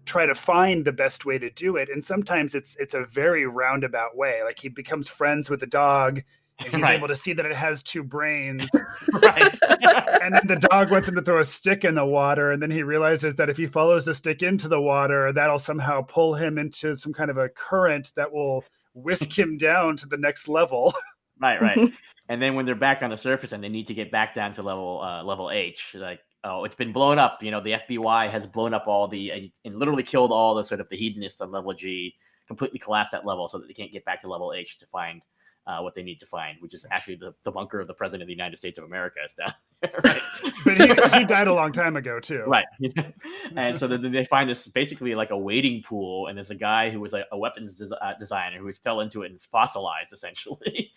try 0.04 0.24
to 0.26 0.35
find 0.35 0.85
the 0.85 0.92
best 0.92 1.24
way 1.26 1.38
to 1.38 1.50
do 1.50 1.76
it 1.76 1.88
and 1.90 2.04
sometimes 2.04 2.54
it's 2.54 2.74
it's 2.76 2.94
a 2.94 3.04
very 3.04 3.46
roundabout 3.46 4.16
way 4.16 4.42
like 4.44 4.59
he 4.59 4.68
becomes 4.68 5.09
friends 5.09 5.50
with 5.50 5.61
the 5.61 5.66
dog 5.66 6.22
and 6.61 6.72
he's 6.72 6.83
Right. 6.83 6.96
able 6.96 7.07
to 7.09 7.14
see 7.14 7.33
that 7.35 7.46
it 7.46 7.54
has 7.54 7.83
two 7.85 8.02
brains 8.02 8.68
right. 9.12 9.57
and 10.22 10.35
then 10.35 10.46
the 10.46 10.66
dog 10.70 10.90
wants 10.90 11.09
him 11.09 11.14
to 11.14 11.22
throw 11.22 11.38
a 11.40 11.44
stick 11.44 11.85
in 11.85 11.94
the 11.94 12.04
water 12.07 12.50
and 12.52 12.61
then 12.62 12.70
he 12.70 12.83
realizes 12.83 13.37
that 13.37 13.48
if 13.50 13.57
he 13.59 13.66
follows 13.66 14.04
the 14.07 14.14
stick 14.14 14.42
into 14.42 14.66
the 14.66 14.81
water 14.81 15.33
that'll 15.33 15.59
somehow 15.59 16.00
pull 16.02 16.35
him 16.35 16.57
into 16.59 16.96
some 16.96 17.12
kind 17.12 17.31
of 17.31 17.37
a 17.38 17.48
current 17.50 18.11
that 18.16 18.33
will 18.33 18.64
whisk 18.94 19.38
him 19.38 19.57
down 19.59 19.96
to 19.96 20.07
the 20.09 20.16
next 20.16 20.48
level 20.48 20.92
right, 21.40 21.61
right. 21.62 21.78
and 22.29 22.41
then 22.41 22.55
when 22.55 22.67
they're 22.67 22.75
back 22.75 23.03
on 23.03 23.11
the 23.11 23.17
surface 23.17 23.53
and 23.53 23.62
they 23.62 23.69
need 23.69 23.87
to 23.87 23.95
get 23.95 24.11
back 24.11 24.35
down 24.35 24.53
to 24.53 24.62
level 24.62 25.01
uh, 25.03 25.23
level 25.23 25.51
H, 25.51 25.95
like 25.95 26.21
oh, 26.45 26.64
it's 26.64 26.75
been 26.75 26.93
blown 26.93 27.19
up. 27.19 27.43
You 27.43 27.51
know, 27.51 27.61
the 27.61 27.73
FBI 27.73 28.31
has 28.31 28.47
blown 28.47 28.75
up 28.75 28.87
all 28.87 29.09
the 29.09 29.31
and, 29.31 29.51
and 29.64 29.79
literally 29.79 30.03
killed 30.03 30.33
all 30.33 30.55
the 30.55 30.64
sort 30.64 30.81
of 30.81 30.88
the 30.88 30.97
hedonists 30.97 31.41
on 31.41 31.51
level 31.51 31.73
G, 31.73 32.14
completely 32.47 32.79
collapsed 32.79 33.12
that 33.12 33.27
level 33.27 33.49
so 33.49 33.59
that 33.59 33.67
they 33.67 33.75
can't 33.75 33.93
get 33.93 34.05
back 34.05 34.21
to 34.23 34.29
level 34.29 34.53
H 34.53 34.79
to 34.79 34.87
find 34.87 35.23
uh, 35.68 35.81
what 35.81 35.94
they 35.94 36.02
need 36.02 36.18
to 36.18 36.26
find, 36.26 36.57
which 36.61 36.72
is 36.72 36.85
actually 36.90 37.14
the, 37.16 37.33
the 37.44 37.52
bunker 37.52 37.78
of 37.78 37.87
the 37.87 37.92
president 37.94 38.22
of 38.22 38.26
the 38.26 38.33
United 38.33 38.57
States 38.57 38.78
of 38.78 38.85
America 38.85 39.18
is 39.24 39.35
down 39.35 39.52
there. 39.83 40.00
Right? 40.02 40.22
but 40.64 41.12
he, 41.12 41.18
he 41.18 41.24
died 41.24 41.46
a 41.46 41.52
long 41.54 41.72
time 41.72 41.96
ago 41.96 42.18
too 42.18 42.42
Right. 42.46 42.64
and 43.57 43.78
so 43.78 43.87
then 43.87 44.11
they 44.11 44.24
find 44.24 44.48
this 44.48 44.66
basically 44.68 45.14
like 45.14 45.31
a 45.31 45.37
waiting 45.38 45.83
pool, 45.83 46.26
and 46.28 46.37
there's 46.38 46.50
a 46.50 46.54
guy 46.57 46.88
who 46.90 47.00
was 47.00 47.12
a, 47.12 47.24
a 47.33 47.38
weapons 47.38 47.76
des- 47.78 47.94
uh, 47.94 48.14
designer 48.18 48.59
who 48.59 48.72
fell 48.72 49.00
into 49.00 49.22
it 49.22 49.26
and 49.26 49.35
is 49.35 49.44
fossilized 49.46 50.12
essentially. 50.12 50.90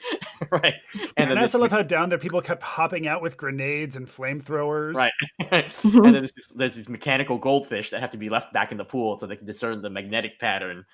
right. 0.50 0.76
And, 1.18 1.30
then 1.30 1.38
I 1.38 1.42
this- 1.42 1.54
also 1.54 1.60
love 1.60 1.72
how 1.72 1.84
down 1.84 2.08
there 2.10 2.18
people 2.18 2.42
kept 2.42 2.64
hopping 2.64 3.08
out 3.08 3.22
with 3.22 3.36
grenades 3.36 3.98
and 3.98 4.08
flamethrowers. 4.08 4.96
Right. 4.96 5.12
and 5.52 5.66
then 6.06 6.14
there's, 6.14 6.32
this, 6.32 6.48
there's 6.56 6.76
these 6.76 6.90
mechanical 6.90 7.38
goldfish 7.38 7.90
that 7.90 8.00
have 8.00 8.12
to 8.12 8.18
be 8.18 8.30
left 8.30 8.54
back 8.54 8.72
in 8.72 8.78
the 8.78 8.86
pool 8.86 9.18
so 9.18 9.28
they 9.28 9.36
can 9.36 9.46
discern 9.46 9.82
the 9.82 9.90
magnetic 9.90 10.40
pattern 10.40 10.86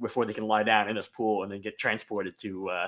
before 0.00 0.24
they 0.26 0.32
can 0.32 0.44
lie 0.44 0.62
down 0.62 0.88
in 0.88 0.96
this 0.96 1.08
pool 1.08 1.42
and 1.42 1.52
then 1.52 1.60
get 1.60 1.78
transported 1.78 2.36
to 2.40 2.68
uh, 2.68 2.86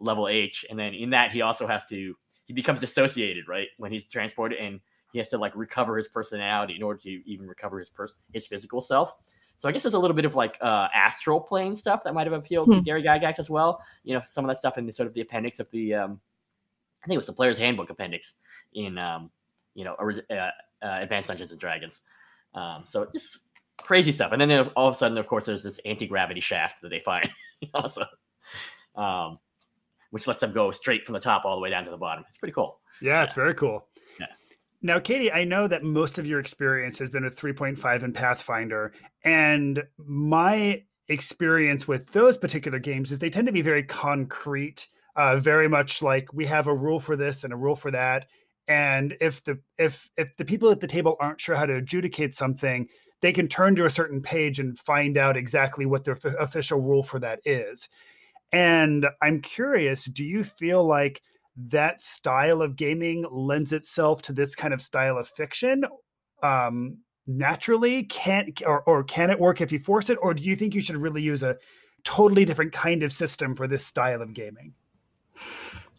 level 0.00 0.28
H. 0.28 0.64
And 0.68 0.78
then 0.78 0.94
in 0.94 1.10
that, 1.10 1.30
he 1.30 1.42
also 1.42 1.66
has 1.66 1.84
to, 1.86 2.14
he 2.44 2.52
becomes 2.52 2.80
dissociated, 2.80 3.46
right? 3.48 3.68
When 3.78 3.92
he's 3.92 4.06
transported 4.06 4.58
and 4.58 4.80
he 5.12 5.18
has 5.18 5.28
to 5.28 5.38
like 5.38 5.54
recover 5.54 5.96
his 5.96 6.08
personality 6.08 6.74
in 6.74 6.82
order 6.82 7.00
to 7.00 7.10
even 7.30 7.46
recover 7.46 7.78
his 7.78 7.88
person, 7.88 8.18
his 8.32 8.46
physical 8.46 8.80
self. 8.80 9.12
So 9.56 9.68
I 9.68 9.72
guess 9.72 9.82
there's 9.82 9.94
a 9.94 9.98
little 9.98 10.16
bit 10.16 10.24
of 10.24 10.34
like 10.34 10.56
uh, 10.60 10.88
astral 10.94 11.40
plane 11.40 11.76
stuff 11.76 12.02
that 12.04 12.14
might 12.14 12.26
have 12.26 12.32
appealed 12.32 12.70
to 12.70 12.78
Hmm. 12.78 12.82
Gary 12.82 13.02
Gygax 13.02 13.38
as 13.38 13.50
well. 13.50 13.82
You 14.04 14.14
know, 14.14 14.20
some 14.20 14.44
of 14.44 14.48
that 14.48 14.56
stuff 14.56 14.78
in 14.78 14.86
the 14.86 14.92
sort 14.92 15.06
of 15.06 15.12
the 15.12 15.20
appendix 15.20 15.60
of 15.60 15.70
the, 15.70 15.94
um, 15.94 16.20
I 17.04 17.06
think 17.06 17.16
it 17.16 17.18
was 17.18 17.26
the 17.26 17.32
player's 17.32 17.58
handbook 17.58 17.90
appendix 17.90 18.34
in, 18.72 18.96
um, 18.98 19.30
you 19.74 19.84
know 19.84 19.94
uh, 19.94 20.34
uh, 20.34 20.50
Advanced 20.82 21.28
Dungeons 21.28 21.52
and 21.52 21.60
Dragons. 21.60 22.00
Um, 22.54 22.82
so 22.84 23.06
just 23.12 23.40
crazy 23.78 24.12
stuff. 24.12 24.32
And 24.32 24.40
then 24.40 24.68
all 24.76 24.88
of 24.88 24.94
a 24.94 24.96
sudden, 24.96 25.18
of 25.18 25.26
course, 25.26 25.46
there's 25.46 25.62
this 25.62 25.78
anti 25.84 26.06
gravity 26.06 26.40
shaft 26.40 26.82
that 26.82 26.88
they 26.88 27.00
find 27.00 27.28
also, 27.74 28.04
um, 28.96 29.38
which 30.10 30.26
lets 30.26 30.40
them 30.40 30.52
go 30.52 30.70
straight 30.70 31.04
from 31.06 31.14
the 31.14 31.20
top 31.20 31.44
all 31.44 31.56
the 31.56 31.62
way 31.62 31.70
down 31.70 31.84
to 31.84 31.90
the 31.90 31.96
bottom. 31.96 32.24
It's 32.28 32.36
pretty 32.36 32.52
cool. 32.52 32.80
Yeah, 33.00 33.22
it's 33.22 33.34
very 33.34 33.54
cool. 33.54 33.86
Yeah. 34.18 34.26
Now, 34.82 34.98
Katie, 34.98 35.32
I 35.32 35.44
know 35.44 35.68
that 35.68 35.82
most 35.82 36.18
of 36.18 36.26
your 36.26 36.40
experience 36.40 36.98
has 36.98 37.10
been 37.10 37.24
with 37.24 37.38
3.5 37.38 38.02
and 38.02 38.14
Pathfinder, 38.14 38.92
and 39.24 39.82
my 39.98 40.82
experience 41.08 41.88
with 41.88 42.06
those 42.12 42.38
particular 42.38 42.78
games 42.78 43.10
is 43.10 43.18
they 43.18 43.30
tend 43.30 43.46
to 43.46 43.52
be 43.52 43.62
very 43.62 43.82
concrete, 43.82 44.86
uh, 45.16 45.36
very 45.38 45.68
much 45.68 46.02
like 46.02 46.32
we 46.32 46.46
have 46.46 46.68
a 46.68 46.74
rule 46.74 47.00
for 47.00 47.16
this 47.16 47.44
and 47.44 47.52
a 47.52 47.56
rule 47.56 47.76
for 47.76 47.90
that. 47.90 48.26
And 48.68 49.16
if 49.20 49.42
the 49.42 49.58
if 49.78 50.08
if 50.16 50.36
the 50.36 50.44
people 50.44 50.70
at 50.70 50.78
the 50.78 50.86
table 50.86 51.16
aren't 51.18 51.40
sure 51.40 51.56
how 51.56 51.66
to 51.66 51.74
adjudicate 51.74 52.36
something, 52.36 52.88
they 53.20 53.32
can 53.32 53.48
turn 53.48 53.74
to 53.76 53.84
a 53.84 53.90
certain 53.90 54.22
page 54.22 54.60
and 54.60 54.78
find 54.78 55.18
out 55.18 55.36
exactly 55.36 55.86
what 55.86 56.04
their 56.04 56.16
f- 56.24 56.36
official 56.38 56.80
rule 56.80 57.02
for 57.02 57.18
that 57.18 57.40
is. 57.44 57.88
And 58.52 59.06
I'm 59.22 59.40
curious, 59.40 60.04
do 60.04 60.24
you 60.24 60.44
feel 60.44 60.84
like 60.84 61.22
that 61.56 62.02
style 62.02 62.62
of 62.62 62.76
gaming 62.76 63.24
lends 63.30 63.72
itself 63.72 64.22
to 64.22 64.32
this 64.32 64.54
kind 64.54 64.74
of 64.74 64.80
style 64.80 65.18
of 65.18 65.28
fiction 65.28 65.84
um, 66.42 66.98
naturally? 67.26 68.04
Can 68.04 68.52
or, 68.66 68.82
or 68.82 69.04
can 69.04 69.30
it 69.30 69.38
work 69.38 69.60
if 69.60 69.70
you 69.70 69.78
force 69.78 70.10
it, 70.10 70.18
or 70.20 70.34
do 70.34 70.42
you 70.42 70.56
think 70.56 70.74
you 70.74 70.80
should 70.80 70.96
really 70.96 71.22
use 71.22 71.42
a 71.42 71.56
totally 72.02 72.44
different 72.44 72.72
kind 72.72 73.02
of 73.02 73.12
system 73.12 73.54
for 73.54 73.68
this 73.68 73.84
style 73.84 74.22
of 74.22 74.34
gaming? 74.34 74.74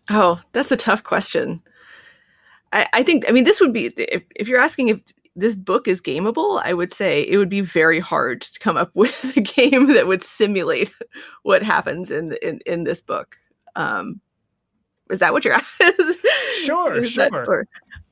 Oh, 0.09 0.41
that's 0.51 0.71
a 0.71 0.77
tough 0.77 1.03
question. 1.03 1.61
I, 2.73 2.87
I 2.93 3.03
think, 3.03 3.25
I 3.29 3.31
mean, 3.31 3.43
this 3.43 3.61
would 3.61 3.73
be, 3.73 3.87
if, 3.97 4.23
if 4.35 4.47
you're 4.47 4.59
asking 4.59 4.89
if 4.89 5.01
this 5.35 5.55
book 5.55 5.87
is 5.87 6.01
gameable, 6.01 6.61
I 6.63 6.73
would 6.73 6.93
say 6.93 7.21
it 7.23 7.37
would 7.37 7.49
be 7.49 7.61
very 7.61 7.99
hard 7.99 8.41
to 8.41 8.59
come 8.59 8.77
up 8.77 8.91
with 8.95 9.35
a 9.37 9.41
game 9.41 9.87
that 9.93 10.07
would 10.07 10.23
simulate 10.23 10.91
what 11.43 11.63
happens 11.63 12.11
in 12.11 12.33
in, 12.41 12.59
in 12.65 12.83
this 12.83 13.01
book. 13.01 13.37
Um, 13.75 14.19
is 15.09 15.19
that 15.19 15.33
what 15.33 15.45
you're 15.45 15.55
asking? 15.55 15.91
Sure, 16.65 16.97
Is 16.97 17.15
that- 17.15 17.31
sure. 17.31 17.45
or- 17.47 17.67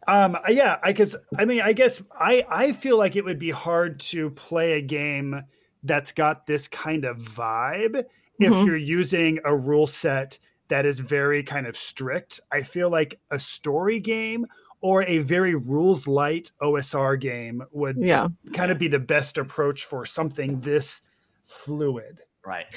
Um, 0.07 0.37
yeah, 0.47 0.77
I 0.81 0.91
guess 0.93 1.13
I 1.37 1.45
mean 1.45 1.61
I 1.61 1.73
guess 1.73 2.01
I 2.19 2.45
I 2.49 2.71
feel 2.73 2.97
like 2.97 3.15
it 3.17 3.25
would 3.25 3.37
be 3.37 3.51
hard 3.51 3.99
to 4.11 4.29
play 4.31 4.73
a 4.73 4.81
game 4.81 5.43
that's 5.83 6.11
got 6.13 6.45
this 6.47 6.67
kind 6.67 7.05
of 7.05 7.17
vibe 7.17 8.03
if 8.39 8.51
Mhm. 8.53 8.65
you're 8.65 8.77
using 8.77 9.39
a 9.45 9.55
rule 9.55 9.85
set 9.87 10.39
that 10.69 10.85
is 10.85 10.99
very 10.99 11.43
kind 11.43 11.67
of 11.67 11.75
strict. 11.77 12.39
I 12.51 12.61
feel 12.63 12.89
like 12.89 13.19
a 13.31 13.39
story 13.39 13.99
game 13.99 14.45
or 14.81 15.03
a 15.03 15.19
very 15.19 15.55
rules 15.55 16.07
light 16.07 16.51
OSR 16.61 17.19
game 17.19 17.63
would 17.71 17.97
Yeah. 17.97 18.27
kind 18.53 18.71
of 18.71 18.79
be 18.79 18.87
the 18.87 18.99
best 18.99 19.37
approach 19.37 19.85
for 19.85 20.05
something 20.05 20.59
this 20.61 21.01
fluid. 21.45 22.19
Right. 22.45 22.67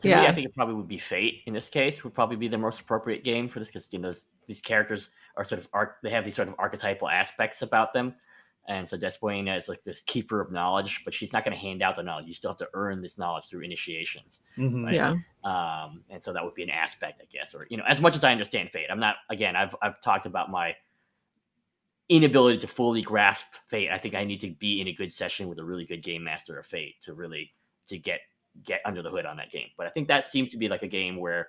To 0.00 0.08
me, 0.08 0.10
Yeah. 0.10 0.22
I 0.22 0.32
think 0.32 0.46
it 0.48 0.54
probably 0.54 0.74
would 0.74 0.88
be 0.88 0.98
Fate 0.98 1.42
in 1.46 1.54
this 1.54 1.68
case. 1.68 2.02
Would 2.02 2.14
probably 2.14 2.36
be 2.36 2.48
the 2.48 2.58
most 2.58 2.80
appropriate 2.80 3.22
game 3.22 3.48
for 3.48 3.60
this 3.60 3.68
because 3.68 3.92
you 3.92 3.98
know 4.00 4.08
those, 4.08 4.26
these 4.46 4.60
characters 4.60 5.10
are 5.36 5.44
sort 5.44 5.60
of 5.60 5.68
arc. 5.72 6.02
They 6.02 6.10
have 6.10 6.24
these 6.24 6.34
sort 6.34 6.48
of 6.48 6.56
archetypal 6.58 7.08
aspects 7.08 7.62
about 7.62 7.92
them, 7.94 8.14
and 8.66 8.86
so 8.88 8.98
Despoina 8.98 9.56
is 9.56 9.68
like 9.68 9.82
this 9.84 10.02
keeper 10.02 10.40
of 10.40 10.50
knowledge, 10.50 11.02
but 11.04 11.14
she's 11.14 11.32
not 11.32 11.44
going 11.44 11.56
to 11.56 11.60
hand 11.60 11.82
out 11.82 11.94
the 11.96 12.02
knowledge. 12.02 12.26
You 12.26 12.34
still 12.34 12.50
have 12.50 12.58
to 12.58 12.68
earn 12.74 13.00
this 13.00 13.16
knowledge 13.16 13.44
through 13.44 13.60
initiations. 13.62 14.40
Mhm. 14.58 14.84
Right. 14.86 14.94
Yeah. 14.94 15.14
Um, 15.44 16.02
and 16.10 16.20
so 16.22 16.32
that 16.32 16.44
would 16.44 16.54
be 16.54 16.64
an 16.64 16.70
aspect, 16.70 17.20
I 17.22 17.26
guess, 17.30 17.54
or 17.54 17.66
you 17.70 17.76
know, 17.76 17.84
as 17.86 18.00
much 18.00 18.16
as 18.16 18.24
I 18.24 18.32
understand 18.32 18.70
Fate, 18.70 18.88
I'm 18.90 19.00
not. 19.00 19.16
Again, 19.30 19.54
I've 19.54 19.74
I've 19.82 20.00
talked 20.00 20.26
about 20.26 20.50
my 20.50 20.74
inability 22.16 22.58
to 22.58 22.66
fully 22.66 23.00
grasp 23.00 23.54
Fate. 23.66 23.90
I 23.90 23.98
think 23.98 24.14
I 24.14 24.24
need 24.24 24.40
to 24.40 24.50
be 24.50 24.80
in 24.80 24.88
a 24.88 24.92
good 24.92 25.12
session 25.12 25.48
with 25.48 25.58
a 25.58 25.64
really 25.64 25.86
good 25.86 26.02
game 26.02 26.22
master 26.22 26.58
of 26.58 26.66
Fate 26.66 27.00
to 27.02 27.14
really 27.14 27.52
to 27.86 27.98
get 27.98 28.20
get 28.64 28.80
under 28.84 29.02
the 29.02 29.10
hood 29.10 29.24
on 29.24 29.36
that 29.38 29.50
game. 29.50 29.68
But 29.78 29.86
I 29.86 29.90
think 29.90 30.08
that 30.08 30.26
seems 30.26 30.50
to 30.50 30.58
be 30.58 30.68
like 30.68 30.82
a 30.82 30.88
game 30.88 31.16
where 31.16 31.48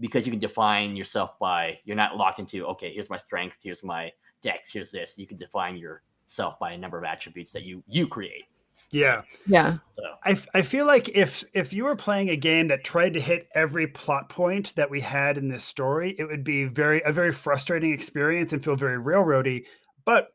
because 0.00 0.26
you 0.26 0.32
can 0.32 0.40
define 0.40 0.96
yourself 0.96 1.38
by 1.38 1.78
you're 1.84 1.96
not 1.96 2.16
locked 2.16 2.40
into 2.40 2.66
okay, 2.66 2.92
here's 2.92 3.08
my 3.08 3.16
strength, 3.16 3.58
here's 3.62 3.84
my 3.84 4.10
dex, 4.42 4.72
here's 4.72 4.90
this. 4.90 5.16
You 5.16 5.26
can 5.26 5.36
define 5.36 5.76
yourself 5.76 6.58
by 6.58 6.72
a 6.72 6.78
number 6.78 6.98
of 6.98 7.04
attributes 7.04 7.52
that 7.52 7.62
you 7.62 7.82
you 7.86 8.08
create. 8.08 8.44
Yeah. 8.90 9.22
Yeah. 9.46 9.78
So 9.92 10.02
I, 10.24 10.30
f- 10.30 10.48
I 10.54 10.62
feel 10.62 10.86
like 10.86 11.10
if 11.10 11.44
if 11.54 11.72
you 11.72 11.84
were 11.84 11.96
playing 11.96 12.30
a 12.30 12.36
game 12.36 12.68
that 12.68 12.82
tried 12.82 13.12
to 13.14 13.20
hit 13.20 13.48
every 13.54 13.86
plot 13.86 14.28
point 14.28 14.74
that 14.76 14.90
we 14.90 15.00
had 15.00 15.38
in 15.38 15.48
this 15.48 15.64
story, 15.64 16.16
it 16.18 16.24
would 16.24 16.44
be 16.44 16.64
very 16.64 17.02
a 17.04 17.12
very 17.12 17.32
frustrating 17.32 17.92
experience 17.92 18.52
and 18.52 18.64
feel 18.64 18.76
very 18.76 18.98
railroady. 18.98 19.64
But 20.04 20.28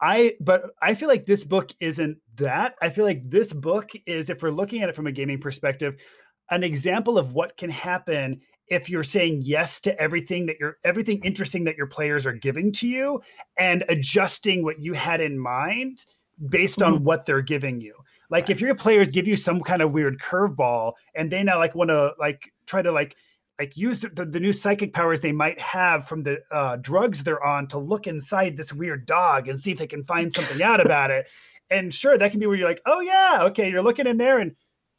I 0.00 0.34
but 0.40 0.70
I 0.80 0.94
feel 0.94 1.08
like 1.08 1.26
this 1.26 1.44
book 1.44 1.70
isn't 1.80 2.18
that. 2.36 2.74
I 2.80 2.88
feel 2.88 3.04
like 3.04 3.28
this 3.28 3.52
book 3.52 3.90
is, 4.06 4.30
if 4.30 4.42
we're 4.42 4.50
looking 4.50 4.82
at 4.82 4.88
it 4.88 4.96
from 4.96 5.06
a 5.06 5.12
gaming 5.12 5.40
perspective, 5.40 5.96
an 6.50 6.64
example 6.64 7.18
of 7.18 7.32
what 7.32 7.56
can 7.56 7.70
happen 7.70 8.40
if 8.68 8.88
you're 8.88 9.04
saying 9.04 9.40
yes 9.42 9.80
to 9.80 10.00
everything 10.00 10.46
that 10.46 10.56
you're 10.58 10.78
everything 10.84 11.20
interesting 11.24 11.64
that 11.64 11.76
your 11.76 11.86
players 11.86 12.24
are 12.24 12.32
giving 12.32 12.72
to 12.72 12.88
you 12.88 13.20
and 13.58 13.84
adjusting 13.88 14.64
what 14.64 14.80
you 14.80 14.92
had 14.92 15.20
in 15.20 15.38
mind 15.38 16.06
based 16.48 16.82
on 16.82 16.94
mm-hmm. 16.94 17.04
what 17.04 17.26
they're 17.26 17.42
giving 17.42 17.80
you. 17.80 17.94
Like 18.30 18.48
if 18.48 18.60
your 18.60 18.74
players 18.74 19.10
give 19.10 19.26
you 19.26 19.36
some 19.36 19.60
kind 19.60 19.82
of 19.82 19.92
weird 19.92 20.20
curveball 20.20 20.92
and 21.14 21.30
they 21.30 21.42
now 21.42 21.58
like 21.58 21.74
want 21.74 21.90
to 21.90 22.14
like 22.18 22.52
try 22.66 22.80
to 22.80 22.92
like 22.92 23.16
like 23.60 23.76
use 23.76 24.00
the, 24.00 24.24
the 24.24 24.40
new 24.40 24.54
psychic 24.54 24.94
powers 24.94 25.20
they 25.20 25.32
might 25.32 25.60
have 25.60 26.08
from 26.08 26.22
the 26.22 26.38
uh, 26.50 26.76
drugs 26.76 27.22
they're 27.22 27.44
on 27.44 27.68
to 27.68 27.78
look 27.78 28.06
inside 28.06 28.56
this 28.56 28.72
weird 28.72 29.04
dog 29.04 29.48
and 29.48 29.60
see 29.60 29.70
if 29.72 29.78
they 29.78 29.86
can 29.86 30.02
find 30.04 30.32
something 30.32 30.62
out 30.62 30.80
about 30.84 31.10
it. 31.10 31.28
And 31.72 31.94
sure, 31.94 32.18
that 32.18 32.32
can 32.32 32.40
be 32.40 32.46
where 32.46 32.56
you're 32.56 32.68
like, 32.68 32.82
oh 32.84 32.98
yeah, 32.98 33.42
okay, 33.42 33.70
you're 33.70 33.80
looking 33.80 34.08
in 34.08 34.16
there 34.16 34.40
and 34.40 34.56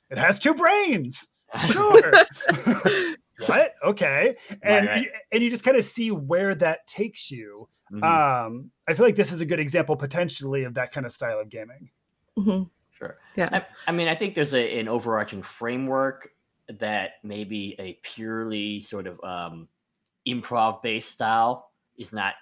it 0.09 0.18
has 0.18 0.39
two 0.39 0.53
brains. 0.53 1.28
Sure. 1.70 2.14
what? 3.45 3.74
Okay. 3.84 4.38
And 4.62 4.88
right. 4.88 5.01
You, 5.01 5.09
and 5.34 5.43
you 5.43 5.49
just 5.49 5.66
kind 5.66 5.76
of 5.76 5.84
see 5.84 6.12
where 6.12 6.55
that 6.55 6.88
takes 6.88 7.30
you. 7.30 7.68
mhm, 7.91 8.03
Um, 8.03 8.72
I 8.88 8.93
feel 8.93 9.05
like 9.05 9.18
this 9.18 9.34
is 9.34 9.41
a 9.41 9.45
good 9.45 9.59
example 9.59 9.97
potentially 9.97 10.64
of 10.64 10.74
that 10.76 10.93
kind 10.93 11.05
of 11.05 11.12
style 11.12 11.41
of 11.41 11.49
gaming. 11.49 11.89
hmm 12.38 12.64
sure. 12.97 13.18
Yeah. 13.36 13.49
I, 13.51 13.66
I 13.88 13.91
mean, 13.91 14.07
I 14.07 14.16
think 14.16 14.34
there's 14.36 14.53
a, 14.53 14.80
an 14.80 14.88
overarching 14.88 15.41
framework 15.41 16.30
that 16.80 17.13
maybe 17.24 17.76
a 17.80 17.93
purely 18.03 18.80
sort 18.80 19.07
of 19.07 19.19
um, 19.24 19.67
improv 20.28 20.82
based 20.82 21.11
style 21.11 21.72
is 21.97 22.11
not 22.13 22.34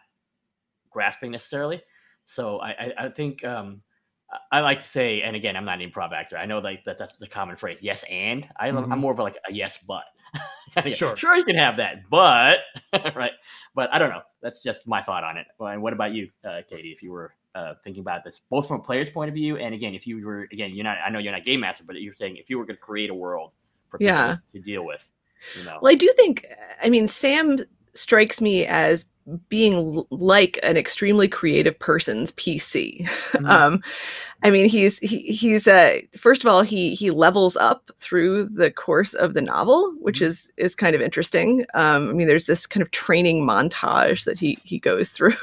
grasping 0.90 1.32
necessarily. 1.32 1.82
So 2.26 2.60
I, 2.60 2.70
I, 2.70 2.94
I 3.06 3.10
think 3.10 3.44
um, 3.44 3.82
I- 4.52 4.60
like 4.62 4.82
to 4.82 4.88
say, 4.88 5.22
and 5.22 5.36
again, 5.36 5.56
I'm 5.56 5.66
not 5.66 5.82
an 5.82 5.90
improv 5.90 6.12
actor. 6.14 6.38
I 6.38 6.46
know 6.46 6.60
like 6.60 6.84
that 6.86 6.98
that's 6.98 7.16
the 7.18 7.28
common 7.28 7.56
phrase, 7.56 7.84
yes 7.84 8.04
and. 8.10 8.48
I, 8.58 8.70
Mhm. 8.70 8.92
I'm 8.92 9.00
more 9.00 9.12
of 9.12 9.20
a, 9.20 9.24
like 9.24 9.38
a 9.48 9.54
yes 9.54 9.78
but. 9.80 10.04
Yeah, 10.86 10.92
Sure. 10.94 11.18
sure, 11.18 11.36
you 11.36 11.44
can 11.44 11.56
have 11.56 11.78
that, 11.78 12.08
but 12.12 12.60
right. 13.16 13.32
But 13.74 13.92
I 13.92 13.98
don't 13.98 14.12
know. 14.12 14.22
That's 14.44 14.62
just 14.62 14.88
my 14.88 15.02
thought 15.02 15.24
on 15.24 15.36
it. 15.38 15.48
Well, 15.58 15.72
And 15.72 15.82
what 15.82 15.94
about 15.94 16.14
you, 16.14 16.30
uh, 16.48 16.62
Katie? 16.70 16.92
If 16.92 17.02
you 17.02 17.12
were 17.12 17.34
uh, 17.56 17.74
thinking 17.84 18.02
about 18.02 18.24
this, 18.24 18.40
both 18.52 18.68
from 18.68 18.80
a 18.80 18.84
player's 18.84 19.10
point 19.10 19.30
of 19.30 19.34
view, 19.34 19.58
and 19.58 19.74
again, 19.74 19.96
if 19.96 20.06
you 20.06 20.24
were 20.24 20.48
again, 20.54 20.76
you're 20.76 20.84
not. 20.84 21.00
I 21.04 21.10
know 21.10 21.18
you're 21.18 21.34
not 21.34 21.44
game 21.44 21.62
master, 21.62 21.84
but 21.88 22.00
you're 22.00 22.14
saying 22.14 22.38
if 22.38 22.52
you 22.52 22.60
were 22.60 22.66
going 22.66 22.76
to 22.76 22.82
create 22.82 23.10
a 23.10 23.16
world 23.16 23.56
for 23.90 23.98
people 24.00 24.08
Yeah. 24.08 24.38
to 24.52 24.60
deal 24.60 24.86
with, 24.86 25.10
you 25.56 25.64
know, 25.64 25.80
Well, 25.82 25.92
I 25.92 25.96
do 25.96 26.12
think, 26.16 26.46
I 26.82 26.90
mean, 26.90 27.08
Sam 27.08 27.58
strikes 27.94 28.40
me 28.42 28.66
as 28.66 29.06
being 29.50 29.74
l- 29.98 30.08
like 30.10 30.58
an 30.64 30.78
extremely 30.78 31.28
creative 31.28 31.78
person's 31.80 32.32
PC. 32.32 33.08
um, 33.46 33.82
I 34.42 34.52
mean, 34.52 34.70
he's 34.70 35.00
he, 35.00 35.20
he's 35.20 35.68
uh, 35.68 36.00
first 36.18 36.44
of 36.44 36.50
all 36.50 36.62
he 36.62 36.96
he 36.96 37.12
levels 37.12 37.58
up 37.58 37.92
through 37.98 38.46
the 38.46 38.72
course 38.72 39.14
of 39.14 39.34
the 39.34 39.42
novel, 39.42 39.94
which 40.00 40.22
is 40.22 40.52
is 40.58 40.76
kind 40.76 40.96
of 40.96 41.02
interesting. 41.02 41.66
Um, 41.74 42.10
I 42.10 42.14
mean, 42.14 42.28
there's 42.28 42.46
this 42.46 42.66
kind 42.66 42.82
of 42.82 42.92
training 42.92 43.46
montage 43.46 44.24
that 44.24 44.40
he 44.40 44.58
he 44.64 44.80
goes 44.80 45.12
through. 45.12 45.36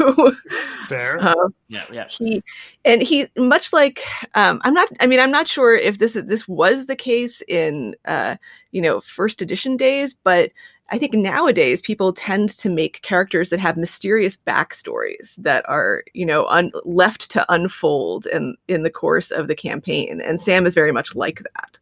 Fair. 0.87 1.19
Um, 1.19 1.55
yeah, 1.69 1.85
yeah. 1.93 2.07
he 2.09 2.43
and 2.85 3.03
he 3.03 3.27
much 3.37 3.73
like 3.73 4.05
um 4.35 4.61
i'm 4.65 4.73
not 4.73 4.89
i 5.01 5.07
mean 5.07 5.19
i'm 5.19 5.33
not 5.33 5.49
sure 5.49 5.75
if 5.75 5.99
this 5.99 6.15
is 6.15 6.25
this 6.27 6.47
was 6.47 6.87
the 6.87 6.95
case 6.95 7.43
in 7.49 7.95
uh 8.05 8.37
you 8.71 8.81
know 8.81 9.01
first 9.01 9.43
edition 9.43 9.77
days 9.77 10.15
but 10.15 10.53
i 10.91 10.99
think 10.99 11.15
nowadays 11.15 11.81
people 11.81 12.13
tend 12.13 12.49
to 12.49 12.69
make 12.69 13.03
characters 13.03 13.51
that 13.51 13.61
have 13.61 13.77
mysterious 13.77 14.37
backstories 14.37 15.37
that 15.37 15.65
are 15.69 16.05
you 16.15 16.27
know 16.27 16.47
un- 16.47 16.73
left 16.85 17.31
to 17.31 17.45
unfold 17.53 18.27
in 18.27 18.57
in 18.69 18.83
the 18.83 18.91
course 18.91 19.31
of 19.31 19.49
the 19.49 19.55
campaign 19.55 20.21
and 20.25 20.41
sam 20.41 20.67
is 20.67 20.75
very 20.75 20.93
much 20.93 21.15
like 21.15 21.43
that 21.55 21.79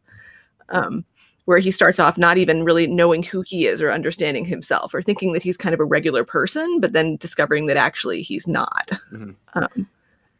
um 0.69 1.05
where 1.45 1.59
he 1.59 1.69
starts 1.69 1.99
off 1.99 2.17
not 2.17 2.37
even 2.39 2.63
really 2.63 2.87
knowing 2.87 3.21
who 3.21 3.41
he 3.41 3.67
is 3.67 3.79
or 3.79 3.91
understanding 3.91 4.45
himself 4.45 4.93
or 4.95 5.01
thinking 5.01 5.31
that 5.33 5.43
he's 5.43 5.57
kind 5.57 5.73
of 5.73 5.79
a 5.79 5.85
regular 5.85 6.23
person 6.23 6.79
but 6.79 6.93
then 6.93 7.15
discovering 7.17 7.67
that 7.67 7.77
actually 7.77 8.21
he's 8.21 8.47
not 8.47 8.91
Mhm. 9.11 9.35
um, 9.53 9.87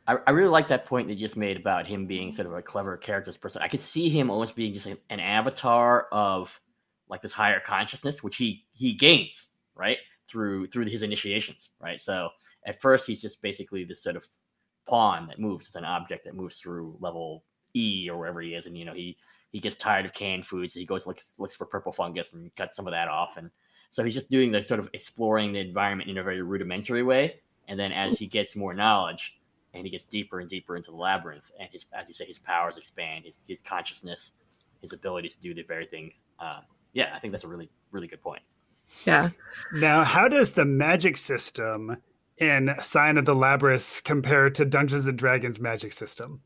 I, 0.07 0.17
I 0.27 0.31
really 0.31 0.49
like 0.49 0.67
that 0.67 0.85
point 0.85 1.07
that 1.07 1.15
you 1.15 1.19
just 1.19 1.37
made 1.37 1.57
about 1.57 1.87
him 1.87 2.05
being 2.05 2.31
sort 2.31 2.47
of 2.47 2.53
a 2.53 2.61
clever 2.61 2.97
characters 2.97 3.37
person. 3.37 3.61
I 3.61 3.67
could 3.67 3.79
see 3.79 4.09
him 4.09 4.29
almost 4.29 4.55
being 4.55 4.73
just 4.73 4.85
like 4.85 5.01
an 5.09 5.19
avatar 5.19 6.07
of 6.11 6.59
like 7.09 7.21
this 7.21 7.33
higher 7.33 7.59
consciousness, 7.59 8.23
which 8.23 8.37
he 8.37 8.65
he 8.73 8.93
gains 8.93 9.47
right 9.75 9.97
through 10.27 10.67
through 10.67 10.85
his 10.85 11.01
initiations, 11.01 11.69
right? 11.79 11.99
So 11.99 12.29
at 12.65 12.81
first 12.81 13.07
he's 13.07 13.21
just 13.21 13.41
basically 13.41 13.83
this 13.83 14.01
sort 14.01 14.15
of 14.15 14.27
pawn 14.87 15.27
that 15.27 15.39
moves, 15.39 15.67
it's 15.67 15.75
an 15.75 15.85
object 15.85 16.25
that 16.25 16.35
moves 16.35 16.57
through 16.57 16.97
level 16.99 17.43
E 17.75 18.09
or 18.09 18.17
wherever 18.17 18.41
he 18.41 18.53
is, 18.53 18.65
and 18.65 18.77
you 18.77 18.85
know 18.85 18.93
he 18.93 19.17
he 19.51 19.59
gets 19.59 19.75
tired 19.75 20.05
of 20.05 20.13
canned 20.13 20.45
foods, 20.45 20.73
so 20.73 20.79
he 20.79 20.85
goes 20.85 21.07
looks 21.07 21.35
looks 21.37 21.55
for 21.55 21.65
purple 21.65 21.91
fungus 21.91 22.33
and 22.33 22.53
cuts 22.55 22.75
some 22.77 22.87
of 22.87 22.91
that 22.91 23.07
off, 23.07 23.37
and 23.37 23.49
so 23.89 24.03
he's 24.03 24.13
just 24.13 24.29
doing 24.29 24.51
the 24.51 24.61
sort 24.61 24.79
of 24.79 24.89
exploring 24.93 25.53
the 25.53 25.59
environment 25.59 26.09
in 26.09 26.17
a 26.17 26.23
very 26.23 26.41
rudimentary 26.41 27.03
way, 27.03 27.39
and 27.67 27.79
then 27.79 27.91
as 27.91 28.17
he 28.17 28.27
gets 28.27 28.55
more 28.55 28.73
knowledge 28.73 29.37
and 29.73 29.83
he 29.83 29.89
gets 29.89 30.05
deeper 30.05 30.39
and 30.39 30.49
deeper 30.49 30.75
into 30.77 30.91
the 30.91 30.97
labyrinth 30.97 31.51
and 31.59 31.69
his 31.71 31.85
as 31.93 32.07
you 32.07 32.13
say 32.13 32.25
his 32.25 32.39
powers 32.39 32.77
expand 32.77 33.25
his, 33.25 33.41
his 33.47 33.61
consciousness 33.61 34.33
his 34.81 34.93
ability 34.93 35.27
to 35.27 35.39
do 35.39 35.53
the 35.53 35.63
very 35.63 35.85
things 35.85 36.23
um, 36.39 36.61
yeah 36.95 37.11
i 37.13 37.19
think 37.19 37.31
that's 37.31 37.43
a 37.43 37.47
really 37.47 37.69
really 37.91 38.07
good 38.07 38.21
point 38.21 38.41
yeah 39.05 39.29
Now, 39.73 40.03
how 40.03 40.27
does 40.27 40.53
the 40.53 40.65
magic 40.65 41.17
system 41.17 41.97
in 42.37 42.75
Sign 42.81 43.17
of 43.17 43.25
the 43.25 43.35
Labyrinth 43.35 44.01
compare 44.03 44.49
to 44.49 44.65
Dungeons 44.65 45.05
and 45.07 45.17
Dragons 45.17 45.59
magic 45.59 45.93
system? 45.93 46.41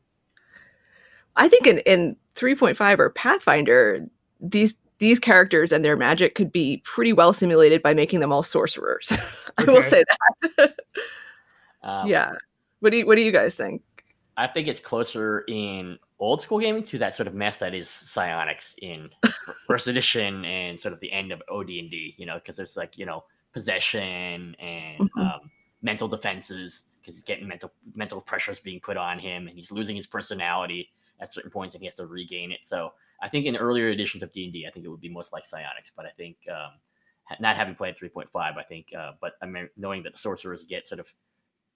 I 1.36 1.48
think 1.48 1.66
in, 1.66 1.78
in 1.80 2.16
3.5 2.36 2.98
or 2.98 3.10
Pathfinder, 3.10 4.06
these 4.40 4.74
these 4.98 5.18
characters 5.18 5.72
and 5.72 5.82
their 5.82 5.96
magic 5.96 6.34
could 6.34 6.52
be 6.52 6.82
pretty 6.84 7.12
well 7.12 7.32
simulated 7.32 7.82
by 7.82 7.94
making 7.94 8.20
them 8.20 8.32
all 8.32 8.42
sorcerers. 8.42 9.16
I 9.58 9.64
will 9.64 9.82
say 9.82 10.04
that. 10.42 10.74
um, 11.82 12.06
yeah. 12.06 12.32
What 12.80 12.90
do 12.90 12.98
you 12.98 13.06
what 13.06 13.16
do 13.16 13.22
you 13.22 13.32
guys 13.32 13.54
think? 13.54 13.82
I 14.40 14.46
think 14.46 14.68
it's 14.68 14.80
closer 14.80 15.44
in 15.48 15.98
old 16.18 16.40
school 16.40 16.58
gaming 16.58 16.82
to 16.84 16.98
that 16.98 17.14
sort 17.14 17.26
of 17.26 17.34
mess 17.34 17.58
that 17.58 17.74
is 17.74 17.88
psionics 17.88 18.74
in 18.82 19.08
first 19.66 19.86
edition 19.86 20.44
and 20.44 20.78
sort 20.80 20.92
of 20.92 21.00
the 21.00 21.12
end 21.12 21.32
of 21.32 21.42
od&d 21.50 22.14
you 22.16 22.26
know 22.26 22.34
because 22.34 22.56
there's 22.56 22.76
like 22.76 22.98
you 22.98 23.06
know 23.06 23.24
possession 23.52 24.54
and 24.58 25.08
Mhm. 25.16 25.20
um, 25.20 25.50
mental 25.82 26.08
defenses 26.08 26.82
because 27.00 27.14
he's 27.14 27.24
getting 27.24 27.48
mental 27.48 27.72
mental 27.94 28.20
pressures 28.20 28.58
being 28.58 28.80
put 28.80 28.96
on 28.96 29.18
him 29.18 29.46
and 29.46 29.56
he's 29.56 29.70
losing 29.72 29.96
his 29.96 30.06
personality 30.06 30.90
at 31.20 31.32
certain 31.32 31.50
points 31.50 31.74
and 31.74 31.82
he 31.82 31.86
has 31.86 31.94
to 31.94 32.06
regain 32.06 32.52
it 32.52 32.62
so 32.62 32.92
i 33.22 33.28
think 33.28 33.46
in 33.46 33.56
earlier 33.56 33.88
editions 33.88 34.22
of 34.22 34.30
d&d 34.30 34.66
i 34.66 34.70
think 34.70 34.84
it 34.84 34.88
would 34.88 35.00
be 35.00 35.08
most 35.08 35.32
like 35.32 35.44
psionics 35.44 35.90
but 35.96 36.06
i 36.06 36.10
think 36.16 36.36
um, 36.50 36.72
not 37.40 37.56
having 37.56 37.74
played 37.74 37.96
3.5 37.96 38.28
i 38.36 38.62
think 38.62 38.92
uh, 38.98 39.12
but 39.20 39.32
i 39.42 39.46
mean 39.46 39.68
knowing 39.76 40.02
that 40.02 40.12
the 40.12 40.18
sorcerers 40.18 40.64
get 40.64 40.86
sort 40.86 41.00
of 41.00 41.12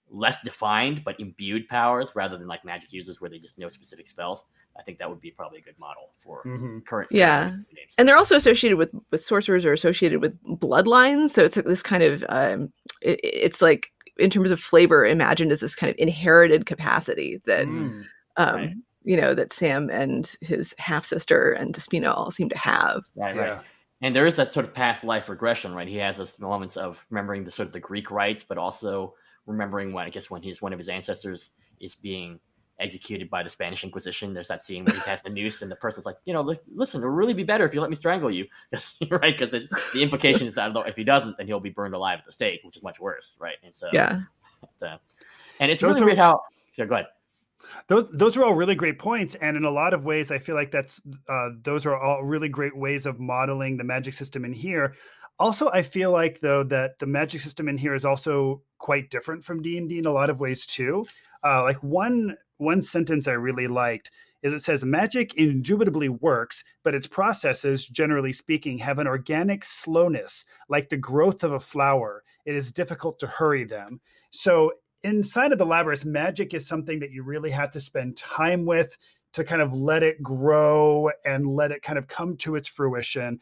less 0.09 0.41
defined 0.43 1.03
but 1.03 1.19
imbued 1.19 1.67
powers 1.67 2.11
rather 2.15 2.37
than 2.37 2.47
like 2.47 2.63
magic 2.63 2.93
users 2.93 3.19
where 3.19 3.29
they 3.29 3.37
just 3.39 3.57
know 3.57 3.67
specific 3.69 4.05
spells. 4.07 4.45
I 4.77 4.83
think 4.83 4.99
that 4.99 5.09
would 5.09 5.21
be 5.21 5.31
probably 5.31 5.59
a 5.59 5.61
good 5.61 5.79
model 5.79 6.11
for 6.19 6.43
Mhm. 6.45 6.85
current. 6.85 7.09
Yeah. 7.11 7.49
current 7.49 7.65
and 7.97 8.07
they're 8.07 8.17
also 8.17 8.35
associated 8.35 8.77
with 8.77 8.91
with 9.11 9.21
sorcerers 9.23 9.65
or 9.65 9.73
associated 9.73 10.21
with 10.21 10.37
bloodlines 10.43 11.29
so 11.29 11.43
it's 11.43 11.55
like 11.55 11.65
this 11.65 11.83
kind 11.83 12.03
of 12.03 12.23
um 12.29 12.71
it, 13.01 13.19
it's 13.23 13.61
like 13.61 13.91
in 14.17 14.29
terms 14.29 14.51
of 14.51 14.59
flavor 14.59 15.05
imagined 15.05 15.51
as 15.51 15.59
this 15.59 15.75
kind 15.75 15.89
of 15.91 15.95
inherited 15.97 16.65
capacity 16.65 17.41
that 17.45 17.65
Mm. 17.67 18.05
um 18.37 18.55
Right. 18.55 18.73
you 19.03 19.17
know 19.17 19.33
that 19.33 19.51
sam 19.51 19.89
and 19.89 20.35
his 20.41 20.73
half 20.77 21.03
sister 21.05 21.51
and 21.53 21.73
despina 21.73 22.15
all 22.15 22.31
seem 22.31 22.49
to 22.49 22.57
have 22.57 23.05
right, 23.15 23.35
Yeah. 23.35 23.41
right. 23.55 23.61
And 24.01 24.13
there 24.13 24.25
is 24.27 24.35
that 24.35 24.51
sort 24.51 24.67
of 24.67 24.73
past 24.73 25.05
life 25.05 25.29
regression, 25.29 25.73
right? 25.73 25.87
He 25.87 25.95
has 25.97 26.17
those 26.17 26.37
moments 26.37 26.75
of 26.75 27.03
remembering 27.09 27.45
the 27.45 27.49
sort 27.49 27.67
of 27.67 27.73
the 27.73 27.79
Greek 27.79 28.11
rites, 28.11 28.43
but 28.43 28.57
also 28.57 29.15
remembering 29.45 29.93
when 29.93 30.05
I 30.05 30.09
guess 30.09 30.29
when 30.29 30.41
his 30.41 30.61
one 30.61 30.73
of 30.73 30.79
his 30.79 30.89
ancestors 30.89 31.51
is 31.79 31.95
being 31.95 32.39
executed 32.79 33.29
by 33.29 33.41
the 33.41 33.49
Spanish 33.49 33.83
Inquisition. 33.85 34.33
There's 34.33 34.49
that 34.49 34.61
scene 34.61 34.83
where 34.83 34.95
he 34.95 35.01
has 35.09 35.23
the 35.23 35.29
noose, 35.29 35.61
and 35.61 35.71
the 35.71 35.77
person's 35.77 36.05
like, 36.05 36.17
you 36.25 36.33
know, 36.33 36.41
listen, 36.73 36.99
it'll 37.01 37.11
really 37.13 37.33
be 37.33 37.43
better 37.43 37.65
if 37.65 37.73
you 37.73 37.79
let 37.79 37.89
me 37.89 37.95
strangle 37.95 38.29
you, 38.29 38.45
'Cause- 38.73 38.95
right? 39.09 39.37
Because 39.37 39.67
the 39.93 40.01
implication 40.03 40.45
is 40.47 40.55
that 40.55 40.75
if 40.85 40.95
he 40.95 41.03
doesn't, 41.05 41.37
then 41.37 41.47
he'll 41.47 41.59
be 41.61 41.69
burned 41.69 41.93
alive 41.95 42.19
at 42.19 42.25
the 42.25 42.31
stake, 42.33 42.59
which 42.63 42.75
is 42.75 42.83
much 42.83 42.99
worse, 42.99 43.37
right? 43.39 43.55
And 43.63 43.73
so, 43.73 43.87
yeah 43.93 44.21
uh, 44.81 44.97
and 45.59 45.71
it's 45.71 45.79
Those 45.81 45.91
really 45.95 46.01
are- 46.01 46.05
weird 46.05 46.17
how. 46.17 46.41
So 46.71 46.85
go 46.85 46.95
ahead. 46.95 47.07
Those 47.87 48.05
those 48.11 48.37
are 48.37 48.43
all 48.43 48.53
really 48.55 48.75
great 48.75 48.99
points, 48.99 49.35
and 49.35 49.55
in 49.57 49.63
a 49.63 49.71
lot 49.71 49.93
of 49.93 50.03
ways, 50.05 50.29
I 50.31 50.37
feel 50.37 50.55
like 50.55 50.69
that's 50.71 51.01
uh, 51.29 51.49
those 51.63 51.85
are 51.85 51.95
all 51.97 52.23
really 52.23 52.49
great 52.49 52.75
ways 52.75 53.05
of 53.05 53.19
modeling 53.19 53.77
the 53.77 53.83
magic 53.83 54.13
system 54.13 54.43
in 54.45 54.53
here. 54.53 54.93
Also, 55.39 55.69
I 55.71 55.81
feel 55.81 56.11
like 56.11 56.39
though 56.41 56.63
that 56.65 56.99
the 56.99 57.07
magic 57.07 57.41
system 57.41 57.67
in 57.67 57.77
here 57.77 57.93
is 57.95 58.05
also 58.05 58.61
quite 58.85 59.09
different 59.09 59.43
from 59.43 59.63
D 59.63 59.79
and 59.79 59.89
D 59.89 59.97
in 59.97 60.05
a 60.05 60.11
lot 60.11 60.29
of 60.29 60.39
ways 60.39 60.63
too. 60.63 61.07
Uh, 61.43 61.63
like 61.63 61.81
one 61.81 62.37
one 62.57 62.83
sentence 62.83 63.27
I 63.27 63.31
really 63.31 63.67
liked 63.67 64.11
is 64.43 64.53
it 64.53 64.61
says 64.61 64.85
magic 64.85 65.33
indubitably 65.33 66.07
works, 66.07 66.63
but 66.83 66.93
its 66.93 67.07
processes, 67.07 67.87
generally 67.87 68.31
speaking, 68.31 68.77
have 68.77 68.99
an 68.99 69.07
organic 69.07 69.65
slowness, 69.65 70.45
like 70.69 70.87
the 70.87 70.97
growth 70.97 71.43
of 71.43 71.53
a 71.53 71.59
flower. 71.59 72.23
It 72.45 72.55
is 72.55 72.71
difficult 72.71 73.17
to 73.19 73.27
hurry 73.27 73.63
them. 73.63 74.01
So 74.29 74.71
inside 75.01 75.51
of 75.51 75.57
the 75.57 75.65
labyrinth, 75.65 76.05
magic 76.05 76.53
is 76.53 76.67
something 76.67 76.99
that 76.99 77.11
you 77.11 77.23
really 77.23 77.49
have 77.49 77.71
to 77.71 77.81
spend 77.81 78.17
time 78.17 78.65
with 78.67 78.95
to 79.33 79.43
kind 79.43 79.63
of 79.63 79.73
let 79.73 80.03
it 80.03 80.21
grow 80.21 81.09
and 81.25 81.47
let 81.47 81.71
it 81.71 81.81
kind 81.81 81.97
of 81.97 82.07
come 82.07 82.37
to 82.37 82.55
its 82.55 82.67
fruition. 82.67 83.39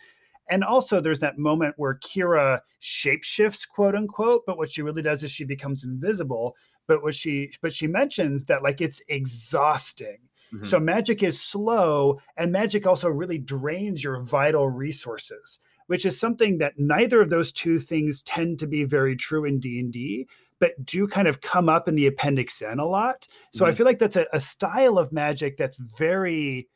And 0.49 0.63
also, 0.63 0.99
there's 0.99 1.21
that 1.21 1.37
moment 1.37 1.75
where 1.77 1.99
Kira 2.03 2.61
shapeshifts, 2.81 3.67
quote 3.67 3.95
unquote, 3.95 4.43
but 4.45 4.57
what 4.57 4.71
she 4.71 4.81
really 4.81 5.01
does 5.01 5.23
is 5.23 5.31
she 5.31 5.45
becomes 5.45 5.83
invisible. 5.83 6.55
But 6.87 7.01
what 7.01 7.15
she 7.15 7.53
but 7.61 7.73
she 7.73 7.87
mentions 7.87 8.45
that 8.45 8.61
like 8.63 8.81
it's 8.81 9.01
exhausting. 9.07 10.17
Mhm. 10.53 10.65
So 10.67 10.79
magic 10.79 11.23
is 11.23 11.41
slow, 11.41 12.19
and 12.37 12.51
magic 12.51 12.85
also 12.85 13.07
really 13.09 13.37
drains 13.37 14.03
your 14.03 14.21
vital 14.21 14.69
resources, 14.69 15.59
which 15.87 16.05
is 16.05 16.19
something 16.19 16.57
that 16.57 16.73
neither 16.77 17.21
of 17.21 17.29
those 17.29 17.51
two 17.51 17.79
things 17.79 18.21
tend 18.23 18.59
to 18.59 18.67
be 18.67 18.83
very 18.83 19.15
true 19.15 19.45
in 19.45 19.59
D 19.59 19.79
and 19.79 19.91
D, 19.93 20.27
but 20.59 20.85
do 20.85 21.07
kind 21.07 21.27
of 21.27 21.41
come 21.41 21.69
up 21.69 21.87
in 21.87 21.95
the 21.95 22.07
Appendix 22.07 22.61
N 22.61 22.79
a 22.79 22.85
lot. 22.85 23.27
So 23.51 23.65
I 23.65 23.71
Mhm. 23.71 23.77
feel 23.77 23.85
like 23.85 23.99
that's 23.99 24.15
a, 24.17 24.27
a 24.33 24.41
style 24.41 24.97
of 24.97 25.11
magic 25.13 25.55
that's 25.57 25.77
very, 25.77 26.67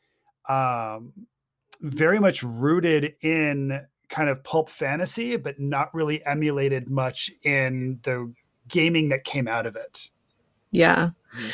um, 0.48 1.12
very 1.80 2.18
much 2.18 2.42
rooted 2.42 3.14
in 3.22 3.80
kind 4.08 4.28
of 4.28 4.42
pulp 4.42 4.70
fantasy, 4.70 5.36
but 5.36 5.58
not 5.60 5.94
really 5.94 6.24
emulated 6.24 6.90
much 6.90 7.30
in 7.42 7.98
the 8.02 8.32
gaming 8.68 9.08
that 9.10 9.24
came 9.24 9.48
out 9.48 9.66
of 9.66 9.76
it. 9.76 10.08
Yeah. 10.70 11.10
Mhm. 11.36 11.52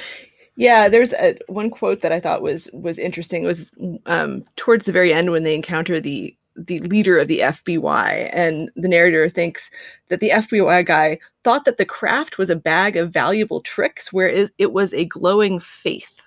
Yeah, 0.56 0.88
there's 0.88 1.12
a 1.14 1.36
one 1.48 1.70
quote 1.70 2.00
that 2.02 2.12
I 2.12 2.20
thought 2.20 2.42
was 2.42 2.70
was 2.72 2.98
interesting. 2.98 3.42
It 3.42 3.46
was 3.46 3.72
um, 4.06 4.44
towards 4.56 4.86
the 4.86 4.92
very 4.92 5.12
end 5.12 5.32
when 5.32 5.42
they 5.42 5.54
encounter 5.54 6.00
the 6.00 6.36
the 6.56 6.78
leader 6.80 7.18
of 7.18 7.26
the 7.26 7.40
FBI, 7.40 8.30
and 8.32 8.70
the 8.76 8.86
narrator 8.86 9.28
thinks 9.28 9.72
that 10.08 10.20
the 10.20 10.30
FBI 10.30 10.86
guy 10.86 11.18
thought 11.42 11.64
that 11.64 11.78
the 11.78 11.84
craft 11.84 12.38
was 12.38 12.50
a 12.50 12.56
bag 12.56 12.96
of 12.96 13.12
valuable 13.12 13.60
tricks, 13.60 14.12
whereas 14.12 14.52
it 14.58 14.72
was 14.72 14.94
a 14.94 15.04
glowing 15.06 15.58
faith. 15.58 16.20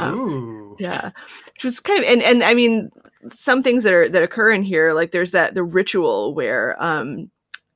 Um, 0.00 0.18
Ooh. 0.18 0.76
Yeah, 0.78 1.10
which 1.54 1.64
was 1.64 1.80
kind 1.80 1.98
of 1.98 2.08
and 2.08 2.22
and 2.22 2.42
I 2.42 2.54
mean 2.54 2.90
some 3.26 3.62
things 3.62 3.84
that 3.84 3.92
are 3.92 4.08
that 4.08 4.22
occur 4.22 4.50
in 4.50 4.62
here, 4.62 4.94
like 4.94 5.10
there's 5.10 5.32
that 5.32 5.54
the 5.54 5.62
ritual 5.62 6.34
where 6.34 6.82
um, 6.82 7.30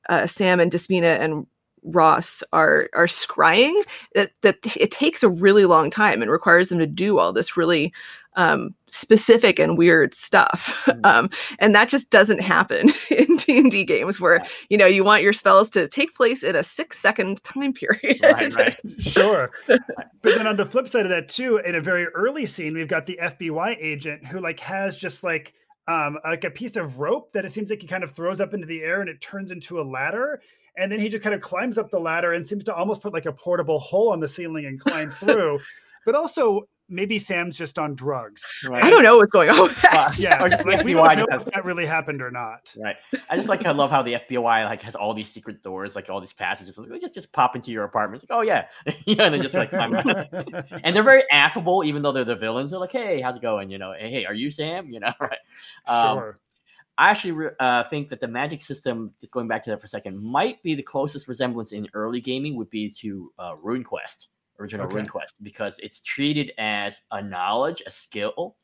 uh, 0.09 0.27
Sam 0.27 0.59
and 0.59 0.71
Despina 0.71 1.19
and 1.19 1.45
Ross 1.83 2.41
are 2.51 2.89
are 2.93 3.05
scrying 3.05 3.79
that 4.15 4.31
that 4.41 4.57
it 4.75 4.91
takes 4.91 5.21
a 5.21 5.29
really 5.29 5.65
long 5.65 5.89
time 5.91 6.21
and 6.21 6.31
requires 6.31 6.69
them 6.69 6.79
to 6.79 6.87
do 6.87 7.19
all 7.19 7.31
this 7.31 7.55
really 7.55 7.93
um, 8.35 8.73
specific 8.87 9.59
and 9.59 9.77
weird 9.77 10.13
stuff, 10.13 10.73
Mhm. 10.85 11.05
um, 11.05 11.29
and 11.59 11.73
that 11.75 11.89
just 11.89 12.09
doesn't 12.09 12.41
happen 12.41 12.89
in 13.09 13.37
D 13.37 13.57
and 13.57 13.71
D 13.71 13.83
games 13.83 14.19
where 14.19 14.45
you 14.69 14.77
know 14.77 14.85
you 14.85 15.03
want 15.03 15.21
your 15.23 15.33
spells 15.33 15.69
to 15.71 15.87
take 15.87 16.13
place 16.15 16.43
in 16.43 16.55
a 16.55 16.63
six 16.63 16.99
second 16.99 17.41
time 17.43 17.73
period. 17.73 18.19
Right, 18.23 18.53
right. 18.57 18.77
Sure. 18.99 19.51
but 19.67 19.79
then 20.23 20.47
on 20.47 20.55
the 20.55 20.65
flip 20.65 20.87
side 20.87 21.05
of 21.05 21.09
that 21.09 21.29
too, 21.29 21.57
in 21.57 21.75
a 21.75 21.81
very 21.81 22.05
early 22.07 22.45
scene, 22.45 22.73
we've 22.73 22.87
got 22.87 23.05
the 23.05 23.19
FBI 23.21 23.77
agent 23.79 24.25
who 24.25 24.39
like 24.39 24.59
has 24.59 24.97
just 24.97 25.23
like 25.23 25.53
um 25.87 26.17
like 26.23 26.43
a 26.43 26.51
piece 26.51 26.75
of 26.75 26.99
rope 26.99 27.31
that 27.33 27.45
it 27.45 27.51
seems 27.51 27.69
like 27.69 27.81
he 27.81 27.87
kind 27.87 28.03
of 28.03 28.11
throws 28.11 28.41
up 28.41 28.53
into 28.53 28.65
the 28.67 28.81
air 28.81 29.01
and 29.01 29.09
it 29.09 29.21
turns 29.21 29.51
into 29.51 29.79
a 29.79 29.83
ladder. 29.83 30.41
And 30.77 30.91
then 30.91 30.99
he 30.99 31.07
just 31.07 31.23
kind 31.23 31.33
of 31.33 31.39
climbs 31.41 31.77
up 31.77 31.89
the 31.89 31.99
ladder 31.99 32.33
and 32.33 32.45
seems 32.45 32.65
to 32.65 32.75
almost 32.75 33.01
put 33.01 33.13
like 33.13 33.25
a 33.25 33.31
portable 33.31 33.79
hole 33.79 34.11
on 34.11 34.19
the 34.19 34.27
ceiling 34.27 34.65
and 34.65 34.77
climb 34.79 35.09
through. 35.09 35.59
but 36.05 36.15
also 36.15 36.67
maybe 36.89 37.19
Sam's 37.19 37.57
just 37.57 37.79
on 37.79 37.95
drugs. 37.95 38.43
Right. 38.63 38.83
I 38.83 38.89
don't 38.89 39.03
know 39.03 39.17
what's 39.17 39.31
going 39.31 39.49
on 39.49 39.63
with 39.63 39.81
that. 39.81 39.93
Well, 39.93 40.13
Yeah, 40.17 40.41
like 40.41 40.65
we 40.85 40.93
FBI 40.93 41.15
don't 41.15 41.29
know 41.29 41.37
if 41.37 41.45
that 41.45 41.65
really 41.65 41.85
happened 41.85 42.21
or 42.21 42.31
not. 42.31 42.73
Right. 42.77 42.95
I 43.29 43.35
just 43.35 43.49
like 43.49 43.65
I 43.65 43.71
love 43.71 43.91
how 43.91 44.01
the 44.01 44.13
FBI 44.13 44.65
like 44.65 44.81
has 44.81 44.95
all 44.95 45.13
these 45.13 45.29
secret 45.29 45.61
doors, 45.61 45.95
like 45.95 46.09
all 46.09 46.19
these 46.19 46.33
passages. 46.33 46.77
Like, 46.77 46.99
just 47.01 47.13
just 47.13 47.31
pop 47.31 47.55
into 47.55 47.71
your 47.71 47.83
apartment. 47.83 48.21
It's 48.21 48.29
like, 48.29 48.37
oh 48.37 48.41
yeah, 48.41 48.67
you 49.05 49.15
know, 49.15 49.25
and 49.25 49.33
then 49.33 49.41
just 49.41 49.53
like 49.55 49.69
climb 49.69 49.93
around. 49.93 50.27
and 50.83 50.95
they're 50.95 51.03
very 51.03 51.23
affable, 51.31 51.83
even 51.83 52.01
though 52.01 52.11
they're 52.11 52.25
the 52.25 52.35
villains. 52.35 52.71
They're 52.71 52.79
like, 52.79 52.91
hey, 52.91 53.21
how's 53.21 53.37
it 53.37 53.41
going? 53.41 53.69
You 53.69 53.77
know, 53.77 53.93
hey, 53.97 54.09
hey, 54.09 54.25
are 54.25 54.33
you 54.33 54.51
Sam? 54.51 54.89
You 54.89 54.99
know, 54.99 55.11
right? 55.19 55.39
Um, 55.87 56.17
sure. 56.17 56.39
I 56.97 57.09
actually 57.09 57.33
re- 57.33 57.49
uh, 57.59 57.83
think 57.83 58.07
that 58.09 58.21
the 58.21 58.27
magic 58.27 58.61
system, 58.61 59.13
just 59.19 59.33
going 59.33 59.47
back 59.47 59.63
to 59.63 59.69
that 59.71 59.81
for 59.81 59.85
a 59.85 59.89
second, 59.89 60.17
might 60.21 60.63
be 60.63 60.75
the 60.75 60.83
closest 60.83 61.27
resemblance 61.27 61.73
in 61.73 61.87
early 61.93 62.21
gaming 62.21 62.55
would 62.55 62.69
be 62.69 62.89
to 62.89 63.33
uh, 63.37 63.55
RuneQuest, 63.55 64.27
original 64.59 64.87
Okay. 64.87 64.95
RuneQuest, 64.97 65.33
because 65.41 65.79
it's 65.79 66.01
treated 66.01 66.51
as 66.57 67.01
a 67.11 67.21
knowledge, 67.21 67.83
a 67.85 67.91
skill, 67.91 68.55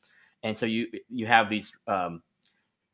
and 0.43 0.55
so 0.55 0.65
you 0.65 0.87
you 1.09 1.25
have 1.25 1.49
these 1.49 1.75
um, 1.87 2.21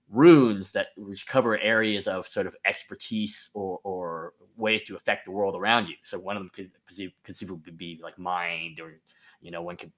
runes 0.10 0.72
that 0.72 0.88
which 0.98 1.28
cover 1.28 1.58
areas 1.60 2.08
of 2.08 2.28
sort 2.28 2.48
of 2.48 2.56
expertise 2.66 3.50
or, 3.54 3.80
or 3.84 4.34
ways 4.56 4.84
to 4.84 4.96
affect 4.96 5.26
the 5.26 5.32
world 5.32 5.56
around 5.56 5.88
you. 5.88 5.96
So 6.04 6.18
one 6.18 6.38
of 6.38 6.42
them 6.42 6.52
could 6.54 6.72
conceivably 7.24 7.72
be 7.74 8.00
like 8.02 8.18
mind, 8.18 8.80
or 8.80 9.00
you 9.42 9.52
know, 9.52 9.62
one 9.62 9.76
could, 9.78 9.92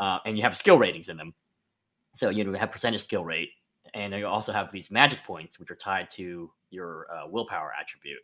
uh, 0.00 0.18
and 0.26 0.36
you 0.36 0.42
have 0.42 0.56
skill 0.56 0.78
ratings 0.78 1.08
in 1.08 1.16
them. 1.16 1.34
So 2.14 2.28
you 2.30 2.44
know, 2.44 2.52
have 2.58 2.72
percentage 2.72 3.02
skill 3.02 3.24
rate, 3.24 3.50
and 3.94 4.12
you 4.12 4.26
also 4.26 4.52
have 4.52 4.70
these 4.70 4.90
magic 4.90 5.24
points, 5.24 5.58
which 5.58 5.70
are 5.70 5.76
tied 5.76 6.10
to 6.12 6.50
your 6.70 7.06
uh, 7.12 7.28
willpower 7.28 7.72
attribute. 7.80 8.20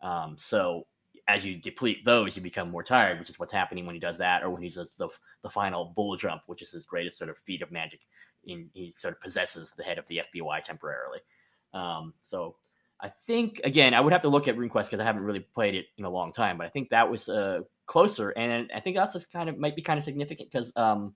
Um, 0.00 0.36
so 0.38 0.86
as 1.28 1.44
you 1.44 1.56
deplete 1.56 2.04
those, 2.04 2.36
you 2.36 2.42
become 2.42 2.70
more 2.70 2.82
tired, 2.82 3.18
which 3.18 3.28
is 3.28 3.38
what's 3.38 3.52
happening 3.52 3.84
when 3.84 3.94
he 3.94 4.00
does 4.00 4.16
that, 4.18 4.42
or 4.42 4.50
when 4.50 4.62
he 4.62 4.70
does 4.70 4.92
the 4.92 5.08
the 5.42 5.50
final 5.50 5.92
bull 5.94 6.16
jump, 6.16 6.42
which 6.46 6.62
is 6.62 6.72
his 6.72 6.86
greatest 6.86 7.18
sort 7.18 7.30
of 7.30 7.38
feat 7.38 7.62
of 7.62 7.70
magic. 7.70 8.00
In, 8.44 8.70
he 8.72 8.94
sort 8.98 9.14
of 9.14 9.20
possesses 9.20 9.72
the 9.76 9.84
head 9.84 9.98
of 9.98 10.06
the 10.08 10.22
FBI 10.34 10.62
temporarily. 10.62 11.20
Um, 11.74 12.14
so 12.22 12.56
I 13.00 13.08
think 13.08 13.60
again, 13.62 13.92
I 13.92 14.00
would 14.00 14.12
have 14.12 14.22
to 14.22 14.28
look 14.28 14.48
at 14.48 14.56
RuneQuest 14.56 14.86
because 14.86 15.00
I 15.00 15.04
haven't 15.04 15.22
really 15.22 15.40
played 15.40 15.74
it 15.74 15.86
in 15.98 16.06
a 16.06 16.10
long 16.10 16.32
time, 16.32 16.56
but 16.56 16.66
I 16.66 16.70
think 16.70 16.88
that 16.88 17.08
was 17.08 17.28
uh, 17.28 17.60
closer, 17.84 18.30
and 18.30 18.70
I 18.74 18.80
think 18.80 18.96
also 18.96 19.20
kind 19.30 19.50
of 19.50 19.58
might 19.58 19.76
be 19.76 19.82
kind 19.82 19.98
of 19.98 20.04
significant 20.04 20.50
because 20.50 20.72
um, 20.76 21.14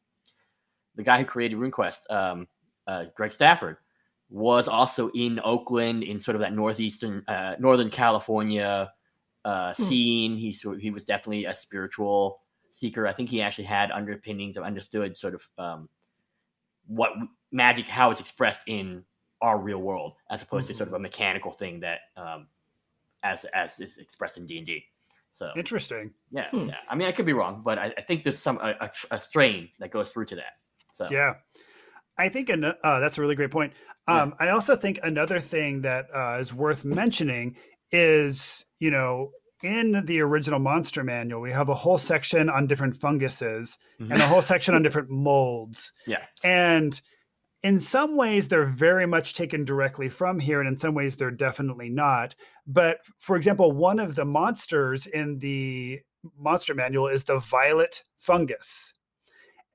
the 0.95 1.03
guy 1.03 1.19
who 1.19 1.25
created 1.25 1.59
RuneQuest, 1.59 2.11
um, 2.11 2.47
uh, 2.87 3.05
Greg 3.17 3.33
Stafford, 3.33 3.79
was 4.29 4.69
also 4.69 5.11
in 5.15 5.41
Oakland 5.43 6.03
in 6.03 6.21
sort 6.21 6.35
of 6.35 6.43
that 6.43 6.53
northeastern, 6.53 7.25
uh, 7.29 7.57
northern 7.59 7.89
California 7.89 8.91
uh, 9.45 9.75
Hmm. 9.75 9.83
scene. 9.83 10.37
He 10.37 10.51
he 10.81 10.91
was 10.91 11.05
definitely 11.05 11.45
a 11.47 11.55
spiritual 11.55 12.41
seeker. 12.71 13.07
I 13.07 13.13
think 13.13 13.29
he 13.29 13.43
actually 13.43 13.65
had 13.65 13.91
underpinnings 13.91 14.57
of 14.57 14.65
understood 14.65 15.17
sort 15.17 15.35
of 15.35 15.49
um, 15.59 15.89
what 16.87 17.13
magic, 17.51 17.87
how 17.87 18.11
it's 18.11 18.21
expressed 18.21 18.65
in 18.67 19.05
our 19.41 19.59
real 19.59 19.79
world, 19.79 20.15
as 20.31 20.43
opposed 20.43 20.69
to 20.69 20.75
sort 20.75 20.89
of 20.89 20.95
a 20.95 20.99
mechanical 20.99 21.53
thing 21.53 21.81
that 21.81 22.01
um, 22.17 22.47
as 23.23 23.45
as 23.53 23.81
is 23.81 23.99
expressed 23.99 24.39
in 24.39 24.47
D 24.47 24.59
and 24.59 24.67
D. 24.67 24.85
So 25.33 25.51
Interesting. 25.57 26.13
yeah, 26.31 26.51
Hmm. 26.51 26.69
yeah. 26.69 26.77
I 26.91 26.95
mean, 26.95 27.09
I 27.09 27.13
could 27.13 27.25
be 27.27 27.33
wrong, 27.33 27.63
but 27.65 27.79
I, 27.79 27.93
I 27.97 28.03
think 28.03 28.23
there's 28.23 28.39
some 28.39 28.59
a, 28.59 28.75
a, 28.81 28.91
a 29.13 29.19
strain 29.19 29.71
that 29.79 29.91
goes 29.91 30.13
through 30.13 30.27
to 30.27 30.37
that. 30.37 30.59
So 30.93 31.09
Yeah. 31.11 31.35
I 32.19 32.29
think 32.29 32.51
an, 32.51 32.65
uh, 32.65 33.01
that's 33.01 33.17
a 33.17 33.23
really 33.23 33.35
great 33.35 33.51
point. 33.51 33.73
Yeah. 34.07 34.23
Um, 34.23 34.35
I 34.39 34.49
also 34.51 34.77
think 34.77 35.01
another 35.03 35.39
thing 35.41 35.81
that 35.83 36.09
uh, 36.15 36.37
is 36.39 36.53
worth 36.53 36.85
mentioning 36.85 37.57
is, 37.93 38.65
you 38.81 38.91
know, 38.91 39.31
in 39.63 40.05
the 40.07 40.21
original 40.21 40.59
monster 40.59 41.05
manual, 41.05 41.41
we 41.41 41.53
have 41.53 41.69
a 41.69 41.75
whole 41.75 41.99
section 41.99 42.49
on 42.51 42.67
different 42.67 42.97
funguses 42.97 43.79
Mhm. 44.01 44.11
and 44.13 44.21
a 44.23 44.27
whole 44.27 44.43
section 44.43 44.75
on 44.75 44.83
different 44.83 45.11
molds. 45.11 45.93
Yeah. 46.07 46.25
And 46.43 47.01
in 47.63 47.79
some 47.79 48.17
ways, 48.17 48.49
they're 48.49 48.65
very 48.65 49.07
much 49.07 49.35
taken 49.35 49.65
directly 49.65 50.09
from 50.09 50.41
here, 50.41 50.59
and 50.59 50.69
in 50.69 50.77
some 50.77 50.95
ways, 50.95 51.17
they're 51.17 51.31
definitely 51.31 51.89
not. 51.91 52.35
But 52.67 52.99
for 53.19 53.37
example, 53.37 53.71
one 53.71 54.01
of 54.01 54.17
the 54.17 54.25
monsters 54.25 55.07
in 55.07 55.39
the 55.39 56.01
monster 56.37 56.75
manual 56.75 57.07
is 57.07 57.23
the 57.25 57.39
violet 57.39 58.03
fungus. 58.19 58.93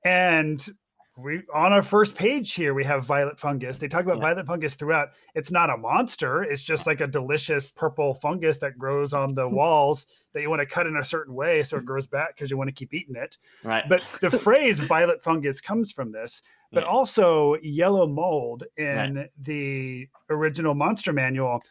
And 0.04 0.66
we 1.18 1.42
on 1.52 1.72
our 1.72 1.82
first 1.82 2.14
page 2.14 2.54
here 2.54 2.74
we 2.74 2.84
have 2.84 3.04
violet 3.04 3.38
fungus. 3.38 3.78
They 3.78 3.88
talk 3.88 4.04
about 4.04 4.18
Yeah. 4.18 4.22
violet 4.22 4.46
fungus 4.46 4.74
throughout. 4.74 5.10
It's 5.34 5.50
not 5.50 5.68
a 5.68 5.76
monster, 5.76 6.42
it's 6.42 6.62
just 6.62 6.86
like 6.86 7.00
a 7.00 7.06
delicious 7.06 7.66
purple 7.66 8.14
fungus 8.14 8.58
that 8.58 8.78
grows 8.78 9.12
on 9.12 9.34
the 9.34 9.48
hmm. 9.48 9.54
walls 9.54 10.06
that 10.32 10.42
you 10.42 10.50
want 10.50 10.60
to 10.60 10.66
cut 10.66 10.86
in 10.86 10.96
a 10.96 11.04
certain 11.04 11.34
way 11.34 11.62
so 11.62 11.76
it 11.76 11.80
hmm. 11.80 11.86
grows 11.86 12.06
back 12.06 12.36
because 12.36 12.50
you 12.50 12.56
want 12.56 12.68
to 12.68 12.74
keep 12.74 12.94
eating 12.94 13.16
it. 13.16 13.36
Right. 13.64 13.84
But 13.88 14.02
the 14.20 14.30
phrase 14.46 14.78
violet 14.80 15.22
fungus 15.22 15.60
comes 15.60 15.90
from 15.90 16.12
this, 16.12 16.40
but 16.70 16.84
Yeah. 16.84 16.88
also 16.88 17.56
yellow 17.62 18.06
mold 18.06 18.64
in 18.76 19.28
the 19.38 20.08
original 20.30 20.74
monster 20.74 21.12
manual 21.12 21.62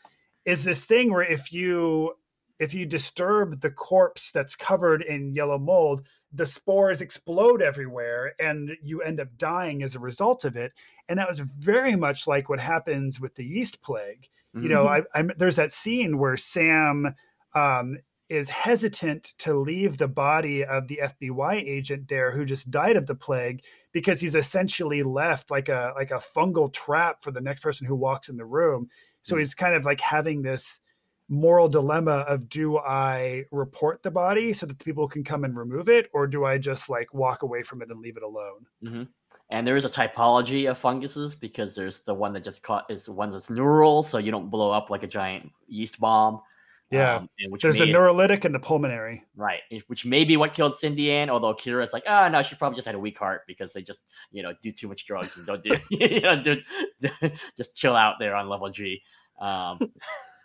is 0.45 0.63
this 0.63 0.85
thing 0.85 1.11
where 1.11 1.23
if 1.23 1.53
you 1.53 2.13
if 2.59 2.73
you 2.73 2.85
disturb 2.85 3.61
the 3.61 3.69
corpse 3.69 4.31
that's 4.31 4.55
covered 4.55 5.03
in 5.03 5.33
yellow 5.33 5.59
mold, 5.59 6.07
the 6.33 6.45
spores 6.45 7.01
explode 7.01 7.61
everywhere 7.61 8.33
and 8.39 8.71
you 8.83 9.01
end 9.01 9.19
up 9.19 9.29
dying 9.37 9.83
as 9.83 9.95
a 9.95 9.99
result 9.99 10.45
of 10.45 10.55
it. 10.55 10.73
And 11.09 11.17
that 11.19 11.29
was 11.29 11.39
very 11.39 11.95
much 11.95 12.27
like 12.27 12.49
what 12.49 12.59
happens 12.59 13.19
with 13.19 13.33
the 13.35 13.45
yeast 13.45 13.81
plague. 13.81 14.27
You 14.63 14.69
know, 14.69 14.87
I, 14.87 15.03
I'm, 15.13 15.31
there's 15.37 15.55
that 15.57 15.71
scene 15.71 16.17
where 16.17 16.35
Sam 16.35 17.13
um, 17.53 17.97
is 18.27 18.49
hesitant 18.49 19.35
to 19.37 19.53
leave 19.53 19.97
the 19.97 20.07
body 20.07 20.65
of 20.65 20.87
the 20.87 20.99
FBI 21.03 21.55
agent 21.65 22.07
there 22.07 22.31
who 22.31 22.43
just 22.43 22.69
died 22.71 22.97
of 22.97 23.05
the 23.05 23.15
plague 23.15 23.61
because 23.93 24.19
he's 24.19 24.35
essentially 24.35 25.03
left 25.03 25.49
like 25.51 25.69
a 25.69 25.93
like 25.95 26.11
a 26.11 26.15
fungal 26.35 26.73
trap 26.73 27.23
for 27.23 27.31
the 27.31 27.39
next 27.39 27.61
person 27.61 27.87
who 27.87 27.95
walks 27.95 28.29
in 28.29 28.35
the 28.35 28.45
room. 28.45 28.89
So 29.21 29.35
Mm. 29.35 29.39
he's 29.39 29.55
kind 29.55 29.75
of 29.75 29.85
like 29.85 30.01
having 30.01 30.41
this 30.41 30.81
moral 31.29 31.67
dilemma 31.67 32.19
of 32.27 32.49
do 32.49 32.77
I 32.77 33.43
report 33.51 34.01
the 34.01 34.11
body 34.11 34.53
so 34.53 34.65
that 34.65 34.79
people 34.79 35.07
can 35.07 35.23
come 35.23 35.43
and 35.43 35.57
remove 35.57 35.89
it 35.89 36.09
or 36.13 36.25
do 36.27 36.45
I 36.45 36.57
just 36.57 36.89
like 36.89 37.13
walk 37.13 37.41
away 37.41 37.63
from 37.63 37.81
it 37.81 37.89
and 37.89 37.99
leave 37.99 38.17
it 38.17 38.23
alone? 38.23 38.65
hmm 38.81 39.03
And 39.49 39.67
there 39.67 39.75
is 39.75 39.85
a 39.85 39.89
typology 39.89 40.69
of 40.69 40.77
funguses 40.77 41.35
because 41.35 41.75
there's 41.75 42.01
the 42.01 42.13
one 42.13 42.33
that 42.33 42.43
just 42.43 42.63
caught 42.63 42.89
is 42.89 43.05
the 43.05 43.11
one 43.11 43.29
that's 43.29 43.49
neural, 43.49 44.03
so 44.03 44.17
you 44.17 44.31
don't 44.31 44.49
blow 44.49 44.71
up 44.71 44.89
like 44.89 45.03
a 45.03 45.07
giant 45.07 45.51
yeast 45.67 45.99
bomb. 45.99 46.41
Yeah. 46.89 47.15
um, 47.17 47.29
which 47.49 47.61
There's 47.63 47.77
the 47.77 47.85
neurolytic 47.85 48.45
and 48.45 48.55
the 48.55 48.59
pulmonary. 48.59 49.25
right, 49.35 49.59
which 49.87 50.05
may 50.05 50.23
be 50.23 50.37
what 50.37 50.53
killed 50.53 50.73
Cindy 50.73 51.11
Ann. 51.11 51.29
Although 51.29 51.53
Kira's 51.53 51.91
like, 51.91 52.03
oh 52.07 52.29
no, 52.29 52.41
she 52.41 52.55
probably 52.55 52.77
just 52.77 52.85
had 52.85 52.95
a 52.95 52.99
weak 52.99 53.17
heart 53.17 53.41
because 53.45 53.73
they 53.73 53.81
just 53.81 54.03
you 54.31 54.41
know 54.41 54.53
do 54.61 54.71
too 54.71 54.87
much 54.87 55.05
drugs 55.05 55.35
and 55.35 55.45
don't 55.45 55.61
do 55.61 55.75
you 55.91 56.21
know 56.21 56.41
do, 56.41 56.61
just 57.57 57.75
chill 57.75 57.95
out 57.95 58.15
there 58.19 58.35
on 58.35 58.47
level 58.47 58.69
G. 58.69 59.01
Um, 59.39 59.91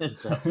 so 0.16 0.30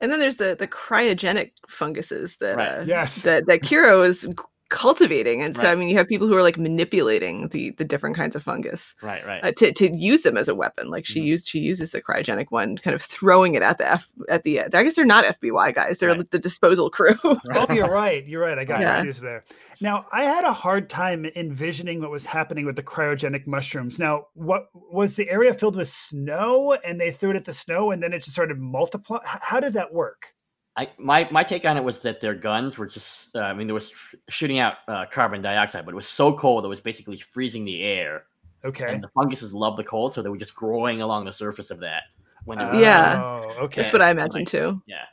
And 0.00 0.12
then 0.12 0.18
there's 0.18 0.36
the 0.36 0.56
the 0.58 0.66
cryogenic 0.68 1.52
funguses 1.68 2.36
that 2.36 2.56
Right. 2.56 2.68
uh, 2.68 2.84
Yes. 2.86 3.22
that 3.22 3.46
that 3.46 3.60
Kira 3.62 4.04
is 4.06 4.26
cultivating, 4.70 5.40
and 5.42 5.56
so 5.56 5.72
I 5.72 5.74
mean 5.74 5.88
you 5.88 5.96
have 5.96 6.06
people 6.08 6.28
who 6.28 6.36
are 6.36 6.42
like 6.42 6.58
manipulating 6.58 7.48
the 7.48 7.70
the 7.70 7.86
different 7.86 8.16
kinds 8.16 8.36
of 8.36 8.42
fungus 8.42 8.94
right, 9.02 9.24
right. 9.26 9.42
uh, 9.42 9.50
to 9.56 9.72
to 9.72 9.90
use 9.96 10.22
them 10.22 10.36
as 10.36 10.46
a 10.46 10.54
weapon. 10.54 10.90
Like 10.90 11.06
she 11.06 11.20
Mhm. 11.20 11.24
used 11.24 11.48
she 11.48 11.58
uses 11.60 11.92
the 11.92 12.02
cryogenic 12.02 12.48
one, 12.50 12.76
kind 12.76 12.94
of 12.94 13.00
throwing 13.00 13.54
it 13.54 13.62
at 13.62 13.78
the 13.78 13.90
F 13.90 14.08
at 14.28 14.42
the. 14.42 14.60
I 14.60 14.68
guess 14.82 14.94
they're 14.96 15.06
not 15.06 15.24
FBI 15.24 15.74
guys; 15.74 15.98
they're 16.00 16.10
Right. 16.10 16.30
the 16.30 16.38
disposal 16.38 16.90
crew. 16.90 17.16
Oh, 17.24 17.66
you're 17.72 17.88
right. 18.04 18.26
You're 18.26 18.42
right. 18.42 18.58
I 18.58 18.64
got 18.66 18.80
Yeah. 18.82 18.96
confused 18.96 19.22
there. 19.22 19.42
Now, 19.80 20.06
I 20.12 20.24
had 20.24 20.44
a 20.44 20.52
hard 20.52 20.90
time 20.90 21.24
envisioning 21.36 22.00
what 22.00 22.10
was 22.10 22.26
happening 22.26 22.66
with 22.66 22.76
the 22.76 22.82
cryogenic 22.82 23.46
mushrooms. 23.46 23.98
Now, 23.98 24.26
what 24.34 24.68
was 24.74 25.14
the 25.14 25.28
area 25.30 25.54
filled 25.54 25.76
with 25.76 25.88
snow 25.88 26.72
and 26.84 27.00
they 27.00 27.12
threw 27.12 27.30
it 27.30 27.36
at 27.36 27.44
the 27.44 27.52
snow 27.52 27.92
and 27.92 28.02
then 28.02 28.12
it 28.12 28.18
just 28.18 28.32
started 28.32 28.58
multiplying? 28.58 29.22
How 29.24 29.60
did 29.60 29.74
that 29.74 29.92
work? 29.92 30.34
I, 30.76 30.88
my 30.96 31.28
my 31.32 31.42
take 31.42 31.64
on 31.64 31.76
it 31.76 31.82
was 31.82 32.02
that 32.02 32.20
their 32.20 32.34
guns 32.34 32.78
were 32.78 32.86
just 32.86 33.34
uh, 33.34 33.40
I 33.40 33.52
mean 33.52 33.66
there 33.66 33.74
was 33.74 33.92
shooting 34.28 34.60
out 34.60 34.74
uh, 34.86 35.06
carbon 35.10 35.42
dioxide, 35.42 35.84
but 35.84 35.92
it 35.92 35.96
was 35.96 36.06
so 36.06 36.32
cold 36.32 36.64
it 36.64 36.68
was 36.68 36.80
basically 36.80 37.16
freezing 37.16 37.64
the 37.64 37.82
air. 37.82 38.26
Okay. 38.64 38.92
And 38.92 39.02
the 39.02 39.08
funguses 39.08 39.52
love 39.52 39.76
the 39.76 39.84
cold, 39.84 40.12
so 40.12 40.22
they 40.22 40.28
were 40.28 40.36
just 40.36 40.54
growing 40.54 41.02
along 41.02 41.24
the 41.24 41.32
surface 41.32 41.70
of 41.70 41.80
that. 41.80 42.04
When 42.44 42.58
they 42.58 42.64
were 42.64 42.74
Yeah. 42.74 43.20
Oh, 43.24 43.64
okay. 43.64 43.82
That's 43.82 43.92
what 43.92 44.02
I 44.02 44.06
Right. 44.06 44.18
imagine 44.18 44.44
too. 44.44 44.80
Yeah. 44.86 45.04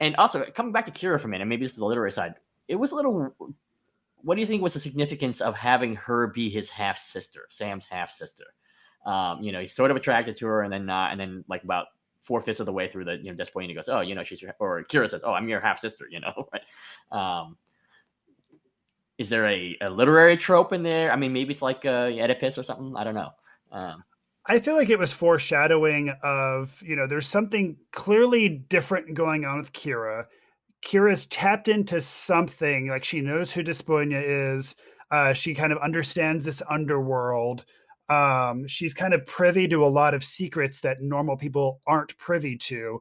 And 0.00 0.16
also 0.16 0.44
coming 0.46 0.72
back 0.72 0.86
to 0.86 0.90
Kira 0.90 1.20
for 1.20 1.28
a 1.28 1.30
minute, 1.30 1.46
maybe 1.46 1.64
this 1.64 1.72
is 1.72 1.78
the 1.78 1.84
literary 1.84 2.12
side. 2.12 2.34
It 2.68 2.76
was 2.76 2.92
a 2.92 2.96
little. 2.96 3.34
What 4.22 4.36
do 4.36 4.40
you 4.40 4.46
think 4.46 4.62
was 4.62 4.74
the 4.74 4.80
significance 4.80 5.40
of 5.40 5.54
having 5.54 5.94
her 5.96 6.28
be 6.28 6.48
his 6.48 6.70
half 6.70 6.98
sister, 6.98 7.46
Sam's 7.50 7.86
half 7.86 8.10
sister? 8.10 8.44
Um, 9.04 9.42
you 9.42 9.52
know, 9.52 9.60
he's 9.60 9.72
sort 9.72 9.90
of 9.90 9.96
attracted 9.96 10.36
to 10.36 10.46
her, 10.46 10.62
and 10.62 10.72
then 10.72 10.86
not, 10.86 11.10
and 11.12 11.20
then 11.20 11.44
like 11.48 11.64
about 11.64 11.86
four 12.20 12.40
fifths 12.40 12.60
of 12.60 12.66
the 12.66 12.72
way 12.72 12.88
through 12.88 13.04
the 13.04 13.16
you 13.16 13.24
know 13.24 13.34
Despoina, 13.34 13.66
he 13.66 13.74
goes, 13.74 13.88
"Oh, 13.88 14.00
you 14.00 14.14
know, 14.14 14.22
she's 14.22 14.40
your," 14.40 14.54
or 14.60 14.84
Kira 14.84 15.10
says, 15.10 15.24
"Oh, 15.24 15.32
I'm 15.32 15.48
your 15.48 15.60
half 15.60 15.78
sister," 15.78 16.06
you 16.10 16.20
know. 16.20 16.48
Um, 17.10 17.56
is 19.18 19.28
there 19.28 19.46
a, 19.46 19.76
a 19.80 19.90
literary 19.90 20.36
trope 20.36 20.72
in 20.72 20.82
there? 20.82 21.12
I 21.12 21.16
mean, 21.16 21.32
maybe 21.32 21.50
it's 21.50 21.62
like 21.62 21.84
uh, 21.84 22.08
Oedipus 22.10 22.58
or 22.58 22.62
something. 22.62 22.94
I 22.96 23.04
don't 23.04 23.14
know. 23.14 23.30
Um, 23.70 24.02
I 24.46 24.58
feel 24.58 24.74
like 24.74 24.90
it 24.90 24.98
was 24.98 25.12
foreshadowing 25.12 26.12
of, 26.22 26.82
you 26.82 26.96
know, 26.96 27.06
there's 27.06 27.28
something 27.28 27.76
clearly 27.92 28.48
different 28.48 29.14
going 29.14 29.44
on 29.44 29.58
with 29.58 29.72
Kira. 29.72 30.24
Kira's 30.84 31.26
tapped 31.26 31.68
into 31.68 32.00
something, 32.00 32.88
like 32.88 33.04
she 33.04 33.20
knows 33.20 33.52
who 33.52 33.62
Despoina 33.62 34.56
is. 34.56 34.74
Uh, 35.10 35.32
she 35.32 35.54
kind 35.54 35.72
of 35.72 35.78
understands 35.78 36.44
this 36.44 36.62
underworld. 36.68 37.64
Um, 38.08 38.66
she's 38.66 38.94
kind 38.94 39.14
of 39.14 39.24
privy 39.26 39.68
to 39.68 39.84
a 39.84 39.86
lot 39.86 40.14
of 40.14 40.24
secrets 40.24 40.80
that 40.80 41.00
normal 41.00 41.36
people 41.36 41.80
aren't 41.86 42.16
privy 42.18 42.56
to. 42.58 43.00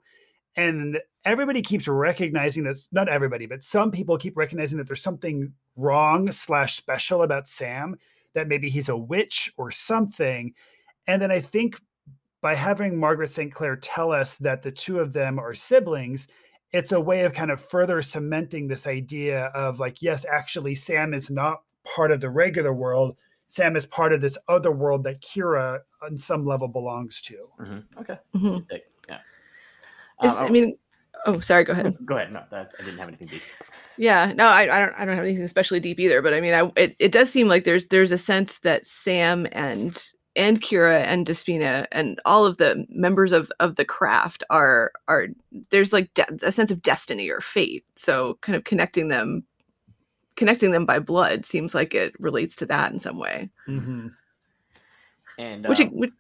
And 0.56 1.00
everybody 1.26 1.62
keeps 1.62 1.88
recognizing 1.88 2.64
that, 2.64 2.78
not 2.92 3.10
everybody, 3.10 3.46
but 3.46 3.64
some 3.64 3.92
people 3.92 4.18
keep 4.18 4.38
recognizing 4.38 4.78
that 4.78 4.88
there's 4.88 5.02
something 5.02 5.54
wrong 5.76 6.32
slash 6.32 6.78
special 6.78 7.24
about 7.24 7.48
Sam, 7.48 7.96
that 8.34 8.48
maybe 8.48 8.70
he's 8.70 8.90
a 8.90 8.98
witch 8.98 9.52
or 9.58 9.72
something. 9.72 10.54
And 11.08 11.22
then 11.22 11.32
I 11.32 11.40
think 11.40 11.80
by 12.42 12.56
having 12.56 12.98
Margaret 12.98 13.32
St. 13.32 13.54
Clair 13.54 13.76
tell 13.76 14.12
us 14.12 14.36
that 14.36 14.62
the 14.62 14.72
two 14.72 15.00
of 15.00 15.14
them 15.14 15.40
are 15.40 15.54
siblings, 15.54 16.28
it's 16.74 16.92
a 16.92 17.00
way 17.00 17.22
of 17.22 17.34
kind 17.34 17.52
of 17.52 17.60
further 17.62 18.02
cementing 18.02 18.68
this 18.68 18.88
idea 18.88 19.46
of 19.48 19.80
like, 19.80 20.02
yes, 20.02 20.26
actually, 20.32 20.76
Sam 20.76 21.14
is 21.14 21.30
not 21.30 21.64
part 21.84 22.12
of 22.12 22.22
the 22.22 22.30
regular 22.30 22.74
world. 22.74 23.22
Sam 23.48 23.76
is 23.76 23.86
part 23.86 24.14
of 24.14 24.22
this 24.22 24.38
other 24.48 24.72
world 24.72 25.04
that 25.04 25.22
Kira, 25.22 25.80
on 26.02 26.16
some 26.18 26.46
level, 26.46 26.68
belongs 26.70 27.22
to. 27.24 27.50
mhm. 27.60 27.84
Okay. 28.00 28.18
Mhm. 28.36 28.66
Yeah. 29.10 29.20
Is- 30.24 30.40
Um, 30.40 30.48
I 30.48 30.50
mean, 30.50 30.78
oh, 31.26 31.40
sorry. 31.42 31.66
Go 31.66 31.74
ahead. 31.74 31.98
go 32.06 32.16
ahead. 32.16 32.32
No, 32.32 32.44
that, 32.52 32.72
I 32.80 32.84
didn't 32.84 33.00
have 33.00 33.10
anything 33.10 33.28
deep. 33.28 33.42
Yeah, 33.98 34.32
no, 34.34 34.48
I, 34.48 34.62
I 34.74 34.80
don't. 34.80 34.94
I 34.98 35.04
don't 35.06 35.16
have 35.16 35.26
anything 35.26 35.44
especially 35.44 35.80
deep 35.82 36.00
either. 36.00 36.22
But 36.22 36.34
I 36.34 36.40
mean, 36.40 36.54
I 36.54 36.72
it, 36.78 36.96
it 37.00 37.12
does 37.12 37.30
seem 37.30 37.48
like 37.50 37.66
there's 37.66 37.88
there's 37.88 38.12
a 38.14 38.18
sense 38.18 38.60
that 38.60 38.86
Sam 38.86 39.46
and 39.52 40.02
and 40.36 40.62
Kira 40.62 41.04
and 41.06 41.26
Despina 41.26 41.86
and 41.92 42.20
all 42.26 42.46
of 42.46 42.58
the 42.58 42.86
members 42.90 43.32
of 43.32 43.52
of 43.60 43.76
the 43.76 43.86
craft 43.86 44.44
are 44.50 44.92
are 45.08 45.28
there's 45.70 45.92
like 45.92 46.14
de- 46.14 46.46
a 46.46 46.52
sense 46.52 46.72
of 46.72 46.82
destiny 46.82 47.30
or 47.30 47.42
fate. 47.42 47.86
So 47.96 48.38
kind 48.42 48.56
of 48.56 48.64
connecting 48.64 49.10
them, 49.10 49.44
connecting 50.36 50.72
them 50.72 50.86
by 50.86 51.00
blood 51.00 51.46
seems 51.46 51.76
like 51.76 51.94
it 51.94 52.14
relates 52.20 52.56
to 52.58 52.66
that 52.68 52.92
in 52.92 53.00
some 53.00 53.18
way. 53.18 53.50
Mm-hmm. 53.68 54.08
And 55.38 55.68
Which, 55.68 55.82
um, 55.82 55.88
which 55.90 56.12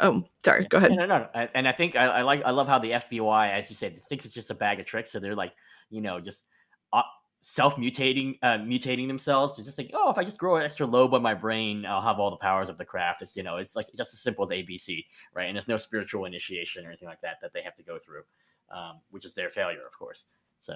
oh, 0.00 0.24
sorry. 0.44 0.66
Go 0.68 0.78
ahead. 0.78 0.92
No, 0.92 1.06
no, 1.06 1.18
no. 1.18 1.28
I- 1.34 1.48
And 1.54 1.66
I 1.66 1.72
think 1.72 1.96
I, 1.96 2.06
I 2.06 2.22
like 2.22 2.44
I 2.44 2.50
love 2.50 2.68
how 2.68 2.78
the 2.78 2.92
FBI, 2.92 3.50
as 3.50 3.70
you 3.70 3.76
said, 3.76 3.96
thinks 3.96 4.24
it's 4.24 4.34
just 4.34 4.50
a 4.50 4.54
bag 4.54 4.78
of 4.78 4.86
tricks. 4.86 5.10
So 5.10 5.18
they're 5.18 5.34
like, 5.34 5.54
you 5.90 6.00
know, 6.00 6.20
just 6.20 6.44
uh, 6.92 7.02
self 7.40 7.76
mutating, 7.76 8.38
uh, 8.42 8.58
mutating 8.58 9.08
themselves. 9.08 9.56
They're 9.56 9.64
just 9.64 9.78
like, 9.78 9.90
oh, 9.94 10.10
if 10.10 10.18
I 10.18 10.24
just 10.24 10.38
grow 10.38 10.56
an 10.56 10.62
extra 10.62 10.86
lobe 10.86 11.14
on 11.14 11.22
my 11.22 11.34
brain, 11.34 11.86
I'll 11.86 12.02
have 12.02 12.18
all 12.18 12.30
the 12.30 12.36
powers 12.36 12.68
of 12.68 12.78
the 12.78 12.84
craft. 12.84 13.22
It's 13.22 13.36
you 13.36 13.42
know, 13.42 13.56
it's 13.56 13.74
like 13.74 13.86
just 13.96 14.14
as 14.14 14.20
simple 14.20 14.44
as 14.44 14.50
ABC, 14.50 15.04
right? 15.34 15.46
And 15.46 15.56
there's 15.56 15.68
no 15.68 15.78
spiritual 15.78 16.26
initiation 16.26 16.84
or 16.84 16.88
anything 16.88 17.08
like 17.08 17.20
that 17.22 17.36
that 17.42 17.52
they 17.52 17.62
have 17.62 17.74
to 17.76 17.82
go 17.82 17.98
through, 17.98 18.22
um, 18.70 19.00
which 19.10 19.24
is 19.24 19.32
their 19.32 19.50
failure, 19.50 19.86
of 19.86 19.98
course. 19.98 20.26
So. 20.60 20.74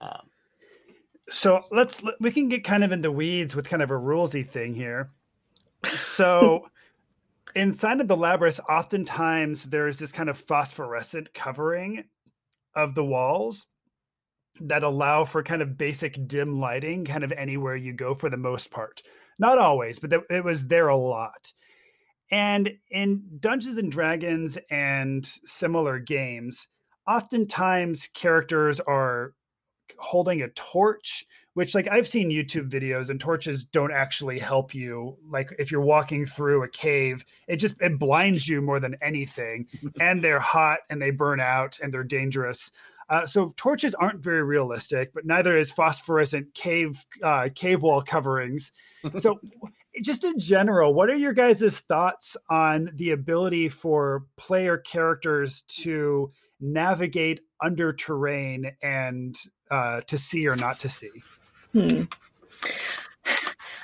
Um, 0.00 0.28
so 1.30 1.64
let's 1.70 2.02
let- 2.02 2.20
we 2.20 2.32
can 2.32 2.48
get 2.48 2.64
kind 2.64 2.84
of 2.84 2.92
in 2.92 3.00
the 3.00 3.12
weeds 3.12 3.54
with 3.54 3.68
kind 3.68 3.82
of 3.82 3.90
a 3.90 3.94
rulesy 3.94 4.46
thing 4.46 4.74
here. 4.74 5.10
So 5.96 6.68
inside 7.54 8.00
of 8.00 8.08
the 8.08 8.16
labyrinth, 8.16 8.60
oftentimes 8.68 9.64
there's 9.64 9.98
this 9.98 10.12
kind 10.12 10.28
of 10.28 10.36
phosphorescent 10.36 11.32
covering 11.32 12.04
of 12.74 12.94
the 12.94 13.04
walls 13.04 13.66
that 14.60 14.82
allow 14.82 15.24
for 15.24 15.42
kind 15.42 15.62
of 15.62 15.78
basic 15.78 16.26
dim 16.28 16.60
lighting, 16.60 17.04
kind 17.04 17.24
of 17.24 17.32
anywhere 17.32 17.76
you 17.76 17.92
go 17.92 18.14
for 18.14 18.30
the 18.30 18.36
most 18.36 18.70
part. 18.70 19.02
Not 19.38 19.58
always, 19.58 19.98
but 19.98 20.10
th- 20.10 20.22
it 20.30 20.44
was 20.44 20.66
there 20.66 20.88
a 20.88 20.96
lot. 20.96 21.52
And 22.30 22.72
in 22.90 23.22
Dungeons 23.40 23.78
and 23.78 23.90
Dragons 23.90 24.58
and 24.70 25.24
similar 25.26 25.98
games, 25.98 26.68
oftentimes 27.06 28.08
characters 28.14 28.80
are 28.80 29.34
holding 29.98 30.42
a 30.42 30.48
torch 30.50 31.26
which 31.54 31.74
like 31.74 31.88
I've 31.88 32.08
seen 32.08 32.30
YouTube 32.30 32.70
videos 32.70 33.10
and 33.10 33.20
torches 33.20 33.64
don't 33.64 33.92
actually 33.92 34.38
help 34.38 34.74
you. 34.74 35.16
Like 35.28 35.54
if 35.58 35.70
you're 35.70 35.82
walking 35.82 36.24
through 36.24 36.62
a 36.62 36.68
cave, 36.68 37.24
it 37.46 37.56
just 37.56 37.74
it 37.80 37.98
blinds 37.98 38.48
you 38.48 38.62
more 38.62 38.80
than 38.80 38.96
anything. 39.02 39.66
and 40.00 40.22
they're 40.22 40.40
hot 40.40 40.80
and 40.90 41.00
they 41.00 41.10
burn 41.10 41.40
out 41.40 41.78
and 41.82 41.92
they're 41.92 42.04
dangerous. 42.04 42.70
Uh, 43.12 43.26
so 43.26 43.52
torches 43.58 43.94
aren't 43.94 44.20
very 44.20 44.42
realistic, 44.42 45.12
but 45.12 45.26
neither 45.26 45.58
is 45.58 45.70
phosphorescent 45.70 46.52
cave 46.54 47.04
uh, 47.22 47.50
cave 47.54 47.82
wall 47.82 48.02
coverings. 48.02 48.72
So, 49.18 49.40
just 50.00 50.22
in 50.22 50.38
general, 50.38 50.94
what 50.94 51.10
are 51.10 51.16
your 51.16 51.32
guys' 51.32 51.80
thoughts 51.80 52.36
on 52.48 52.88
the 52.94 53.10
ability 53.10 53.68
for 53.68 54.26
player 54.36 54.78
characters 54.78 55.62
to 55.80 56.30
navigate 56.60 57.40
under 57.60 57.92
terrain 57.92 58.70
and 58.80 59.36
uh, 59.72 60.02
to 60.02 60.16
see 60.16 60.46
or 60.46 60.54
not 60.54 60.78
to 60.80 60.88
see? 60.88 61.10
Hmm. 61.72 62.04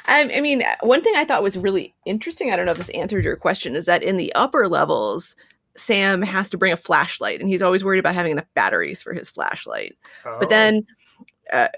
I, 0.07 0.37
I 0.37 0.41
mean, 0.41 0.62
one 0.83 1.03
thing 1.03 1.14
I 1.16 1.24
thought 1.24 1.43
was 1.43 1.59
really 1.59 1.97
interesting. 2.07 2.53
I 2.53 2.57
don't 2.57 2.64
know 2.64 2.72
if 2.72 2.79
this 2.79 2.91
answered 2.91 3.24
your 3.24 3.35
question. 3.35 3.74
Is 3.74 3.87
that 3.87 4.05
in 4.05 4.18
the 4.18 4.33
upper 4.37 4.68
levels, 4.68 5.35
Sam 5.79 6.22
has 6.22 6.51
to 6.51 6.59
bring 6.59 6.72
a 6.72 6.76
flashlight, 6.76 7.41
and 7.41 7.49
he's 7.49 7.62
always 7.62 7.85
worried 7.85 7.99
about 7.99 8.14
having 8.14 8.33
enough 8.33 8.47
batteries 8.55 9.03
for 9.03 9.14
his 9.14 9.31
flashlight. 9.31 9.97
Oh. 10.24 10.37
But 10.41 10.49
then, 10.49 10.87
uh, 11.53 11.68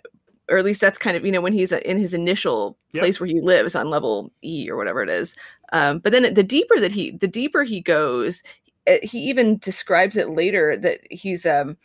or 0.48 0.58
at 0.58 0.64
least 0.64 0.80
that's 0.80 0.98
kind 0.98 1.16
of 1.16 1.24
you 1.24 1.32
know 1.32 1.40
when 1.40 1.52
he's 1.52 1.72
in 1.72 1.98
his 1.98 2.14
initial 2.14 2.76
yep. 2.92 3.02
place 3.02 3.20
where 3.20 3.28
he 3.28 3.40
lives 3.40 3.74
on 3.74 3.90
level 3.90 4.32
E 4.42 4.68
or 4.68 4.76
whatever 4.76 5.02
it 5.02 5.08
is. 5.08 5.34
Um, 5.72 5.98
but 5.98 6.12
then 6.12 6.34
the 6.34 6.42
deeper 6.42 6.80
that 6.80 6.92
he, 6.92 7.12
the 7.12 7.28
deeper 7.28 7.62
he 7.62 7.80
goes, 7.80 8.42
eh, 8.86 8.98
he 9.02 9.18
even 9.18 9.58
describes 9.58 10.16
it 10.16 10.30
later 10.30 10.76
that 10.76 11.00
he's 11.10 11.46
um 11.46 11.76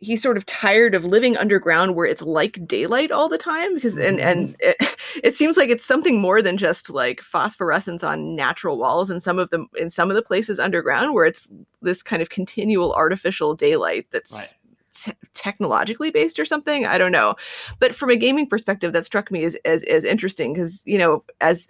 he's 0.00 0.22
sort 0.22 0.38
of 0.38 0.46
tired 0.46 0.94
of 0.94 1.04
living 1.04 1.36
underground 1.36 1.94
where 1.94 2.06
it's 2.06 2.22
like 2.22 2.66
daylight 2.66 3.12
all 3.12 3.28
the 3.28 3.38
time 3.38 3.74
because 3.74 3.96
and 3.96 4.18
and 4.18 4.58
mm-hmm. 4.58 4.84
it, 4.84 4.96
it 5.22 5.36
seems 5.36 5.56
like 5.56 5.68
it's 5.70 5.84
something 5.84 6.20
more 6.20 6.42
than 6.42 6.56
just 6.56 6.90
like 6.90 7.20
phosphorescence 7.20 8.02
on 8.02 8.34
natural 8.34 8.78
walls 8.78 9.10
in 9.10 9.20
some 9.20 9.38
of 9.38 9.50
the 9.50 9.64
in 9.78 9.88
some 9.88 10.10
of 10.10 10.16
the 10.16 10.22
places 10.22 10.58
underground 10.58 11.14
where 11.14 11.26
it's 11.26 11.48
this 11.82 12.02
kind 12.02 12.22
of 12.22 12.30
continual 12.30 12.92
artificial 12.94 13.54
daylight 13.54 14.06
that's 14.10 14.32
right. 14.32 14.54
Te- 14.92 15.12
technologically 15.34 16.10
based 16.10 16.40
or 16.40 16.44
something 16.44 16.84
i 16.84 16.98
don't 16.98 17.12
know 17.12 17.36
but 17.78 17.94
from 17.94 18.10
a 18.10 18.16
gaming 18.16 18.48
perspective 18.48 18.92
that 18.92 19.04
struck 19.04 19.30
me 19.30 19.44
as 19.44 19.54
as, 19.64 19.84
as 19.84 20.02
interesting 20.02 20.52
because 20.52 20.82
you 20.84 20.98
know 20.98 21.22
as 21.40 21.68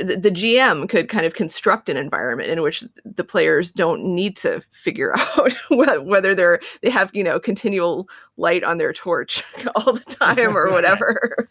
the, 0.00 0.16
the 0.16 0.30
GM 0.30 0.88
could 0.88 1.08
kind 1.08 1.26
of 1.26 1.34
construct 1.34 1.88
an 1.88 1.96
environment 1.96 2.50
in 2.50 2.62
which 2.62 2.84
the 3.04 3.24
players 3.24 3.70
don't 3.70 4.02
need 4.02 4.36
to 4.36 4.60
figure 4.70 5.14
out 5.18 5.52
whether 5.70 6.34
they're 6.34 6.60
they 6.82 6.90
have 6.90 7.10
you 7.14 7.24
know 7.24 7.38
continual 7.40 8.08
light 8.36 8.64
on 8.64 8.78
their 8.78 8.92
torch 8.92 9.42
all 9.74 9.92
the 9.92 10.00
time 10.00 10.56
or 10.56 10.70
whatever. 10.72 11.48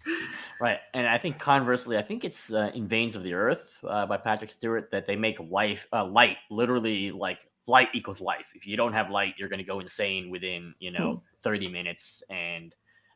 right, 0.61 0.79
and 0.93 1.07
I 1.07 1.17
think 1.17 1.39
conversely, 1.39 1.97
I 1.97 2.01
think 2.01 2.23
it's 2.23 2.51
uh, 2.51 2.71
in 2.73 2.87
Veins 2.87 3.15
of 3.15 3.23
the 3.23 3.33
Earth 3.33 3.79
uh, 3.87 4.05
by 4.05 4.17
Patrick 4.17 4.51
Stuart 4.51 4.91
that 4.91 5.05
they 5.05 5.15
make 5.15 5.39
life 5.39 5.87
uh, 5.93 6.05
light 6.05 6.37
literally 6.49 7.11
like 7.11 7.47
light 7.67 7.89
equals 7.93 8.21
life. 8.21 8.53
If 8.55 8.65
you 8.65 8.77
don't 8.77 8.93
have 8.93 9.09
light, 9.09 9.35
you're 9.37 9.49
going 9.49 9.59
to 9.59 9.65
go 9.65 9.79
insane 9.79 10.29
within 10.29 10.73
you 10.79 10.91
know 10.91 11.15
mm. 11.15 11.21
30 11.41 11.67
minutes 11.69 12.23
and 12.29 12.73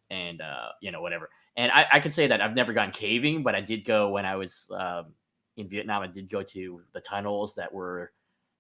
and 0.10 0.42
uh, 0.42 0.70
you 0.82 0.92
know 0.92 1.02
whatever. 1.02 1.30
And 1.58 1.72
I, 1.72 1.86
I 1.94 2.00
could 2.00 2.14
say 2.14 2.28
that 2.28 2.42
I've 2.42 2.56
never 2.56 2.74
gone 2.74 2.92
caving, 2.92 3.44
but 3.44 3.56
I 3.56 3.62
did 3.62 3.86
go 3.86 4.10
when 4.10 4.26
I 4.26 4.36
was 4.36 4.68
um, 4.78 5.14
in 5.58 5.68
Vietnam, 5.68 6.02
I 6.02 6.08
did 6.08 6.30
go 6.30 6.44
to 6.44 6.82
the 6.94 7.02
tunnels 7.02 7.56
that 7.56 7.72
were 7.72 8.12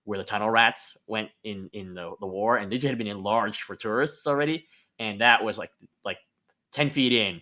where 0.03 0.17
the 0.17 0.23
tunnel 0.23 0.49
rats 0.49 0.97
went 1.07 1.29
in 1.43 1.69
in 1.73 1.93
the, 1.93 2.13
the 2.19 2.27
war, 2.27 2.57
and 2.57 2.71
these 2.71 2.83
had 2.83 2.97
been 2.97 3.07
enlarged 3.07 3.61
for 3.61 3.75
tourists 3.75 4.25
already, 4.27 4.67
and 4.99 5.21
that 5.21 5.43
was 5.43 5.57
like 5.57 5.71
like 6.03 6.17
ten 6.71 6.89
feet 6.89 7.13
in. 7.13 7.41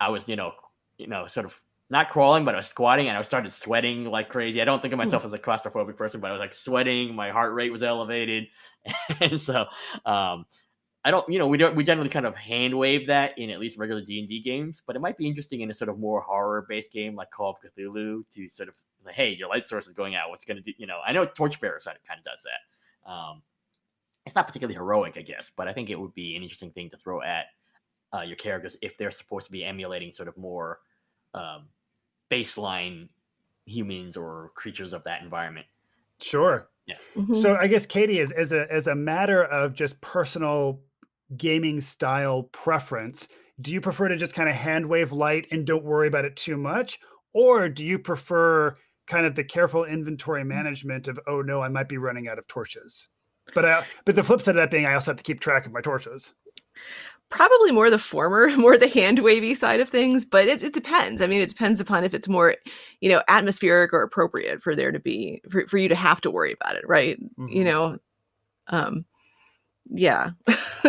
I 0.00 0.08
was 0.10 0.28
you 0.28 0.36
know 0.36 0.52
you 0.98 1.06
know 1.06 1.26
sort 1.26 1.46
of 1.46 1.60
not 1.90 2.08
crawling, 2.08 2.44
but 2.44 2.54
I 2.54 2.56
was 2.56 2.68
squatting 2.68 3.08
and 3.08 3.18
I 3.18 3.22
started 3.22 3.52
sweating 3.52 4.06
like 4.06 4.30
crazy. 4.30 4.62
I 4.62 4.64
don't 4.64 4.80
think 4.80 4.94
of 4.94 4.96
hmm. 4.96 5.04
myself 5.04 5.24
as 5.24 5.32
a 5.32 5.38
claustrophobic 5.38 5.96
person, 5.96 6.20
but 6.20 6.28
I 6.28 6.32
was 6.32 6.40
like 6.40 6.54
sweating. 6.54 7.14
My 7.14 7.30
heart 7.30 7.52
rate 7.54 7.70
was 7.70 7.82
elevated, 7.82 8.48
and 9.20 9.40
so 9.40 9.66
um, 10.06 10.46
I 11.04 11.10
don't, 11.10 11.28
you 11.28 11.38
know, 11.38 11.48
we 11.48 11.58
don't, 11.58 11.74
we 11.74 11.82
generally 11.82 12.10
kind 12.10 12.26
of 12.26 12.36
hand 12.36 12.78
wave 12.78 13.08
that 13.08 13.36
in 13.36 13.50
at 13.50 13.58
least 13.58 13.76
regular 13.76 14.02
D 14.02 14.20
and 14.20 14.28
D 14.28 14.40
games, 14.40 14.82
but 14.86 14.94
it 14.94 15.00
might 15.00 15.16
be 15.16 15.26
interesting 15.26 15.60
in 15.60 15.70
a 15.70 15.74
sort 15.74 15.88
of 15.88 15.98
more 15.98 16.20
horror 16.20 16.64
based 16.68 16.92
game 16.92 17.16
like 17.16 17.30
Call 17.30 17.50
of 17.50 17.58
Cthulhu 17.60 18.22
to 18.30 18.48
sort 18.48 18.68
of, 18.68 18.76
like, 19.04 19.14
hey, 19.14 19.30
your 19.30 19.48
light 19.48 19.66
source 19.66 19.88
is 19.88 19.92
going 19.92 20.14
out. 20.14 20.30
What's 20.30 20.44
going 20.44 20.58
to 20.58 20.62
do? 20.62 20.72
You 20.78 20.86
know, 20.86 21.00
I 21.04 21.12
know 21.12 21.26
Torchbearer 21.26 21.80
kind 21.84 22.18
of 22.18 22.24
does 22.24 22.44
that. 22.44 23.10
Um, 23.10 23.42
it's 24.24 24.36
not 24.36 24.46
particularly 24.46 24.76
heroic, 24.76 25.16
I 25.16 25.22
guess, 25.22 25.50
but 25.50 25.66
I 25.66 25.72
think 25.72 25.90
it 25.90 25.98
would 25.98 26.14
be 26.14 26.36
an 26.36 26.42
interesting 26.44 26.70
thing 26.70 26.88
to 26.90 26.96
throw 26.96 27.20
at 27.20 27.46
uh, 28.14 28.20
your 28.20 28.36
characters 28.36 28.76
if 28.80 28.96
they're 28.96 29.10
supposed 29.10 29.46
to 29.46 29.52
be 29.52 29.64
emulating 29.64 30.12
sort 30.12 30.28
of 30.28 30.36
more 30.36 30.78
um, 31.34 31.64
baseline 32.30 33.08
humans 33.66 34.16
or 34.16 34.52
creatures 34.54 34.92
of 34.92 35.02
that 35.02 35.22
environment. 35.22 35.66
Sure. 36.20 36.68
Yeah. 36.86 36.94
Mm-hmm. 37.16 37.34
So 37.34 37.56
I 37.56 37.66
guess 37.66 37.86
Katie, 37.86 38.20
as, 38.20 38.30
as 38.30 38.52
a 38.52 38.70
as 38.72 38.86
a 38.86 38.94
matter 38.94 39.44
of 39.44 39.72
just 39.72 40.00
personal 40.00 40.80
gaming 41.36 41.80
style 41.80 42.44
preference. 42.44 43.28
Do 43.60 43.70
you 43.70 43.80
prefer 43.80 44.08
to 44.08 44.16
just 44.16 44.34
kind 44.34 44.48
of 44.48 44.54
hand 44.54 44.86
wave 44.86 45.12
light 45.12 45.46
and 45.50 45.66
don't 45.66 45.84
worry 45.84 46.08
about 46.08 46.24
it 46.24 46.36
too 46.36 46.56
much? 46.56 46.98
Or 47.32 47.68
do 47.68 47.84
you 47.84 47.98
prefer 47.98 48.76
kind 49.06 49.26
of 49.26 49.34
the 49.34 49.44
careful 49.44 49.84
inventory 49.84 50.44
management 50.44 51.08
of, 51.08 51.18
oh 51.26 51.42
no, 51.42 51.62
I 51.62 51.68
might 51.68 51.88
be 51.88 51.98
running 51.98 52.28
out 52.28 52.38
of 52.38 52.46
torches? 52.46 53.08
But 53.54 53.64
I, 53.64 53.84
but 54.04 54.14
the 54.14 54.22
flip 54.22 54.40
side 54.40 54.52
of 54.52 54.56
that 54.56 54.70
being, 54.70 54.86
I 54.86 54.94
also 54.94 55.10
have 55.10 55.18
to 55.18 55.22
keep 55.22 55.40
track 55.40 55.66
of 55.66 55.72
my 55.72 55.80
torches. 55.80 56.32
Probably 57.28 57.72
more 57.72 57.90
the 57.90 57.98
former, 57.98 58.48
more 58.56 58.76
the 58.76 58.88
hand 58.88 59.20
wavy 59.20 59.54
side 59.54 59.80
of 59.80 59.88
things, 59.88 60.24
but 60.24 60.46
it, 60.46 60.62
it 60.62 60.72
depends. 60.72 61.22
I 61.22 61.26
mean, 61.26 61.40
it 61.40 61.48
depends 61.48 61.80
upon 61.80 62.04
if 62.04 62.14
it's 62.14 62.28
more, 62.28 62.56
you 63.00 63.10
know, 63.10 63.22
atmospheric 63.28 63.92
or 63.92 64.02
appropriate 64.02 64.62
for 64.62 64.76
there 64.76 64.92
to 64.92 65.00
be 65.00 65.42
for, 65.50 65.66
for 65.66 65.78
you 65.78 65.88
to 65.88 65.94
have 65.94 66.20
to 66.22 66.30
worry 66.30 66.52
about 66.52 66.76
it, 66.76 66.86
right? 66.86 67.18
Mm-hmm. 67.20 67.48
You 67.48 67.64
know, 67.64 67.98
um, 68.68 69.04
yeah. 69.86 70.30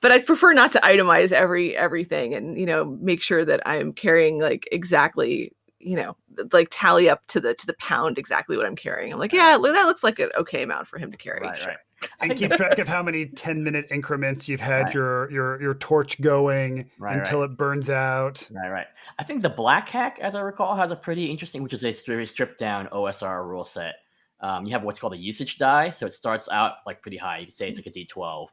But 0.00 0.12
i'd 0.12 0.26
prefer 0.26 0.52
not 0.52 0.70
to 0.72 0.78
itemize 0.78 1.32
every 1.32 1.76
everything 1.76 2.34
and 2.34 2.56
you 2.56 2.66
know 2.66 2.84
make 3.00 3.20
sure 3.20 3.44
that 3.44 3.60
i'm 3.66 3.92
carrying 3.92 4.40
like 4.40 4.68
exactly 4.70 5.52
you 5.80 5.96
know 5.96 6.16
like 6.52 6.68
tally 6.70 7.08
up 7.08 7.26
to 7.28 7.40
the 7.40 7.54
to 7.54 7.66
the 7.66 7.74
pound 7.74 8.18
exactly 8.18 8.56
what 8.56 8.66
i'm 8.66 8.76
carrying. 8.76 9.12
I'm 9.12 9.18
like 9.18 9.32
yeah 9.32 9.56
that 9.60 9.84
looks 9.86 10.04
like 10.04 10.18
an 10.18 10.30
okay 10.36 10.62
amount 10.62 10.86
for 10.86 10.98
him 10.98 11.10
to 11.10 11.16
carry. 11.16 11.40
Right, 11.40 11.58
sure. 11.58 11.68
right. 11.68 12.10
and 12.20 12.36
keep 12.36 12.52
track 12.52 12.78
of 12.78 12.86
how 12.88 13.02
many 13.02 13.26
10 13.26 13.64
minute 13.64 13.86
increments 13.90 14.48
you've 14.48 14.60
had 14.60 14.84
right. 14.84 14.94
your 14.94 15.30
your 15.30 15.60
your 15.62 15.74
torch 15.74 16.20
going 16.20 16.90
right, 16.98 17.18
until 17.18 17.42
it 17.42 17.56
burns 17.56 17.88
out. 17.88 18.46
Right 18.52 18.70
right. 18.70 18.86
I 19.18 19.24
think 19.24 19.42
the 19.42 19.50
black 19.50 19.88
hack 19.88 20.18
as 20.20 20.34
i 20.34 20.40
recall 20.40 20.76
has 20.76 20.90
a 20.90 20.96
pretty 20.96 21.26
interesting 21.26 21.62
which 21.62 21.72
is 21.72 21.84
a 21.84 21.92
very 22.06 22.26
stripped 22.26 22.58
down 22.58 22.86
osr 22.88 23.46
rule 23.46 23.64
set 23.64 23.96
um, 24.40 24.64
you 24.64 24.72
have 24.72 24.82
what's 24.82 24.98
called 24.98 25.14
a 25.14 25.18
usage 25.18 25.58
die. 25.58 25.90
So 25.90 26.06
it 26.06 26.12
starts 26.12 26.48
out 26.48 26.76
like 26.86 27.02
pretty 27.02 27.16
high. 27.16 27.38
You 27.38 27.46
can 27.46 27.54
say 27.54 27.68
it's 27.68 27.78
like 27.78 27.86
a 27.86 27.90
D12. 27.90 28.48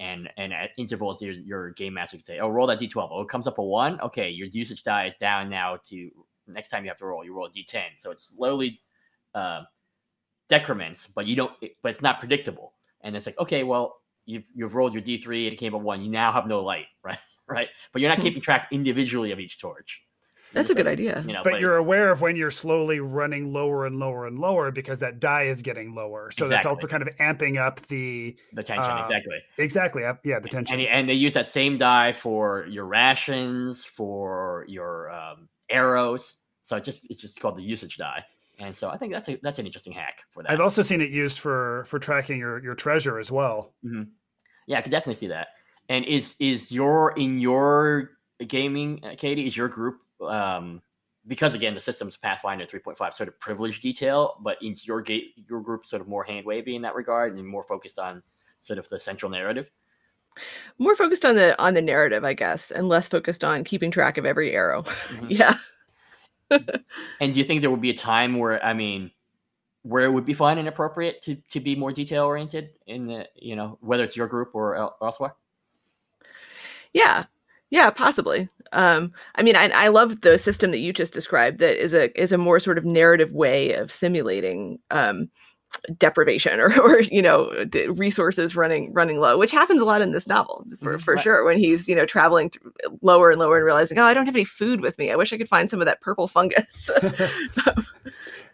And 0.00 0.30
and 0.36 0.52
at 0.52 0.70
intervals, 0.78 1.20
your, 1.20 1.32
your 1.32 1.70
game 1.70 1.94
master 1.94 2.16
can 2.16 2.24
say, 2.24 2.38
oh, 2.38 2.48
roll 2.48 2.66
that 2.68 2.78
D12. 2.78 3.08
Oh, 3.10 3.22
it 3.22 3.28
comes 3.28 3.46
up 3.46 3.58
a 3.58 3.62
one. 3.62 4.00
Okay, 4.00 4.30
your 4.30 4.46
usage 4.48 4.82
die 4.82 5.06
is 5.06 5.14
down 5.16 5.48
now 5.50 5.78
to 5.86 6.10
next 6.46 6.68
time 6.70 6.84
you 6.84 6.90
have 6.90 6.98
to 6.98 7.06
roll, 7.06 7.24
you 7.24 7.32
roll 7.34 7.46
a 7.46 7.50
D10. 7.50 7.82
So 7.98 8.10
it 8.10 8.18
slowly 8.18 8.80
uh, 9.34 9.62
decrements, 10.48 11.06
but 11.06 11.26
you 11.26 11.36
don't, 11.36 11.52
but 11.82 11.88
it's 11.88 12.02
not 12.02 12.20
predictable. 12.20 12.74
And 13.02 13.16
it's 13.16 13.26
like, 13.26 13.38
okay, 13.38 13.62
well, 13.62 14.00
you've, 14.26 14.46
you've 14.54 14.74
rolled 14.74 14.92
your 14.92 15.02
D3 15.02 15.44
and 15.44 15.52
it 15.52 15.56
came 15.56 15.74
up 15.74 15.82
one. 15.82 16.02
You 16.02 16.10
now 16.10 16.32
have 16.32 16.46
no 16.46 16.60
light, 16.60 16.86
right? 17.02 17.18
right. 17.46 17.68
But 17.92 18.02
you're 18.02 18.10
not 18.10 18.18
hmm. 18.18 18.24
keeping 18.24 18.42
track 18.42 18.68
individually 18.70 19.32
of 19.32 19.38
each 19.38 19.58
torch. 19.60 20.02
That's 20.54 20.70
a 20.70 20.74
good 20.74 20.86
idea. 20.86 21.22
You 21.26 21.34
know, 21.34 21.40
but, 21.44 21.52
but 21.52 21.60
you're 21.60 21.76
aware 21.76 22.10
of 22.10 22.20
when 22.20 22.36
you're 22.36 22.50
slowly 22.50 23.00
running 23.00 23.52
lower 23.52 23.86
and 23.86 23.98
lower 23.98 24.26
and 24.26 24.38
lower 24.38 24.70
because 24.70 24.98
that 25.00 25.20
die 25.20 25.44
is 25.44 25.62
getting 25.62 25.94
lower. 25.94 26.30
So 26.30 26.44
exactly. 26.44 26.48
that's 26.48 26.66
also 26.66 26.86
kind 26.86 27.02
of 27.02 27.14
amping 27.16 27.58
up 27.58 27.80
the 27.86 28.36
the 28.52 28.62
tension. 28.62 28.90
Uh, 28.90 29.00
exactly. 29.00 29.38
Exactly. 29.58 30.02
Yeah, 30.24 30.40
the 30.40 30.48
tension. 30.48 30.80
And, 30.80 30.88
and, 30.88 31.08
they 31.08 31.14
use 31.14 31.34
that 31.34 31.46
same 31.46 31.78
die 31.78 32.12
for 32.12 32.66
your 32.68 32.86
rations, 32.86 33.84
for 33.84 34.64
your 34.68 35.10
um, 35.10 35.48
arrows. 35.70 36.34
So 36.64 36.76
it 36.76 36.84
just 36.84 37.10
it's 37.10 37.22
just 37.22 37.40
called 37.40 37.56
the 37.56 37.62
usage 37.62 37.96
die. 37.96 38.24
And 38.60 38.74
so 38.74 38.88
I 38.88 38.96
think 38.96 39.12
that's 39.12 39.28
a 39.28 39.38
that's 39.42 39.58
an 39.58 39.66
interesting 39.66 39.92
hack 39.92 40.24
for 40.30 40.42
that. 40.42 40.50
I've 40.50 40.60
also 40.60 40.82
seen 40.82 41.00
it 41.00 41.10
used 41.10 41.38
for 41.38 41.84
for 41.86 41.98
tracking 41.98 42.38
your 42.38 42.62
your 42.62 42.74
treasure 42.74 43.18
as 43.18 43.30
well. 43.30 43.74
Mm-hmm. 43.84 44.04
Yeah, 44.66 44.78
I 44.78 44.82
could 44.82 44.92
definitely 44.92 45.14
see 45.14 45.28
that. 45.28 45.48
And 45.88 46.04
is 46.04 46.34
is 46.40 46.72
your 46.72 47.12
in 47.12 47.38
your 47.38 48.10
gaming, 48.46 49.00
uh, 49.04 49.14
Katie? 49.16 49.46
Is 49.46 49.56
your 49.56 49.68
group 49.68 50.00
um, 50.20 50.82
because 51.26 51.54
again 51.54 51.74
the 51.74 51.80
system's 51.80 52.16
Pathfinder 52.16 52.66
3.5 52.66 53.12
sort 53.12 53.28
of 53.28 53.38
privileged 53.38 53.82
detail, 53.82 54.36
but 54.40 54.56
in 54.62 54.74
your 54.82 55.00
gate 55.00 55.34
your 55.48 55.60
group 55.60 55.86
sort 55.86 56.02
of 56.02 56.08
more 56.08 56.24
hand 56.24 56.46
wavy 56.46 56.76
in 56.76 56.82
that 56.82 56.94
regard 56.94 57.36
and 57.36 57.46
more 57.46 57.62
focused 57.62 57.98
on 57.98 58.22
sort 58.60 58.78
of 58.78 58.88
the 58.88 58.98
central 58.98 59.30
narrative. 59.30 59.70
More 60.78 60.94
focused 60.96 61.24
on 61.24 61.34
the 61.34 61.60
on 61.60 61.74
the 61.74 61.82
narrative, 61.82 62.24
I 62.24 62.32
guess, 62.32 62.70
and 62.70 62.88
less 62.88 63.08
focused 63.08 63.44
on 63.44 63.64
keeping 63.64 63.90
track 63.90 64.18
of 64.18 64.26
every 64.26 64.52
arrow. 64.52 64.82
Mm-hmm. 64.82 65.26
yeah. 65.28 65.56
and 67.20 67.34
do 67.34 67.40
you 67.40 67.44
think 67.44 67.60
there 67.60 67.70
will 67.70 67.76
be 67.76 67.90
a 67.90 67.94
time 67.94 68.38
where 68.38 68.64
I 68.64 68.72
mean, 68.72 69.10
where 69.82 70.04
it 70.04 70.12
would 70.12 70.24
be 70.24 70.34
fine 70.34 70.58
and 70.58 70.68
appropriate 70.68 71.20
to 71.22 71.36
to 71.50 71.60
be 71.60 71.74
more 71.74 71.92
detail 71.92 72.24
oriented 72.24 72.70
in 72.86 73.06
the 73.06 73.28
you 73.34 73.56
know 73.56 73.78
whether 73.80 74.04
it's 74.04 74.16
your 74.16 74.28
group 74.28 74.54
or 74.54 74.76
el- 74.76 74.96
elsewhere? 75.02 75.34
Yeah, 76.92 77.24
yeah, 77.70 77.90
possibly. 77.90 78.48
Um, 78.72 79.12
I 79.36 79.42
mean, 79.42 79.56
I, 79.56 79.68
I 79.74 79.88
love 79.88 80.20
the 80.20 80.36
system 80.38 80.70
that 80.72 80.78
you 80.80 80.92
just 80.92 81.12
described. 81.14 81.58
That 81.58 81.82
is 81.82 81.94
a 81.94 82.10
is 82.20 82.32
a 82.32 82.38
more 82.38 82.60
sort 82.60 82.78
of 82.78 82.84
narrative 82.84 83.32
way 83.32 83.72
of 83.74 83.90
simulating 83.90 84.78
um, 84.90 85.30
deprivation 85.98 86.60
or, 86.60 86.72
or 86.82 87.00
you 87.00 87.22
know 87.22 87.50
resources 87.94 88.56
running 88.56 88.92
running 88.92 89.20
low, 89.20 89.38
which 89.38 89.52
happens 89.52 89.80
a 89.80 89.84
lot 89.86 90.02
in 90.02 90.12
this 90.12 90.26
novel 90.26 90.64
for 90.78 90.98
Mhm, 90.98 91.00
for 91.00 91.14
right. 91.14 91.22
sure. 91.22 91.44
When 91.44 91.58
he's 91.58 91.88
you 91.88 91.94
know 91.94 92.04
traveling 92.06 92.50
lower 93.02 93.30
and 93.30 93.40
lower 93.40 93.56
and 93.56 93.64
realizing, 93.64 93.98
oh, 93.98 94.04
I 94.04 94.12
don't 94.14 94.26
have 94.26 94.36
any 94.36 94.44
food 94.44 94.80
with 94.82 94.98
me. 94.98 95.10
I 95.10 95.16
wish 95.16 95.32
I 95.32 95.38
could 95.38 95.48
find 95.48 95.70
some 95.70 95.80
of 95.80 95.86
that 95.86 96.00
purple 96.02 96.28
fungus. 96.28 96.90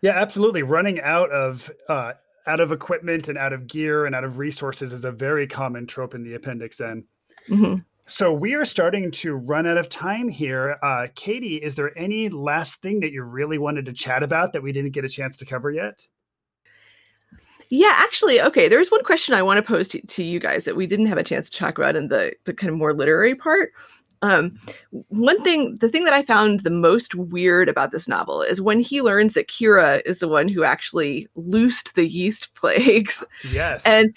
Yeah, 0.02 0.12
absolutely. 0.20 0.62
Running 0.62 1.00
out 1.00 1.30
of 1.30 1.70
uh, 1.88 2.12
out 2.46 2.60
of 2.60 2.72
equipment 2.72 3.28
and 3.28 3.38
out 3.38 3.52
of 3.52 3.66
gear 3.66 4.04
and 4.06 4.14
out 4.14 4.24
of 4.24 4.38
resources 4.38 4.92
is 4.92 5.04
a 5.04 5.10
very 5.12 5.46
common 5.46 5.86
trope 5.86 6.14
in 6.14 6.22
the 6.22 6.34
Appendix 6.34 6.80
N. 6.80 7.04
Mhm. 7.48 7.84
So 8.06 8.32
we 8.32 8.54
are 8.54 8.64
starting 8.66 9.10
to 9.12 9.34
run 9.34 9.66
out 9.66 9.78
of 9.78 9.88
time 9.88 10.28
here. 10.28 10.76
Uh, 10.82 11.06
Katie, 11.14 11.56
is 11.56 11.74
there 11.74 11.96
any 11.98 12.28
last 12.28 12.82
thing 12.82 13.00
that 13.00 13.12
you 13.12 13.22
really 13.22 13.56
wanted 13.56 13.86
to 13.86 13.92
chat 13.92 14.22
about 14.22 14.52
that 14.52 14.62
we 14.62 14.72
didn't 14.72 14.90
get 14.90 15.04
a 15.06 15.08
chance 15.08 15.36
to 15.38 15.46
cover 15.46 15.70
yet? 15.70 16.06
Yeah, 17.70 17.94
actually, 17.96 18.42
okay. 18.42 18.68
There's 18.68 18.90
one 18.90 19.02
question 19.04 19.34
I 19.34 19.42
want 19.42 19.56
to 19.56 19.62
pose 19.62 19.88
to, 19.88 20.00
to 20.06 20.22
you 20.22 20.38
guys 20.38 20.64
that 20.64 20.76
we 20.76 20.86
didn't 20.86 21.06
have 21.06 21.16
a 21.16 21.24
chance 21.24 21.48
to 21.48 21.58
talk 21.58 21.78
about 21.78 21.96
in 21.96 22.08
the 22.08 22.34
the 22.44 22.52
kind 22.52 22.70
of 22.70 22.76
more 22.76 22.92
literary 22.92 23.34
part. 23.34 23.72
Um, 24.20 24.58
one 25.08 25.42
thing, 25.42 25.76
the 25.80 25.88
thing 25.88 26.04
that 26.04 26.12
I 26.14 26.22
found 26.22 26.60
the 26.60 26.70
most 26.70 27.14
weird 27.14 27.68
about 27.68 27.90
this 27.90 28.06
novel 28.08 28.42
is 28.42 28.60
when 28.60 28.80
he 28.80 29.02
learns 29.02 29.34
that 29.34 29.48
Kira 29.48 30.00
is 30.06 30.18
the 30.18 30.28
one 30.28 30.48
who 30.48 30.62
actually 30.64 31.26
loosed 31.36 31.94
the 31.94 32.06
yeast 32.08 32.54
plagues, 32.54 33.24
Yes. 33.50 33.82
and 33.86 34.14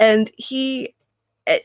and 0.00 0.30
he, 0.36 0.94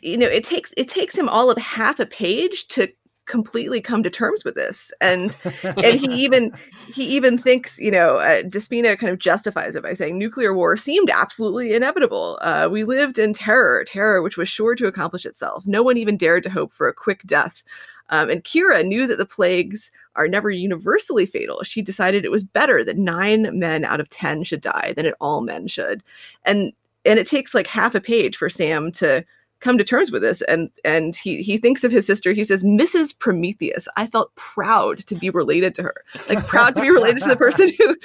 you 0.02 0.18
know, 0.18 0.28
it 0.28 0.44
takes 0.44 0.74
it 0.78 0.88
takes 0.88 1.18
him 1.18 1.30
all 1.30 1.52
of 1.52 1.58
half 1.58 2.00
a 2.00 2.06
page 2.06 2.68
to 2.70 2.88
completely 3.26 3.80
come 3.80 4.04
to 4.04 4.10
terms 4.10 4.44
with 4.44 4.56
this, 4.56 4.92
and 5.02 5.36
and 5.64 6.00
he 6.00 6.08
even 6.24 6.52
he 6.94 7.06
even 7.06 7.38
thinks 7.38 7.80
you 7.80 7.92
know 7.92 8.18
uh, 8.18 8.44
Despina 8.44 8.98
kind 8.98 9.12
of 9.12 9.20
justifies 9.20 9.76
it 9.76 9.84
by 9.84 9.94
saying 9.94 10.18
nuclear 10.18 10.54
war 10.54 10.78
seemed 10.78 11.10
absolutely 11.10 11.74
inevitable. 11.74 12.38
Uh, 12.42 12.68
we 12.72 12.84
lived 12.84 13.18
in 13.18 13.34
terror, 13.34 13.84
terror 13.86 14.22
which 14.22 14.38
was 14.38 14.50
sure 14.50 14.76
to 14.76 14.88
accomplish 14.88 15.26
itself. 15.26 15.66
No 15.66 15.84
one 15.84 15.98
even 15.98 16.18
dared 16.18 16.44
to 16.44 16.50
hope 16.50 16.74
for 16.74 16.88
a 16.88 16.94
quick 16.94 17.24
death. 17.24 17.64
Um, 18.10 18.30
and 18.30 18.44
Kira 18.44 18.86
knew 18.86 19.08
that 19.08 19.18
the 19.18 19.26
plagues 19.26 19.90
are 20.16 20.28
never 20.28 20.52
universally 20.52 21.26
fatal. 21.26 21.64
She 21.64 21.82
decided 21.82 22.26
it 22.26 22.32
was 22.32 22.44
better 22.44 22.84
that 22.84 22.98
nine 22.98 23.58
men 23.58 23.86
out 23.86 24.02
of 24.02 24.10
ten 24.10 24.44
should 24.44 24.62
die 24.62 24.94
than 24.96 25.06
that 25.06 25.16
all 25.22 25.42
men 25.42 25.68
should. 25.68 26.04
And 26.44 26.74
and 27.06 27.20
it 27.20 27.28
takes 27.28 27.54
like 27.54 27.68
half 27.68 27.96
a 27.96 28.02
page 28.02 28.38
for 28.38 28.50
Sam 28.50 28.92
to 28.94 29.26
come 29.64 29.78
to 29.78 29.84
terms 29.84 30.12
with 30.12 30.22
this 30.22 30.42
and 30.44 30.70
and 30.84 31.16
he 31.16 31.42
he 31.42 31.58
thinks 31.58 31.84
of 31.84 31.92
his 31.92 32.06
sister 32.06 32.34
he 32.34 32.44
says 32.44 32.64
mrs 32.64 33.18
prometheus 33.18 33.88
i 33.96 34.06
felt 34.06 34.36
proud 34.36 35.00
to 35.00 35.16
be 35.16 35.30
related 35.30 35.74
to 35.74 35.82
her 35.82 36.04
like 36.28 36.46
proud 36.46 36.76
to 36.76 36.82
be 36.82 36.92
related 36.92 37.20
to 37.20 37.30
the 37.30 37.36
person 37.36 37.72
who 37.78 37.96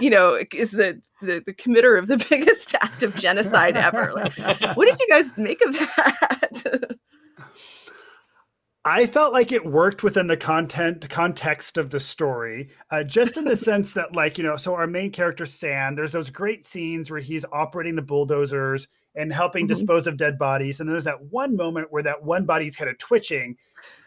you 0.00 0.10
know 0.10 0.38
is 0.52 0.72
the 0.72 1.00
the, 1.22 1.42
the 1.44 1.52
committer 1.52 1.98
of 1.98 2.06
the 2.06 2.24
biggest 2.30 2.74
act 2.80 3.02
of 3.02 3.14
genocide 3.14 3.76
ever. 3.76 4.12
Like 4.14 4.36
what 4.76 4.86
did 4.86 4.98
you 5.00 5.08
guys 5.08 5.32
make 5.36 5.60
of 5.62 5.72
that? 5.74 6.96
I 8.84 9.06
felt 9.06 9.32
like 9.32 9.50
it 9.50 9.66
worked 9.66 10.04
within 10.04 10.28
the 10.28 10.36
content 10.36 11.08
context 11.10 11.76
of 11.76 11.90
the 11.90 11.98
story, 11.98 12.70
uh, 12.90 13.02
just 13.02 13.36
in 13.36 13.44
the 13.44 13.56
sense 13.56 13.94
that, 13.94 14.14
like, 14.14 14.38
you 14.38 14.44
know, 14.44 14.54
so 14.54 14.76
our 14.76 14.86
main 14.86 15.10
character 15.10 15.44
Sam, 15.44 15.96
there's 15.96 16.12
those 16.12 16.30
great 16.30 16.64
scenes 16.64 17.10
where 17.10 17.18
he's 17.18 17.44
operating 17.50 17.96
the 17.96 18.02
bulldozers 18.02 18.86
and 19.16 19.32
helping 19.32 19.64
Mhm. 19.64 19.68
dispose 19.70 20.06
of 20.06 20.16
dead 20.16 20.38
bodies, 20.38 20.78
and 20.78 20.88
there's 20.88 21.04
that 21.04 21.22
one 21.30 21.56
moment 21.56 21.90
where 21.90 22.02
that 22.02 22.22
one 22.22 22.44
body's 22.46 22.76
kind 22.76 22.90
of 22.90 22.98
twitching, 22.98 23.56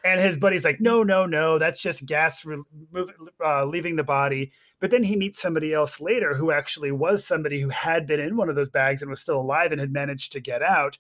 and 0.06 0.22
his 0.22 0.38
buddy's 0.38 0.64
like, 0.64 0.80
"No, 0.80 1.04
no, 1.04 1.26
no, 1.26 1.58
that's 1.58 1.82
just 1.82 2.06
gas 2.06 2.46
re- 2.46 2.62
move, 2.92 3.12
uh, 3.44 3.66
leaving 3.66 3.96
the 3.96 4.04
body." 4.04 4.52
But 4.80 4.92
then 4.92 5.04
he 5.04 5.18
meets 5.18 5.42
somebody 5.42 5.74
else 5.74 6.00
later 6.00 6.34
who 6.36 6.52
actually 6.52 6.92
was 6.92 7.26
somebody 7.26 7.60
who 7.60 7.70
had 7.70 8.08
been 8.08 8.20
in 8.22 8.38
one 8.38 8.48
of 8.50 8.56
those 8.56 8.70
bags 8.70 9.02
and 9.02 9.10
was 9.12 9.20
still 9.22 9.42
alive 9.42 9.72
and 9.72 9.82
had 9.82 9.92
managed 9.92 10.32
to 10.34 10.40
get 10.40 10.62
out 10.62 10.98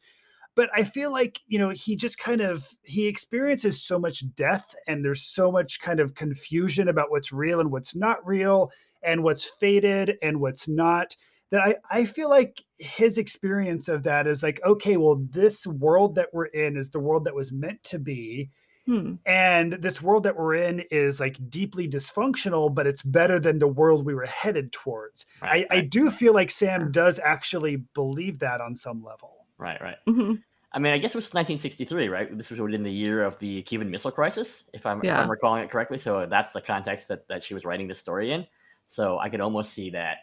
but 0.56 0.70
i 0.74 0.84
feel 0.84 1.12
like 1.12 1.40
you 1.48 1.60
know 1.60 1.70
he 1.70 1.96
just 1.96 2.18
kind 2.18 2.42
of 2.42 2.68
he 2.84 3.08
experiences 3.08 3.82
so 3.84 4.00
much 4.00 4.24
death 4.36 4.76
and 4.88 5.06
there's 5.06 5.22
so 5.22 5.52
much 5.52 5.80
kind 5.80 6.00
of 6.00 6.16
confusion 6.16 6.88
about 6.90 7.12
what's 7.12 7.32
real 7.32 7.60
and 7.60 7.72
what's 7.72 7.96
not 7.96 8.26
real 8.26 8.72
and 9.04 9.24
what's 9.24 9.46
faded 9.46 10.18
and 10.22 10.40
what's 10.42 10.68
not 10.68 11.16
that 11.52 11.62
i 11.62 11.76
i 11.92 12.06
feel 12.06 12.30
like 12.30 12.64
his 12.78 13.18
experience 13.18 13.88
of 13.88 14.04
that 14.04 14.28
is 14.28 14.44
like 14.44 14.60
okay 14.66 14.98
well 14.98 15.26
this 15.32 15.66
world 15.68 16.16
that 16.16 16.30
we're 16.34 16.46
in 16.46 16.78
is 16.78 16.90
the 16.90 17.00
world 17.00 17.24
that 17.26 17.36
was 17.36 17.52
meant 17.52 17.84
to 17.84 18.00
be 18.00 18.50
Hmm. 18.86 19.16
and 19.28 19.74
this 19.74 20.02
world 20.02 20.24
that 20.24 20.36
we're 20.36 20.56
in 20.56 20.80
is 20.90 21.20
like 21.20 21.38
deeply 21.52 21.88
dysfunctional 21.88 22.74
but 22.74 22.88
it's 22.88 23.04
better 23.04 23.40
than 23.40 23.60
the 23.60 23.68
world 23.68 24.04
we 24.04 24.16
were 24.16 24.26
headed 24.26 24.72
towards 24.72 25.28
Right, 25.44 25.68
I, 25.70 25.78
I 25.78 25.80
do 25.82 26.10
feel 26.10 26.34
like 26.34 26.50
sam 26.50 26.92
does 26.92 27.20
actually 27.20 27.76
believe 27.94 28.40
that 28.40 28.62
on 28.62 28.76
some 28.76 29.04
level 29.04 29.46
Right, 29.60 29.80
right. 29.82 29.98
Mhm. 30.08 30.42
I 30.72 30.80
mean, 30.80 30.94
I 30.94 30.98
guess 31.00 31.16
it 31.16 31.18
was 31.18 31.34
1963, 31.34 32.10
right? 32.10 32.38
This 32.38 32.52
was 32.52 32.60
within 32.60 32.84
the 32.84 32.92
year 32.92 33.24
of 33.24 33.38
the 33.40 33.64
Cuban 33.64 33.90
Missile 33.90 34.12
Crisis, 34.12 34.66
if 34.72 34.86
I'm, 34.86 35.04
if 35.04 35.12
I'm 35.12 35.30
recalling 35.30 35.64
it 35.64 35.70
correctly. 35.72 35.98
So 35.98 36.28
that's 36.28 36.52
the 36.52 36.62
context 36.62 37.08
that, 37.08 37.28
that 37.28 37.42
she 37.42 37.56
was 37.56 37.66
writing 37.66 37.88
this 37.88 37.98
story 38.00 38.32
in. 38.32 38.46
So 38.88 39.18
I 39.20 39.30
could 39.30 39.42
almost 39.42 39.74
see 39.74 39.90
that. 39.90 40.18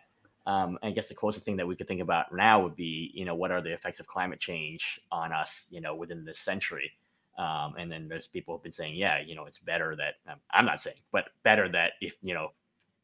Um, 0.46 0.78
I 0.82 0.90
guess 0.92 1.08
the 1.08 1.14
closest 1.14 1.44
thing 1.44 1.56
that 1.56 1.66
we 1.66 1.74
could 1.76 1.88
think 1.88 2.00
about 2.00 2.32
now 2.32 2.60
would 2.62 2.76
be, 2.76 3.10
you 3.14 3.24
know, 3.24 3.34
what 3.34 3.50
are 3.50 3.60
the 3.60 3.72
effects 3.72 3.98
of 4.00 4.06
climate 4.06 4.38
change 4.38 5.00
on 5.10 5.32
us, 5.32 5.66
you 5.70 5.80
know, 5.80 5.94
within 5.94 6.24
this 6.24 6.38
century? 6.38 6.92
Um, 7.36 7.74
and 7.76 7.90
then 7.90 8.08
there's 8.08 8.26
people 8.28 8.54
who've 8.54 8.62
been 8.62 8.72
saying, 8.72 8.94
yeah, 8.94 9.20
you 9.20 9.34
know, 9.34 9.44
it's 9.44 9.58
better 9.58 9.96
that 9.96 10.14
um, 10.30 10.38
I'm 10.52 10.64
not 10.64 10.80
saying, 10.80 10.96
but 11.12 11.26
better 11.42 11.68
that 11.70 11.94
if 12.00 12.16
you 12.22 12.32
know 12.32 12.52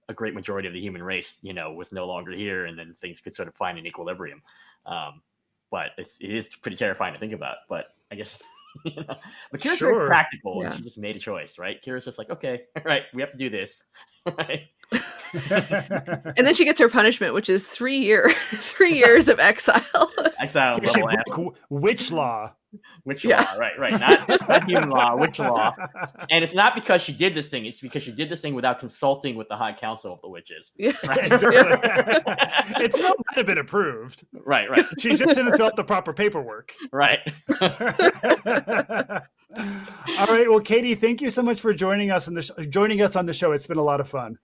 a 0.09 0.15
great 0.15 0.35
majority 0.35 0.69
of 0.69 0.75
the 0.75 0.81
human 0.81 1.03
race, 1.03 1.39
you 1.43 1.53
know, 1.53 1.73
was 1.73 1.93
no 1.93 2.07
longer 2.07 2.33
here, 2.33 2.67
and 2.67 2.79
then 2.79 2.95
things 2.95 3.21
could 3.21 3.33
sort 3.35 3.49
of 3.49 3.55
find 3.55 3.79
an 3.79 3.87
equilibrium. 3.87 4.43
Um, 4.87 5.23
but 5.71 5.91
it's, 5.99 6.19
it 6.21 6.31
is 6.31 6.55
pretty 6.57 6.77
terrifying 6.77 7.15
to 7.15 7.21
think 7.21 7.33
about. 7.33 7.59
But 7.69 7.87
I 8.11 8.17
guess, 8.17 8.39
you 8.85 8.97
know, 8.97 9.15
but 9.51 9.61
Kira's 9.61 9.79
Sure. 9.79 9.79
very 9.81 9.97
practical, 10.07 10.63
and 10.63 10.71
Yeah. 10.71 10.77
she 10.77 10.83
just 10.83 10.99
made 10.99 11.17
a 11.17 11.21
choice, 11.21 11.59
right? 11.59 11.83
Kira's 11.83 12.05
just 12.05 12.19
like, 12.19 12.31
okay, 12.31 12.65
right, 12.85 13.05
we 13.15 13.23
have 13.23 13.31
to 13.31 13.39
do 13.39 13.51
this, 13.51 13.85
right? 14.39 14.63
And 15.51 16.47
then 16.47 16.55
she 16.55 16.65
gets 16.65 16.79
her 16.79 16.89
punishment 16.91 17.33
which 17.35 17.49
is 17.49 17.67
three 17.67 17.99
year 17.99 18.31
three 18.57 18.95
years 18.97 19.29
of 19.29 19.41
exile. 19.41 20.11
Exile 20.39 20.79
she 20.93 21.03
level 21.03 21.55
witch 21.71 22.11
law? 22.11 22.53
Witch 23.05 23.23
Yeah. 23.23 23.43
law, 23.43 23.59
right, 23.59 23.79
right, 23.79 24.01
not, 24.01 24.27
not 24.49 24.65
human 24.65 24.89
law, 24.89 25.15
witch 25.15 25.39
law. 25.39 25.75
And 26.31 26.43
it's 26.43 26.55
not 26.55 26.75
because 26.75 27.03
she 27.03 27.13
did 27.13 27.35
this 27.35 27.51
thing; 27.51 27.67
it's 27.67 27.81
because 27.83 28.03
she 28.03 28.13
did 28.13 28.31
this 28.31 28.41
thing 28.41 28.55
without 28.55 28.79
consulting 28.79 29.37
with 29.37 29.47
the 29.49 29.57
High 29.57 29.75
Council 29.75 30.15
of 30.15 30.23
the 30.23 30.29
Witches. 30.31 30.73
yeah. 30.77 30.93
Right, 31.07 31.19
Exactly. 31.33 32.83
it 32.83 32.95
still 32.97 33.15
might 33.27 33.37
have 33.37 33.45
been 33.47 33.59
approved. 33.59 34.25
Right, 34.33 34.71
right, 34.71 34.87
she 34.99 35.17
just 35.17 35.35
didn't 35.35 35.55
fill 35.57 35.67
out 35.67 35.77
the 35.77 35.85
proper 35.85 36.15
paperwork. 36.15 36.73
Right. 36.93 37.21
all 40.19 40.27
right 40.29 40.49
well 40.49 40.61
katie 40.61 40.95
thank 40.95 41.21
you 41.21 41.29
so 41.29 41.43
much 41.43 41.61
for 41.61 41.75
joining 41.75 42.11
us 42.11 42.27
on 42.27 42.33
the 42.33 42.41
sh- 42.43 42.51
joining 42.71 43.03
us 43.03 43.17
on 43.17 43.27
the 43.27 43.35
show. 43.35 43.53
It's 43.53 43.67
been 43.67 43.77
a 43.79 43.83
lot 43.83 44.01
of 44.01 44.09
fun 44.09 44.39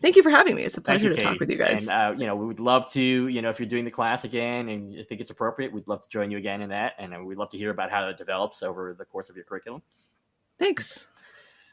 thank 0.00 0.16
you 0.16 0.22
for 0.22 0.30
having 0.30 0.54
me 0.54 0.62
it's 0.62 0.76
a 0.76 0.80
pleasure 0.80 1.08
you, 1.08 1.14
to 1.14 1.22
talk 1.22 1.38
with 1.40 1.50
you 1.50 1.58
guys 1.58 1.88
And 1.88 2.16
uh, 2.16 2.18
you 2.18 2.26
know, 2.26 2.34
we 2.34 2.46
would 2.46 2.60
love 2.60 2.90
to, 2.92 3.00
you 3.00 3.42
know, 3.42 3.50
if 3.50 3.58
you're 3.58 3.68
doing 3.68 3.84
the 3.84 3.90
class 3.90 4.24
again 4.24 4.68
and 4.68 4.92
you 4.92 5.04
think 5.04 5.20
it's 5.20 5.30
appropriate, 5.30 5.72
we'd 5.72 5.88
love 5.88 6.02
to 6.02 6.08
join 6.08 6.30
you 6.30 6.38
again 6.38 6.62
in 6.62 6.68
that, 6.70 6.94
and 6.98 7.14
uh, 7.14 7.22
we'd 7.22 7.38
love 7.38 7.50
to 7.50 7.58
hear 7.58 7.70
about 7.70 7.90
how 7.90 8.08
it 8.08 8.16
develops 8.16 8.62
over 8.62 8.94
the 8.94 9.04
course 9.04 9.28
of 9.28 9.36
your 9.36 9.44
curriculum. 9.44 9.82
thanks 10.58 11.08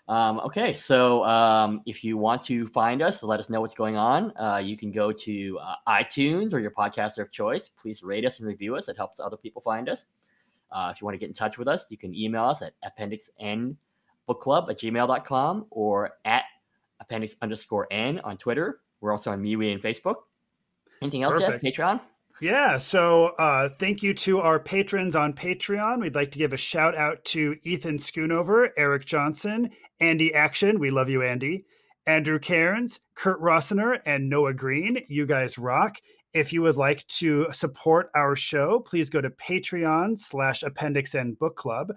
Um, 0.07 0.39
okay, 0.41 0.75
so 0.75 1.23
um, 1.23 1.81
if 1.85 2.03
you 2.03 2.15
want 2.17 2.41
to 2.43 2.67
find 2.67 3.01
us, 3.01 3.23
let 3.23 3.39
us 3.39 3.49
know 3.49 3.61
what's 3.61 3.73
going 3.73 3.97
on. 3.97 4.31
Uh, 4.37 4.61
you 4.63 4.77
can 4.77 4.91
go 4.91 5.11
to 5.11 5.59
uh, 5.59 5.75
iTunes 5.87 6.53
or 6.53 6.59
your 6.59 6.71
podcaster 6.71 7.19
of 7.19 7.31
choice. 7.31 7.69
Please 7.69 8.03
rate 8.03 8.23
us 8.25 8.39
and 8.39 8.47
review 8.47 8.75
us. 8.75 8.87
It 8.87 8.97
helps 8.97 9.19
other 9.19 9.37
people 9.37 9.61
find 9.61 9.89
us. 9.89 10.05
Uh, 10.71 10.91
if 10.93 11.01
you 11.01 11.05
want 11.05 11.15
to 11.15 11.19
get 11.19 11.27
in 11.27 11.33
touch 11.33 11.57
with 11.57 11.67
us, 11.67 11.87
you 11.89 11.97
can 11.97 12.13
email 12.13 12.45
us 12.45 12.61
at 12.61 12.73
appendixnbookclub 12.83 13.77
at 14.69 14.79
gmail.com 14.79 15.65
or 15.71 16.11
at 16.25 16.43
appendix 16.99 17.35
underscore 17.41 17.87
n 17.91 18.19
on 18.23 18.37
Twitter. 18.37 18.81
We're 19.01 19.11
also 19.11 19.31
on 19.31 19.41
MeWe 19.41 19.73
and 19.73 19.81
Facebook. 19.81 20.15
Anything 21.01 21.23
else, 21.23 21.33
Perfect. 21.33 21.63
Jeff? 21.63 21.73
Patreon? 21.73 22.01
Yeah, 22.41 22.77
so 22.77 23.27
uh, 23.39 23.69
thank 23.69 24.03
you 24.03 24.13
to 24.15 24.39
our 24.39 24.59
patrons 24.59 25.15
on 25.15 25.33
Patreon. 25.33 26.01
We'd 26.01 26.15
like 26.15 26.31
to 26.31 26.37
give 26.37 26.51
a 26.51 26.57
shout 26.57 26.95
out 26.95 27.23
to 27.25 27.55
Ethan 27.63 27.97
Schoonover, 27.97 28.71
Eric 28.77 29.05
Johnson, 29.05 29.69
Andy 30.01 30.33
Action. 30.33 30.77
We 30.79 30.91
love 30.91 31.09
you, 31.09 31.23
Andy. 31.23 31.65
Andrew 32.07 32.37
Cairns, 32.37 32.99
Kurt 33.15 33.41
Rossiner, 33.41 33.99
and 34.05 34.29
Noah 34.29 34.53
Green. 34.53 34.99
You 35.07 35.25
guys 35.25 35.57
rock. 35.57 35.97
If 36.33 36.51
you 36.51 36.61
would 36.61 36.75
like 36.75 37.07
to 37.07 37.47
support 37.53 38.11
our 38.13 38.35
show, 38.35 38.81
please 38.81 39.09
go 39.09 39.21
to 39.21 39.29
Patreon 39.29 40.19
slash 40.19 40.61
Appendix 40.63 41.15
N 41.15 41.37
Book 41.39 41.55
Club. 41.55 41.93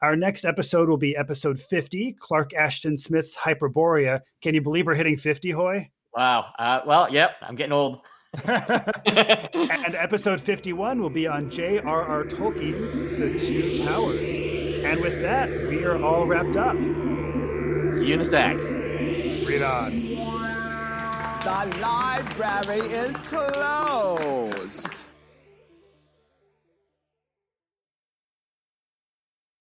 Our 0.00 0.14
next 0.14 0.44
episode 0.44 0.88
will 0.88 0.96
be 0.96 1.16
episode 1.16 1.60
50, 1.60 2.12
Clark 2.20 2.54
Ashton 2.54 2.96
Smith's 2.96 3.36
Hyperborea. 3.36 4.20
Can 4.40 4.54
you 4.54 4.60
believe 4.60 4.86
we're 4.86 4.94
hitting 4.94 5.16
50, 5.16 5.50
Hoy? 5.50 5.90
Wow. 6.14 6.52
Uh, 6.56 6.82
well, 6.86 7.12
yep, 7.12 7.32
I'm 7.42 7.56
getting 7.56 7.72
old. 7.72 7.98
and 8.44 9.94
episode 9.96 10.40
51 10.40 11.00
will 11.00 11.10
be 11.10 11.26
on 11.26 11.50
J.R.R. 11.50 12.24
Tolkien's 12.24 12.92
The 12.92 13.44
Two 13.44 13.74
Towers. 13.74 14.30
And 14.84 15.00
with 15.00 15.20
that, 15.20 15.50
we 15.50 15.82
are 15.82 16.00
all 16.00 16.26
wrapped 16.26 16.54
up. 16.54 16.76
See 17.96 18.06
you 18.06 18.12
in 18.12 18.20
the 18.20 18.24
stacks. 18.24 18.66
Read 18.66 19.62
on. 19.62 20.00
The 21.42 21.78
library 21.80 22.86
is 22.86 23.16
closed. 23.22 25.07